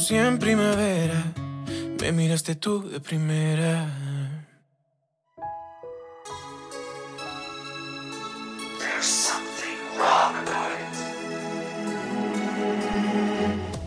conocí 0.00 0.16
en 0.16 0.38
primavera, 0.38 1.22
me 2.00 2.10
miraste 2.12 2.54
tú 2.54 2.88
de 2.88 3.00
primera. 3.00 3.86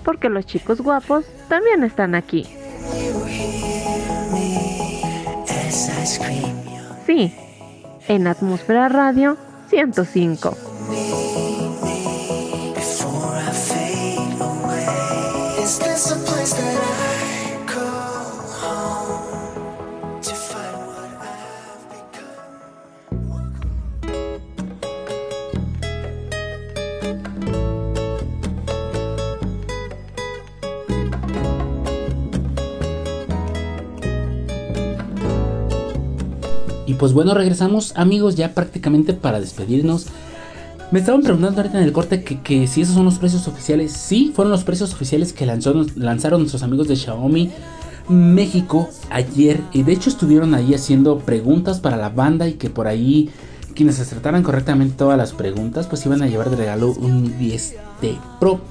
Porque 0.05 0.29
los 0.29 0.45
chicos 0.45 0.81
guapos 0.81 1.25
también 1.49 1.83
están 1.83 2.13
aquí. 2.13 2.45
Sí, 7.07 7.33
en 8.07 8.27
Atmósfera 8.27 8.87
Radio 8.87 9.35
105. 9.69 10.72
Pues 37.03 37.11
bueno, 37.11 37.33
regresamos 37.33 37.91
amigos 37.97 38.35
ya 38.37 38.53
prácticamente 38.53 39.13
para 39.13 39.41
despedirnos. 39.41 40.05
Me 40.89 40.99
estaban 40.99 41.21
preguntando 41.21 41.59
ahorita 41.59 41.77
en 41.77 41.83
el 41.83 41.91
corte 41.91 42.23
que, 42.23 42.65
si 42.65 42.79
esos 42.79 42.95
son 42.95 43.03
los 43.03 43.19
precios 43.19 43.45
oficiales. 43.49 43.91
Sí, 43.91 44.31
fueron 44.33 44.53
los 44.53 44.63
precios 44.63 44.93
oficiales 44.93 45.33
que 45.33 45.45
lanzaron 45.45 46.39
nuestros 46.39 46.63
amigos 46.63 46.87
de 46.87 46.95
Xiaomi 46.95 47.51
México 48.07 48.87
ayer. 49.09 49.59
Y 49.73 49.83
de 49.83 49.91
hecho 49.91 50.09
estuvieron 50.09 50.53
ahí 50.53 50.73
haciendo 50.73 51.19
preguntas 51.19 51.81
para 51.81 51.97
la 51.97 52.07
banda 52.07 52.47
y 52.47 52.53
que 52.53 52.69
por 52.69 52.87
ahí 52.87 53.29
quienes 53.75 53.99
acertaran 53.99 54.41
correctamente 54.41 54.95
todas 54.97 55.17
las 55.17 55.33
preguntas 55.33 55.87
pues 55.87 56.05
iban 56.05 56.21
a 56.21 56.27
llevar 56.27 56.51
de 56.51 56.55
regalo 56.55 56.93
un 56.93 57.37
10T 57.37 58.17
Pro. 58.39 58.61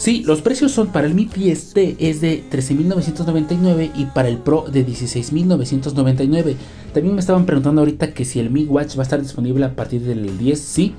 Sí, 0.00 0.22
los 0.24 0.40
precios 0.40 0.72
son 0.72 0.86
para 0.86 1.06
el 1.06 1.12
Mi 1.12 1.28
10T 1.28 1.96
es 1.98 2.22
de 2.22 2.42
13.999 2.50 3.90
y 3.94 4.06
para 4.06 4.28
el 4.28 4.38
Pro 4.38 4.64
de 4.66 4.86
16.999. 4.86 6.56
También 6.94 7.14
me 7.14 7.20
estaban 7.20 7.44
preguntando 7.44 7.82
ahorita 7.82 8.14
que 8.14 8.24
si 8.24 8.40
el 8.40 8.48
Mi 8.48 8.64
Watch 8.64 8.96
va 8.96 9.00
a 9.00 9.02
estar 9.02 9.20
disponible 9.20 9.62
a 9.66 9.76
partir 9.76 10.00
del 10.00 10.38
10. 10.38 10.58
Sí. 10.58 10.94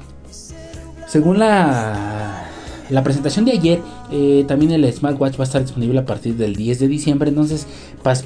Según 1.07 1.39
la, 1.39 2.47
la 2.91 3.03
presentación 3.03 3.45
de 3.45 3.53
ayer, 3.53 3.79
eh, 4.11 4.45
también 4.47 4.71
el 4.71 4.93
smartwatch 4.93 5.39
va 5.39 5.45
a 5.45 5.47
estar 5.47 5.63
disponible 5.63 5.97
a 5.97 6.05
partir 6.05 6.35
del 6.35 6.55
10 6.55 6.81
de 6.81 6.87
diciembre. 6.87 7.29
Entonces, 7.29 7.65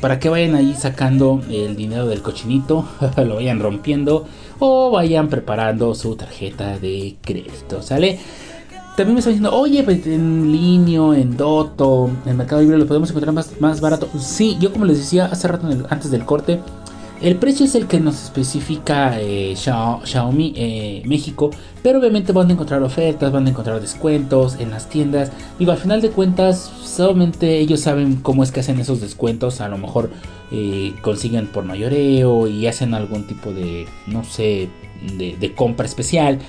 para 0.01 0.19
que 0.19 0.28
vayan 0.28 0.55
ahí 0.55 0.76
sacando 0.78 1.41
el 1.49 1.78
dinero 1.78 2.05
del 2.05 2.21
cochinito, 2.21 2.86
lo 3.26 3.36
vayan 3.36 3.61
rompiendo 3.61 4.28
o 4.59 4.91
vayan 4.91 5.30
preparando 5.30 5.95
su 5.95 6.17
tarjeta 6.17 6.78
de 6.80 7.15
crédito. 7.21 7.82
¿Sale? 7.82 8.19
También 8.95 9.15
me 9.15 9.19
están 9.19 9.33
diciendo, 9.33 9.53
oye, 9.53 9.83
pues, 9.83 10.07
en 10.07 10.51
línea, 10.51 11.19
en 11.19 11.35
Doto, 11.35 12.09
en 12.25 12.37
Mercado 12.37 12.61
Libre 12.61 12.77
lo 12.77 12.87
podemos 12.87 13.09
encontrar 13.09 13.33
más, 13.33 13.59
más 13.59 13.81
barato. 13.81 14.07
Sí, 14.17 14.57
yo 14.59 14.71
como 14.71 14.85
les 14.85 14.99
decía 14.99 15.25
hace 15.25 15.49
rato 15.49 15.67
antes 15.89 16.11
del 16.11 16.23
corte, 16.23 16.61
el 17.21 17.35
precio 17.35 17.65
es 17.65 17.75
el 17.75 17.87
que 17.87 17.99
nos 17.99 18.23
especifica 18.23 19.19
eh, 19.19 19.53
Xiaomi 19.55 20.53
eh, 20.55 21.01
México, 21.05 21.49
pero 21.83 21.99
obviamente 21.99 22.31
van 22.31 22.49
a 22.49 22.53
encontrar 22.53 22.83
ofertas, 22.83 23.31
van 23.33 23.47
a 23.47 23.49
encontrar 23.49 23.81
descuentos 23.81 24.55
en 24.59 24.71
las 24.71 24.87
tiendas. 24.87 25.31
Digo, 25.59 25.71
al 25.73 25.77
final 25.77 26.01
de 26.01 26.11
cuentas, 26.11 26.71
solamente 26.83 27.59
ellos 27.59 27.81
saben 27.81 28.17
cómo 28.17 28.43
es 28.43 28.51
que 28.51 28.61
hacen 28.61 28.79
esos 28.79 29.01
descuentos. 29.01 29.59
A 29.59 29.67
lo 29.67 29.77
mejor 29.77 30.09
eh, 30.51 30.93
consiguen 31.01 31.47
por 31.47 31.65
mayoreo 31.65 32.47
y 32.47 32.67
hacen 32.67 32.93
algún 32.93 33.27
tipo 33.27 33.51
de, 33.51 33.87
no 34.07 34.23
sé, 34.23 34.69
de 35.17 35.53
compra 35.55 35.85
especial. 35.85 36.39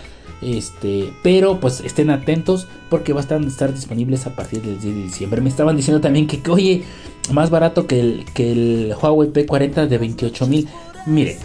Este, 0.42 1.12
pero 1.22 1.60
pues 1.60 1.80
estén 1.80 2.10
atentos 2.10 2.68
porque 2.90 3.12
van 3.12 3.44
a 3.44 3.46
estar 3.46 3.72
disponibles 3.74 4.26
a 4.26 4.34
partir 4.34 4.62
del 4.62 4.78
10 4.80 4.94
de 4.94 5.02
diciembre. 5.02 5.40
Me 5.40 5.48
estaban 5.48 5.76
diciendo 5.76 6.00
también 6.00 6.26
que, 6.26 6.42
oye, 6.50 6.84
más 7.32 7.50
barato 7.50 7.86
que 7.86 8.00
el, 8.00 8.24
que 8.34 8.52
el 8.52 8.94
Huawei 9.00 9.30
P40 9.32 9.86
de 9.86 9.98
28 9.98 10.46
mil. 10.46 10.68
Miren, 11.06 11.38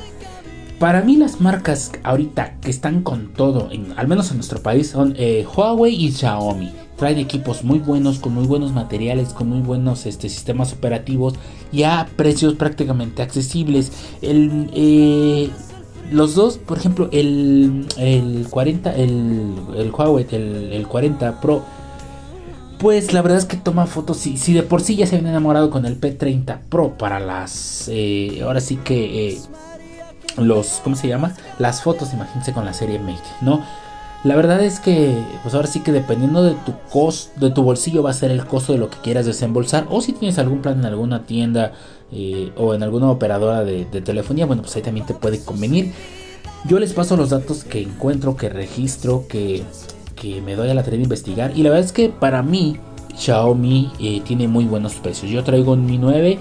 para 0.81 1.03
mí 1.03 1.15
las 1.15 1.39
marcas 1.39 1.91
ahorita 2.03 2.55
que 2.59 2.71
están 2.71 3.03
con 3.03 3.33
todo, 3.33 3.69
al 3.95 4.07
menos 4.07 4.31
en 4.31 4.37
nuestro 4.37 4.61
país, 4.61 4.87
son 4.87 5.13
eh, 5.17 5.45
Huawei 5.55 5.93
y 5.93 6.11
Xiaomi. 6.11 6.71
Traen 6.97 7.17
equipos 7.19 7.63
muy 7.63 7.79
buenos, 7.79 8.19
con 8.19 8.33
muy 8.33 8.45
buenos 8.45 8.73
materiales, 8.73 9.29
con 9.29 9.49
muy 9.49 9.61
buenos 9.61 10.05
este, 10.05 10.27
sistemas 10.27 10.73
operativos 10.73 11.35
y 11.71 11.83
a 11.83 12.07
precios 12.15 12.55
prácticamente 12.55 13.21
accesibles. 13.21 13.91
El, 14.21 14.69
eh, 14.73 15.49
los 16.11 16.35
dos, 16.35 16.57
por 16.57 16.77
ejemplo, 16.77 17.09
el, 17.11 17.87
el 17.97 18.47
40, 18.49 18.95
el, 18.95 19.53
el 19.75 19.91
Huawei, 19.91 20.27
el, 20.31 20.85
40 20.87 21.39
Pro, 21.39 21.63
pues 22.77 23.13
la 23.13 23.21
verdad 23.21 23.39
es 23.39 23.45
que 23.45 23.57
toma 23.57 23.85
fotos. 23.87 24.17
Si, 24.17 24.37
si 24.37 24.53
de 24.53 24.63
por 24.63 24.81
sí 24.81 24.95
ya 24.95 25.07
se 25.07 25.15
habían 25.15 25.31
enamorado 25.31 25.69
con 25.69 25.85
el 25.85 25.99
P30 25.99 26.59
Pro 26.69 26.97
para 26.97 27.19
las. 27.19 27.89
Eh, 27.91 28.41
ahora 28.43 28.59
sí 28.59 28.77
que. 28.77 29.29
Eh, 29.29 29.39
los. 30.37 30.81
¿Cómo 30.83 30.95
se 30.95 31.07
llama? 31.07 31.35
Las 31.59 31.81
fotos, 31.81 32.13
imagínense 32.13 32.53
con 32.53 32.65
la 32.65 32.73
serie 32.73 32.99
Mate, 32.99 33.21
¿no? 33.41 33.63
La 34.23 34.35
verdad 34.35 34.63
es 34.63 34.79
que, 34.79 35.15
pues 35.41 35.55
ahora 35.55 35.67
sí 35.67 35.79
que 35.79 35.91
dependiendo 35.91 36.43
de 36.43 36.51
tu 36.51 36.73
costo, 36.91 37.39
de 37.39 37.51
tu 37.51 37.63
bolsillo 37.63 38.03
va 38.03 38.11
a 38.11 38.13
ser 38.13 38.29
el 38.29 38.45
costo 38.45 38.71
de 38.71 38.77
lo 38.77 38.89
que 38.89 38.97
quieras 38.97 39.25
desembolsar. 39.25 39.87
O 39.89 39.99
si 40.01 40.13
tienes 40.13 40.37
algún 40.37 40.61
plan 40.61 40.79
en 40.79 40.85
alguna 40.85 41.23
tienda 41.23 41.71
eh, 42.11 42.51
o 42.55 42.75
en 42.75 42.83
alguna 42.83 43.09
operadora 43.09 43.63
de, 43.63 43.85
telefonía, 43.85 44.45
bueno, 44.45 44.61
pues 44.61 44.75
ahí 44.75 44.83
también 44.83 45.07
te 45.07 45.15
puede 45.15 45.43
convenir. 45.43 45.93
Yo 46.65 46.77
les 46.77 46.93
paso 46.93 47.17
los 47.17 47.31
datos 47.31 47.63
que 47.63 47.81
encuentro, 47.81 48.35
que 48.35 48.49
registro, 48.49 49.25
que, 49.27 49.63
me 50.45 50.55
doy 50.55 50.69
a 50.69 50.75
la 50.75 50.83
tarea 50.83 50.97
de 50.97 51.03
investigar. 51.03 51.57
Y 51.57 51.63
la 51.63 51.71
verdad 51.71 51.85
es 51.85 51.91
que 51.91 52.09
para 52.09 52.43
mí, 52.43 52.77
Xiaomi 53.17 53.91
eh, 53.99 54.21
tiene 54.23 54.47
muy 54.47 54.65
buenos 54.65 54.93
precios. 54.95 55.31
Yo 55.31 55.43
traigo 55.43 55.73
un 55.73 55.87
Mi 55.87 55.97
9 55.97 56.37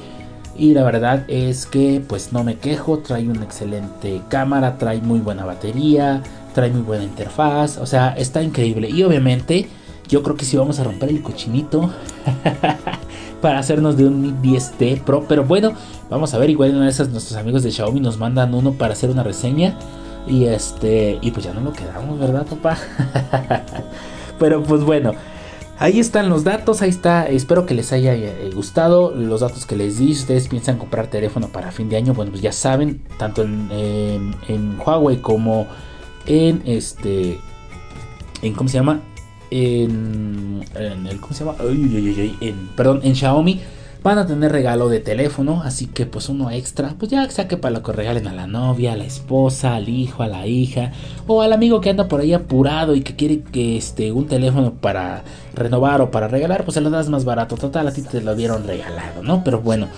y 0.59 0.75
la 0.75 0.83
verdad 0.83 1.25
es 1.29 1.65
que 1.65 2.03
pues 2.07 2.31
no 2.35 2.45
me 2.45 2.57
quejo. 2.57 2.99
Trae 2.99 3.27
una 3.27 3.43
excelente 3.43 4.21
cámara, 4.29 4.77
trae 4.77 5.01
muy 5.01 5.21
buena 5.21 5.47
batería 5.47 6.23
trae 6.55 6.71
muy 6.71 6.83
buena 6.83 7.05
interfaz, 7.05 7.79
o 7.79 7.87
sea, 7.87 8.15
está 8.17 8.43
increíble. 8.43 8.89
Y 8.91 9.03
obviamente, 9.03 9.69
yo 10.09 10.23
creo 10.23 10.37
que 10.37 10.45
sí 10.45 10.57
vamos 10.57 10.81
a 10.81 10.85
romper 10.85 11.09
el 11.09 11.23
cochinito 11.23 11.91
para 13.41 13.59
hacernos 13.59 13.97
de 13.97 14.07
un 14.07 14.43
10T 14.43 15.03
Pro. 15.03 15.25
Pero 15.29 15.45
bueno, 15.45 15.73
vamos 16.11 16.35
a 16.35 16.39
ver, 16.39 16.51
igual 16.51 16.75
una 16.75 16.85
de 16.85 16.91
esas 16.91 17.11
nuestros 17.11 17.39
amigos 17.39 17.63
de 17.63 17.71
Xiaomi 17.71 18.01
nos 18.01 18.19
mandan 18.19 18.55
uno 18.55 18.73
para 18.73 18.93
hacer 18.93 19.11
una 19.11 19.23
reseña. 19.23 19.79
Y 20.27 20.45
este, 20.45 21.19
y 21.23 21.31
pues 21.31 21.47
ya 21.47 21.55
no 21.55 21.61
lo 21.61 21.73
quedamos, 21.73 22.19
¿verdad, 22.19 22.47
papá? 22.47 22.77
pero 24.39 24.63
pues 24.63 24.83
bueno. 24.83 25.13
Ahí 25.79 25.99
están 25.99 26.29
los 26.29 26.45
datos, 26.45 26.83
ahí 26.83 26.91
está, 26.91 27.27
espero 27.27 27.65
que 27.65 27.73
les 27.73 27.91
haya 27.95 28.15
eh, 28.15 28.51
gustado 28.55 29.15
los 29.15 29.41
datos 29.41 29.65
que 29.65 29.77
les 29.77 29.97
di. 29.97 30.13
Si 30.15 30.21
ustedes 30.21 30.47
piensan 30.47 30.77
comprar 30.77 31.07
teléfono 31.07 31.49
para 31.49 31.73
fin 31.73 31.89
de 31.89 31.97
año, 31.97 32.13
bueno, 32.13 32.33
pues 32.33 32.43
ya 32.43 32.53
saben, 32.53 33.01
tanto 33.17 33.45
en, 33.45 34.37
en 34.47 34.79
Huawei 34.79 35.23
como 35.23 35.69
en 36.31 36.63
este. 36.65 37.41
En, 38.41 38.55
¿Cómo 38.55 38.69
se 38.69 38.79
llama? 38.79 39.01
En, 39.51 40.65
en 40.77 41.07
el. 41.07 41.21
¿Cómo 41.21 41.35
se 41.35 41.45
llama? 41.45 41.57
perdón, 42.77 43.01
en 43.03 43.17
Xiaomi 43.17 43.61
van 44.03 44.17
a 44.17 44.27
tener 44.27 44.51
regalo 44.51 44.89
de 44.89 45.01
teléfono, 45.01 45.61
así 45.63 45.87
que 45.87 46.07
pues 46.07 46.29
uno 46.29 46.51
extra, 46.51 46.95
pues 46.99 47.11
ya 47.11 47.29
saque 47.29 47.57
para 47.57 47.75
lo 47.75 47.83
que 47.83 47.93
regalen 47.93 48.29
a 48.29 48.33
la 48.33 48.47
novia, 48.47 48.93
a 48.93 48.97
la 48.97 49.05
esposa, 49.05 49.75
al 49.75 49.89
hijo, 49.91 50.23
a 50.23 50.29
la 50.29 50.47
hija 50.47 50.93
o 51.27 51.43
al 51.43 51.53
amigo 51.53 51.81
que 51.81 51.91
anda 51.91 52.09
por 52.09 52.21
ahí 52.21 52.33
apurado 52.33 52.95
y 52.95 53.03
que 53.03 53.17
quiere 53.17 53.43
que 53.43 53.77
este 53.77 54.13
un 54.13 54.27
teléfono 54.27 54.73
para 54.73 55.25
renovar 55.53 56.01
o 56.01 56.11
para 56.11 56.29
regalar, 56.29 56.65
pues 56.65 56.75
se 56.75 56.81
lo 56.81 56.89
das 56.89 57.11
más 57.11 57.25
barato. 57.25 57.57
Total, 57.57 57.89
a 57.89 57.93
ti 57.93 58.03
te 58.03 58.23
lo 58.23 58.37
dieron 58.37 58.67
regalado, 58.67 59.23
¿no? 59.23 59.45
Pero 59.45 59.61
bueno, 59.61 59.89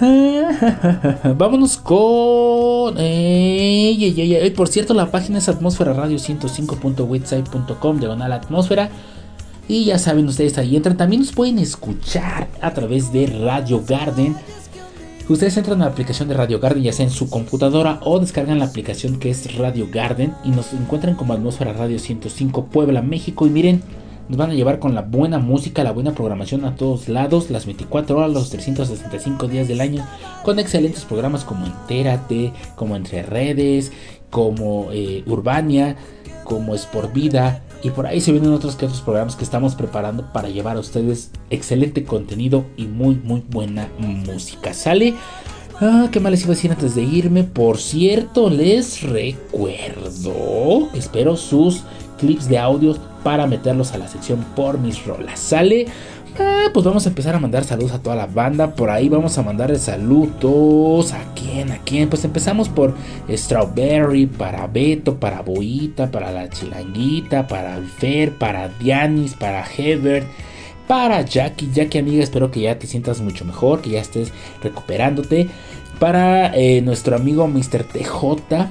Vámonos 1.36 1.76
con. 1.76 2.94
Por 4.54 4.68
cierto, 4.68 4.94
la 4.94 5.10
página 5.10 5.38
es 5.38 5.48
atmósfera 5.48 5.92
radio 5.92 6.16
105.website.com, 6.18 7.98
diagonal 7.98 8.32
atmósfera. 8.32 8.90
Y 9.68 9.84
ya 9.86 9.98
saben 9.98 10.26
ustedes 10.28 10.58
ahí 10.58 10.76
entran. 10.76 10.96
También 10.96 11.22
nos 11.22 11.32
pueden 11.32 11.58
escuchar 11.58 12.48
a 12.60 12.72
través 12.72 13.12
de 13.12 13.26
Radio 13.26 13.82
Garden. 13.86 14.36
Ustedes 15.28 15.56
entran 15.56 15.80
a 15.80 15.86
la 15.86 15.90
aplicación 15.90 16.28
de 16.28 16.34
Radio 16.34 16.60
Garden, 16.60 16.82
ya 16.82 16.92
sea 16.92 17.06
en 17.06 17.10
su 17.10 17.30
computadora 17.30 17.98
o 18.02 18.20
descargan 18.20 18.58
la 18.58 18.66
aplicación 18.66 19.18
que 19.18 19.30
es 19.30 19.56
Radio 19.56 19.88
Garden 19.90 20.34
y 20.44 20.50
nos 20.50 20.74
encuentran 20.74 21.14
como 21.14 21.32
Atmósfera 21.32 21.72
Radio 21.72 21.98
105 21.98 22.66
Puebla, 22.66 23.00
México. 23.00 23.46
Y 23.46 23.50
miren, 23.50 23.82
nos 24.28 24.38
van 24.38 24.50
a 24.50 24.54
llevar 24.54 24.78
con 24.78 24.94
la 24.94 25.02
buena 25.02 25.38
música, 25.38 25.84
la 25.84 25.92
buena 25.92 26.14
programación 26.14 26.64
a 26.64 26.76
todos 26.76 27.08
lados, 27.08 27.50
las 27.50 27.66
24 27.66 28.16
horas, 28.16 28.32
los 28.32 28.50
365 28.50 29.48
días 29.48 29.68
del 29.68 29.80
año, 29.80 30.06
con 30.44 30.58
excelentes 30.58 31.04
programas 31.04 31.44
como 31.44 31.66
Entérate, 31.66 32.52
como 32.76 32.96
Entre 32.96 33.22
Redes, 33.22 33.92
como 34.30 34.88
eh, 34.92 35.22
Urbania, 35.26 35.96
como 36.44 36.74
Es 36.74 36.86
por 36.86 37.12
Vida. 37.12 37.62
Y 37.82 37.90
por 37.90 38.06
ahí 38.06 38.20
se 38.22 38.32
vienen 38.32 38.52
otros 38.52 38.76
que 38.76 38.86
otros 38.86 39.02
programas 39.02 39.36
que 39.36 39.44
estamos 39.44 39.74
preparando 39.74 40.32
para 40.32 40.48
llevar 40.48 40.78
a 40.78 40.80
ustedes 40.80 41.30
excelente 41.50 42.04
contenido 42.04 42.64
y 42.78 42.86
muy, 42.86 43.16
muy 43.16 43.44
buena 43.46 43.88
música. 43.98 44.72
¿Sale? 44.72 45.14
Ah, 45.80 46.08
qué 46.10 46.20
mal 46.20 46.30
les 46.32 46.42
iba 46.42 46.52
a 46.52 46.56
decir 46.56 46.70
antes 46.70 46.94
de 46.94 47.02
irme. 47.02 47.44
Por 47.44 47.78
cierto, 47.78 48.48
les 48.48 49.02
recuerdo. 49.02 50.88
Espero 50.94 51.36
sus 51.36 51.82
clips 52.24 52.48
de 52.48 52.58
audios 52.58 53.00
para 53.22 53.46
meterlos 53.46 53.92
a 53.92 53.98
la 53.98 54.08
sección 54.08 54.44
por 54.56 54.78
mis 54.78 55.04
rolas. 55.04 55.38
¿Sale? 55.38 55.86
Ah, 56.38 56.66
pues 56.72 56.84
vamos 56.84 57.06
a 57.06 57.10
empezar 57.10 57.36
a 57.36 57.38
mandar 57.38 57.64
saludos 57.64 57.92
a 57.92 58.02
toda 58.02 58.16
la 58.16 58.26
banda. 58.26 58.74
Por 58.74 58.90
ahí 58.90 59.08
vamos 59.08 59.38
a 59.38 59.42
mandarle 59.42 59.78
saludos. 59.78 61.12
¿A 61.12 61.32
quién? 61.34 61.70
¿A 61.70 61.78
quién? 61.78 62.08
Pues 62.08 62.24
empezamos 62.24 62.68
por 62.68 62.94
Strawberry, 63.30 64.26
para 64.26 64.66
Beto, 64.66 65.16
para 65.16 65.42
Boita, 65.42 66.10
para 66.10 66.32
la 66.32 66.48
Chilanguita, 66.48 67.46
para 67.46 67.74
Alfer, 67.74 68.32
para 68.32 68.68
Dianis, 68.68 69.34
para 69.34 69.64
Hebert, 69.64 70.26
para 70.88 71.22
Jackie. 71.22 71.70
Jackie, 71.72 71.98
amiga, 71.98 72.24
espero 72.24 72.50
que 72.50 72.60
ya 72.62 72.78
te 72.78 72.88
sientas 72.88 73.20
mucho 73.20 73.44
mejor, 73.44 73.80
que 73.80 73.90
ya 73.90 74.00
estés 74.00 74.32
recuperándote. 74.62 75.48
Para 76.00 76.52
eh, 76.56 76.82
nuestro 76.82 77.14
amigo 77.14 77.46
Mr. 77.46 77.84
TJ, 77.84 78.66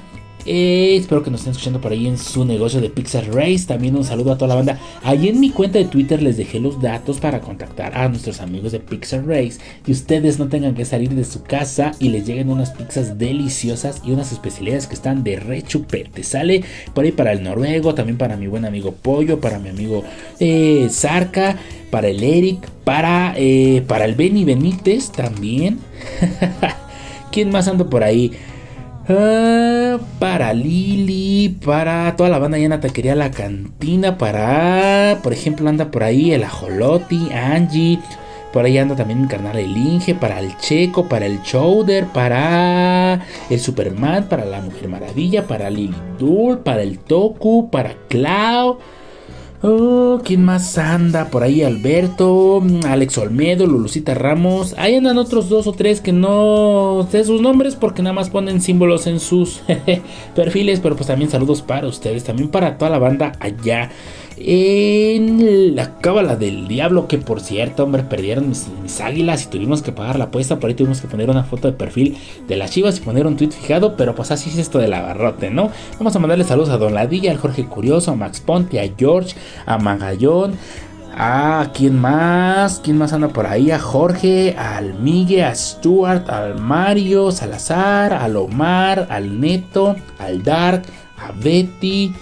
Eh, 0.46 0.96
espero 0.96 1.22
que 1.22 1.30
nos 1.30 1.40
estén 1.40 1.52
escuchando 1.52 1.80
por 1.80 1.92
ahí 1.92 2.06
en 2.06 2.18
su 2.18 2.44
negocio 2.44 2.80
de 2.80 2.90
Pixar 2.90 3.26
Race. 3.34 3.64
También 3.66 3.96
un 3.96 4.04
saludo 4.04 4.32
a 4.32 4.38
toda 4.38 4.48
la 4.48 4.54
banda. 4.56 4.78
Ahí 5.02 5.28
en 5.28 5.40
mi 5.40 5.50
cuenta 5.50 5.78
de 5.78 5.86
Twitter 5.86 6.22
les 6.22 6.36
dejé 6.36 6.60
los 6.60 6.80
datos 6.80 7.18
para 7.18 7.40
contactar 7.40 7.96
a 7.96 8.08
nuestros 8.08 8.40
amigos 8.40 8.72
de 8.72 8.80
Pixar 8.80 9.26
Race. 9.26 9.58
Y 9.86 9.92
ustedes 9.92 10.38
no 10.38 10.48
tengan 10.48 10.74
que 10.74 10.84
salir 10.84 11.10
de 11.10 11.24
su 11.24 11.42
casa 11.42 11.92
y 11.98 12.10
les 12.10 12.26
lleguen 12.26 12.50
unas 12.50 12.72
pizzas 12.72 13.18
deliciosas 13.18 14.02
y 14.04 14.12
unas 14.12 14.32
especialidades 14.32 14.86
que 14.86 14.94
están 14.94 15.24
de 15.24 15.36
rechupete. 15.36 16.22
Sale 16.22 16.62
por 16.92 17.04
ahí 17.04 17.12
para 17.12 17.32
el 17.32 17.42
noruego, 17.42 17.94
también 17.94 18.18
para 18.18 18.36
mi 18.36 18.46
buen 18.46 18.64
amigo 18.64 18.92
Pollo, 18.92 19.40
para 19.40 19.58
mi 19.58 19.70
amigo 19.70 20.04
eh, 20.40 20.88
Zarca, 20.90 21.56
para 21.90 22.08
el 22.08 22.22
Eric, 22.22 22.68
para, 22.84 23.34
eh, 23.36 23.82
para 23.86 24.04
el 24.04 24.14
Benny 24.14 24.44
Benítez 24.44 25.10
también. 25.10 25.78
¿Quién 27.32 27.50
más 27.50 27.66
anda 27.66 27.84
por 27.88 28.04
ahí? 28.04 28.32
Ah, 29.06 29.98
para 30.18 30.54
Lili, 30.54 31.58
para 31.62 32.16
toda 32.16 32.30
la 32.30 32.38
banda 32.38 32.56
ya 32.56 32.64
en 32.64 32.70
la 32.70 32.80
taquería 32.80 33.14
La 33.14 33.30
Cantina, 33.30 34.16
para, 34.16 35.18
por 35.22 35.34
ejemplo, 35.34 35.68
anda 35.68 35.90
por 35.90 36.04
ahí 36.04 36.32
el 36.32 36.42
Ajoloti, 36.42 37.30
Angie, 37.30 38.00
por 38.50 38.64
ahí 38.64 38.78
anda 38.78 38.96
también 38.96 39.20
mi 39.20 39.28
carnal 39.28 39.58
el 39.58 39.76
Inge, 39.76 40.14
para 40.14 40.40
el 40.40 40.56
Checo, 40.56 41.06
para 41.06 41.26
el 41.26 41.42
Chowder, 41.42 42.06
para 42.06 43.20
el 43.50 43.60
Superman, 43.60 44.26
para 44.30 44.46
la 44.46 44.62
Mujer 44.62 44.88
Maravilla, 44.88 45.46
para 45.46 45.68
Lili 45.68 45.96
Dul, 46.18 46.60
para 46.60 46.82
el 46.82 46.98
Toku, 46.98 47.68
para 47.70 47.94
Clau. 48.08 48.78
Oh, 49.66 50.20
¿quién 50.22 50.44
más 50.44 50.76
anda? 50.76 51.30
Por 51.30 51.42
ahí 51.42 51.62
Alberto, 51.62 52.62
Alex 52.86 53.16
Olmedo, 53.16 53.66
Lulucita 53.66 54.12
Ramos. 54.12 54.74
Ahí 54.76 54.94
andan 54.94 55.16
otros 55.16 55.48
dos 55.48 55.66
o 55.66 55.72
tres 55.72 56.02
que 56.02 56.12
no 56.12 57.08
sé 57.10 57.24
sus 57.24 57.40
nombres 57.40 57.74
porque 57.74 58.02
nada 58.02 58.12
más 58.12 58.28
ponen 58.28 58.60
símbolos 58.60 59.06
en 59.06 59.20
sus 59.20 59.62
perfiles. 60.34 60.80
Pero 60.80 60.96
pues 60.96 61.06
también 61.06 61.30
saludos 61.30 61.62
para 61.62 61.86
ustedes, 61.86 62.24
también 62.24 62.50
para 62.50 62.76
toda 62.76 62.90
la 62.90 62.98
banda 62.98 63.32
allá 63.40 63.90
en 64.36 65.76
la 65.76 65.98
cábala 65.98 66.36
del 66.36 66.68
diablo. 66.68 67.08
Que 67.08 67.18
por 67.18 67.40
cierto, 67.40 67.84
hombre, 67.84 68.02
perdieron 68.02 68.48
mis, 68.48 69.00
águilas 69.00 69.44
y 69.44 69.46
tuvimos 69.48 69.82
que 69.82 69.92
pagar 69.92 70.18
la 70.18 70.26
apuesta. 70.26 70.58
Por 70.58 70.68
ahí 70.68 70.74
tuvimos 70.74 71.00
que 71.00 71.08
poner 71.08 71.30
una 71.30 71.44
foto 71.44 71.68
de 71.68 71.74
perfil 71.74 72.16
de 72.46 72.56
las 72.56 72.70
chivas 72.70 72.98
y 72.98 73.00
poner 73.00 73.26
un 73.26 73.36
tweet 73.36 73.50
fijado. 73.50 73.96
Pero 73.96 74.14
pues 74.14 74.30
así 74.30 74.50
es 74.50 74.58
esto 74.58 74.78
del 74.78 74.92
agarrote, 74.92 75.50
¿no? 75.50 75.70
Vamos 75.98 76.14
a 76.16 76.18
mandarle 76.18 76.44
saludos 76.44 76.70
a 76.70 76.78
Don 76.78 76.94
Ladilla, 76.94 77.30
al 77.30 77.38
Jorge 77.38 77.66
Curioso, 77.66 78.10
a 78.12 78.16
Max 78.16 78.40
Ponte, 78.40 78.80
a 78.80 78.92
George, 78.96 79.34
a 79.66 79.78
Magallón. 79.78 80.54
A 81.16 81.70
quién 81.72 81.96
más, 82.00 82.80
quién 82.82 82.98
más 82.98 83.12
anda 83.12 83.28
por 83.28 83.46
ahí, 83.46 83.70
a 83.70 83.78
Jorge, 83.78 84.56
al 84.58 84.94
Migue, 84.94 85.44
a 85.44 85.54
Stuart, 85.54 86.28
al 86.28 86.60
Mario, 86.60 87.30
Salazar, 87.30 88.12
al 88.12 88.36
Omar, 88.36 89.06
al 89.10 89.40
Neto, 89.40 89.94
al 90.18 90.42
Dark, 90.42 90.82
a 91.16 91.30
Betty, 91.30 92.12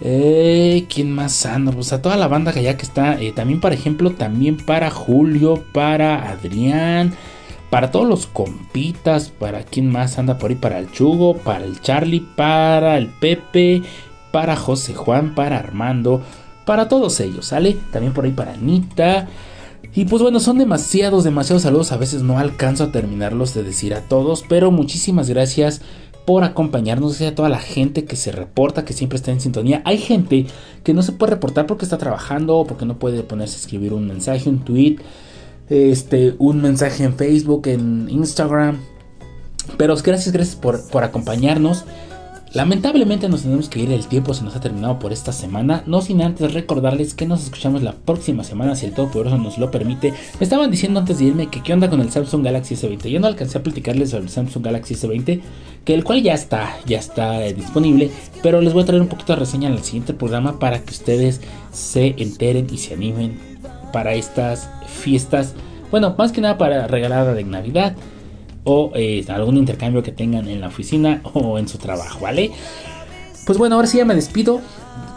¿Quién 0.00 1.12
más 1.12 1.44
anda? 1.44 1.72
Pues 1.72 1.92
a 1.92 2.00
toda 2.00 2.16
la 2.16 2.26
banda 2.26 2.52
que 2.52 2.62
ya 2.62 2.76
que 2.76 2.84
está. 2.84 3.20
Eh, 3.20 3.32
también, 3.32 3.60
por 3.60 3.72
ejemplo, 3.72 4.10
también 4.12 4.56
para 4.56 4.90
Julio, 4.90 5.62
para 5.72 6.30
Adrián, 6.30 7.12
para 7.68 7.90
todos 7.90 8.08
los 8.08 8.26
compitas, 8.26 9.28
para 9.28 9.62
quién 9.62 9.90
más 9.90 10.18
anda 10.18 10.38
por 10.38 10.50
ahí, 10.50 10.56
para 10.56 10.78
el 10.78 10.90
Chugo, 10.90 11.36
para 11.36 11.64
el 11.64 11.80
Charlie, 11.80 12.26
para 12.34 12.96
el 12.96 13.08
Pepe, 13.08 13.82
para 14.32 14.56
José 14.56 14.94
Juan, 14.94 15.34
para 15.34 15.58
Armando, 15.58 16.22
para 16.64 16.88
todos 16.88 17.20
ellos, 17.20 17.46
¿sale? 17.46 17.76
También 17.92 18.14
por 18.14 18.24
ahí 18.24 18.32
para 18.32 18.54
Anita. 18.54 19.28
Y 19.94 20.04
pues 20.04 20.22
bueno, 20.22 20.40
son 20.40 20.58
demasiados, 20.58 21.24
demasiados 21.24 21.62
saludos. 21.62 21.92
A 21.92 21.96
veces 21.96 22.22
no 22.22 22.38
alcanzo 22.38 22.84
a 22.84 22.92
terminarlos 22.92 23.54
de 23.54 23.64
decir 23.64 23.94
a 23.94 24.02
todos, 24.02 24.44
pero 24.48 24.70
muchísimas 24.70 25.28
gracias 25.28 25.82
por 26.30 26.44
acompañarnos, 26.44 27.10
gracias 27.10 27.32
a 27.32 27.34
toda 27.34 27.48
la 27.48 27.58
gente 27.58 28.04
que 28.04 28.14
se 28.14 28.30
reporta, 28.30 28.84
que 28.84 28.92
siempre 28.92 29.16
está 29.16 29.32
en 29.32 29.40
sintonía. 29.40 29.82
Hay 29.84 29.98
gente 29.98 30.46
que 30.84 30.94
no 30.94 31.02
se 31.02 31.10
puede 31.10 31.32
reportar 31.32 31.66
porque 31.66 31.84
está 31.84 31.98
trabajando 31.98 32.56
o 32.56 32.64
porque 32.64 32.86
no 32.86 33.00
puede 33.00 33.24
ponerse 33.24 33.56
a 33.56 33.58
escribir 33.58 33.92
un 33.92 34.06
mensaje, 34.06 34.48
un 34.48 34.60
tweet, 34.60 34.98
este, 35.68 36.36
un 36.38 36.62
mensaje 36.62 37.02
en 37.02 37.16
Facebook, 37.16 37.66
en 37.66 38.08
Instagram. 38.08 38.78
Pero 39.76 39.96
gracias, 39.96 40.32
gracias 40.32 40.54
por, 40.54 40.88
por 40.88 41.02
acompañarnos. 41.02 41.84
Lamentablemente 42.52 43.28
nos 43.28 43.42
tenemos 43.42 43.68
que 43.68 43.78
ir, 43.78 43.92
el 43.92 44.08
tiempo 44.08 44.34
se 44.34 44.42
nos 44.42 44.56
ha 44.56 44.60
terminado 44.60 44.98
por 44.98 45.12
esta 45.12 45.30
semana, 45.30 45.84
no 45.86 46.02
sin 46.02 46.20
antes 46.20 46.52
recordarles 46.52 47.14
que 47.14 47.24
nos 47.24 47.44
escuchamos 47.44 47.80
la 47.84 47.92
próxima 47.92 48.42
semana 48.42 48.74
si 48.74 48.86
el 48.86 48.92
Todopoderoso 48.92 49.38
nos 49.38 49.56
lo 49.56 49.70
permite. 49.70 50.10
Me 50.10 50.44
estaban 50.44 50.68
diciendo 50.68 50.98
antes 50.98 51.20
de 51.20 51.26
irme 51.26 51.46
que 51.46 51.62
qué 51.62 51.72
onda 51.72 51.88
con 51.88 52.00
el 52.00 52.10
Samsung 52.10 52.44
Galaxy 52.44 52.74
S20. 52.74 53.08
Yo 53.08 53.20
no 53.20 53.28
alcancé 53.28 53.58
a 53.58 53.62
platicarles 53.62 54.10
sobre 54.10 54.24
el 54.24 54.30
Samsung 54.30 54.64
Galaxy 54.64 54.94
S20, 54.94 55.40
que 55.84 55.94
el 55.94 56.02
cual 56.02 56.24
ya 56.24 56.34
está, 56.34 56.76
ya 56.86 56.98
está 56.98 57.46
eh, 57.46 57.54
disponible, 57.54 58.10
pero 58.42 58.60
les 58.60 58.72
voy 58.72 58.82
a 58.82 58.86
traer 58.86 59.02
un 59.02 59.08
poquito 59.08 59.34
de 59.34 59.38
reseña 59.38 59.68
en 59.68 59.74
el 59.74 59.84
siguiente 59.84 60.12
programa 60.12 60.58
para 60.58 60.80
que 60.80 60.90
ustedes 60.90 61.40
se 61.70 62.16
enteren 62.18 62.66
y 62.68 62.78
se 62.78 62.94
animen 62.94 63.38
para 63.92 64.14
estas 64.14 64.68
fiestas. 64.88 65.54
Bueno, 65.92 66.16
más 66.18 66.32
que 66.32 66.40
nada 66.40 66.58
para 66.58 66.88
regalar 66.88 67.32
de 67.32 67.44
Navidad 67.44 67.94
o 68.64 68.92
eh, 68.94 69.24
algún 69.28 69.56
intercambio 69.56 70.02
que 70.02 70.12
tengan 70.12 70.48
en 70.48 70.60
la 70.60 70.68
oficina 70.68 71.22
o 71.34 71.58
en 71.58 71.68
su 71.68 71.78
trabajo, 71.78 72.20
¿vale? 72.20 72.50
Pues 73.46 73.58
bueno, 73.58 73.76
ahora 73.76 73.88
sí 73.88 73.98
ya 73.98 74.04
me 74.04 74.14
despido. 74.14 74.60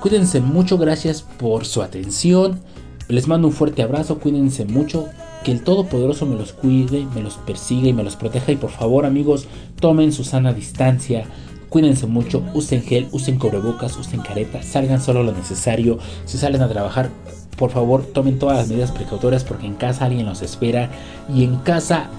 Cuídense 0.02 0.41
mucho, 0.41 0.78
gracias 0.78 1.22
por 1.22 1.66
su 1.66 1.82
atención. 1.82 2.60
Les 3.08 3.28
mando 3.28 3.48
un 3.48 3.54
fuerte 3.54 3.82
abrazo, 3.82 4.20
cuídense 4.20 4.66
mucho. 4.66 5.08
Que 5.44 5.52
el 5.52 5.62
Todopoderoso 5.62 6.26
me 6.26 6.38
los 6.38 6.54
cuide, 6.54 7.06
me 7.14 7.22
los 7.22 7.36
persiga 7.36 7.89
y 7.89 7.94
me 7.94 8.04
los 8.04 8.16
proteja. 8.16 8.52
Y 8.52 8.56
por 8.56 8.72
favor, 8.72 9.06
amigos, 9.06 9.48
tomen 9.80 10.14
su 10.14 10.24
sana 10.24 10.54
distancia. 10.54 11.26
Cuídense 11.68 12.08
mucho, 12.08 12.44
usen 12.54 12.82
gel, 12.82 13.08
usen 13.12 13.39
cubrebocas, 13.39 13.98
usen 13.98 14.22
careta, 14.22 14.62
salgan 14.64 15.02
solo 15.02 15.24
lo 15.24 15.34
necesario. 15.34 16.00
Si 16.26 16.38
salen 16.38 16.62
a 16.62 16.70
trabajar, 16.70 17.10
por 17.58 17.72
favor, 17.72 18.06
tomen 18.06 18.39
todas 18.39 18.58
las 18.58 18.70
medidas 18.70 18.91
precautorias 18.91 19.44
porque 19.44 19.68
en 19.68 19.76
casa 19.76 20.06
alguien 20.06 20.26
los 20.26 20.41
espera. 20.41 20.89
Y 21.34 21.44
en 21.44 21.58
casa 21.58 22.10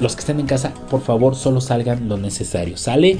los 0.00 0.14
que 0.14 0.20
estén 0.20 0.40
en 0.40 0.46
casa, 0.46 0.72
por 0.90 1.00
favor, 1.00 1.34
solo 1.34 1.60
salgan 1.60 2.08
lo 2.08 2.16
necesario. 2.16 2.76
¿Sale? 2.76 3.18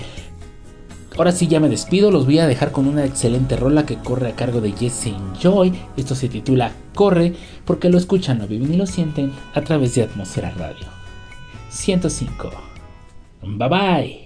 Ahora 1.16 1.32
sí 1.32 1.46
ya 1.46 1.60
me 1.60 1.70
despido, 1.70 2.10
los 2.10 2.26
voy 2.26 2.38
a 2.40 2.46
dejar 2.46 2.72
con 2.72 2.86
una 2.86 3.04
excelente 3.04 3.56
rola 3.56 3.86
que 3.86 3.96
corre 3.96 4.28
a 4.28 4.36
cargo 4.36 4.60
de 4.60 4.72
Jesse 4.72 5.14
Joy. 5.40 5.72
Esto 5.96 6.14
se 6.14 6.28
titula 6.28 6.72
Corre 6.94 7.32
porque 7.64 7.88
lo 7.88 7.96
escuchan, 7.96 8.38
lo 8.38 8.46
viven 8.46 8.74
y 8.74 8.76
lo 8.76 8.86
sienten 8.86 9.32
a 9.54 9.62
través 9.62 9.94
de 9.94 10.02
Atmósfera 10.02 10.50
Radio. 10.50 10.86
105. 11.70 12.50
Bye 13.42 13.68
bye. 13.68 14.25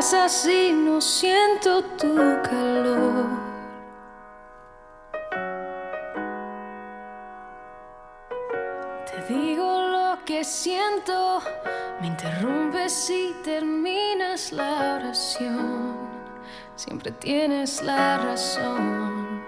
Y 0.00 0.72
no 0.72 0.98
siento 0.98 1.82
tu 1.98 2.16
calor. 2.42 3.26
Te 9.04 9.34
digo 9.34 9.82
lo 9.82 10.24
que 10.24 10.42
siento, 10.42 11.42
me 12.00 12.06
interrumpes 12.06 13.10
y 13.10 13.34
terminas 13.44 14.52
la 14.52 14.96
oración. 14.96 15.96
Siempre 16.76 17.12
tienes 17.12 17.82
la 17.82 18.16
razón. 18.16 19.42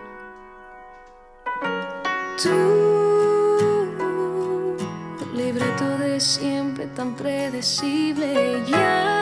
Tú 2.42 2.92
siempre 6.22 6.86
tan 6.86 7.14
predecible. 7.14 8.62
Ya, 8.68 9.21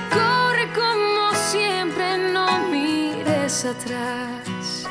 atrás. 3.71 4.85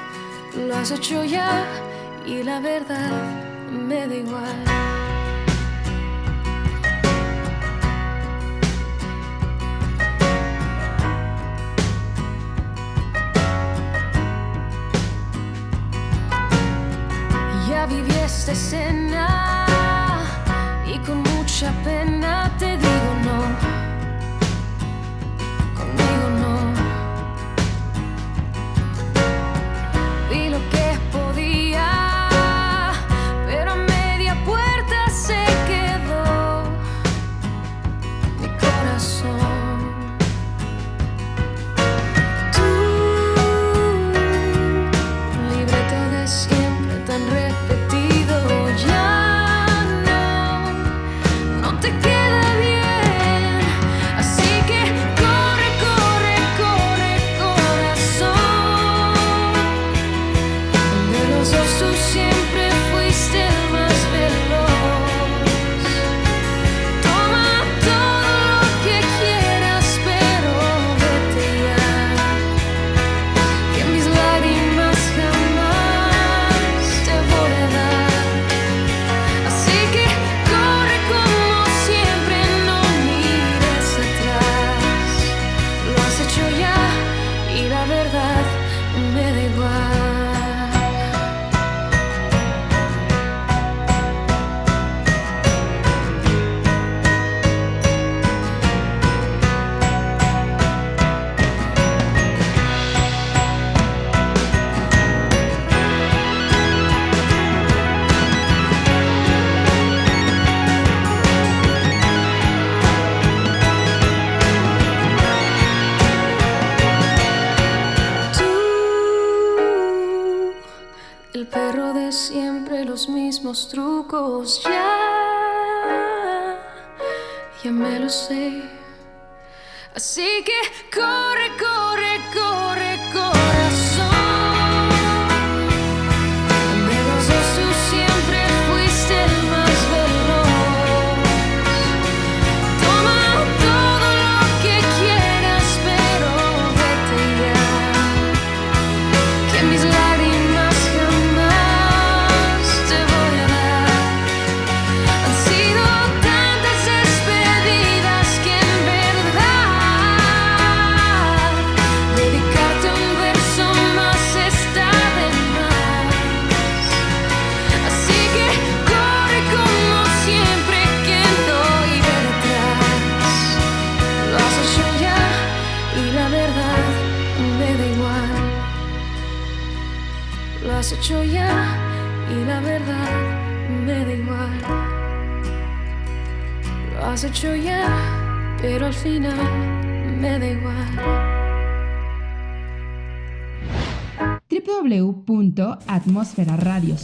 Lo 0.57 0.74
has 0.76 0.91
hecho 0.91 1.24
ya 1.24 1.64
y 2.26 2.43
la 2.43 2.61
verdad 2.61 3.12
me 3.70 4.07
da 4.09 4.14
igual. 4.14 4.64
Ya 17.68 17.87
viví 17.87 18.14
esta 18.24 18.53
escena 18.53 19.66
y 20.87 20.99
con 21.07 21.22
mucha 21.22 21.70
pena 21.85 22.51
te 22.59 22.76
di 22.78 22.89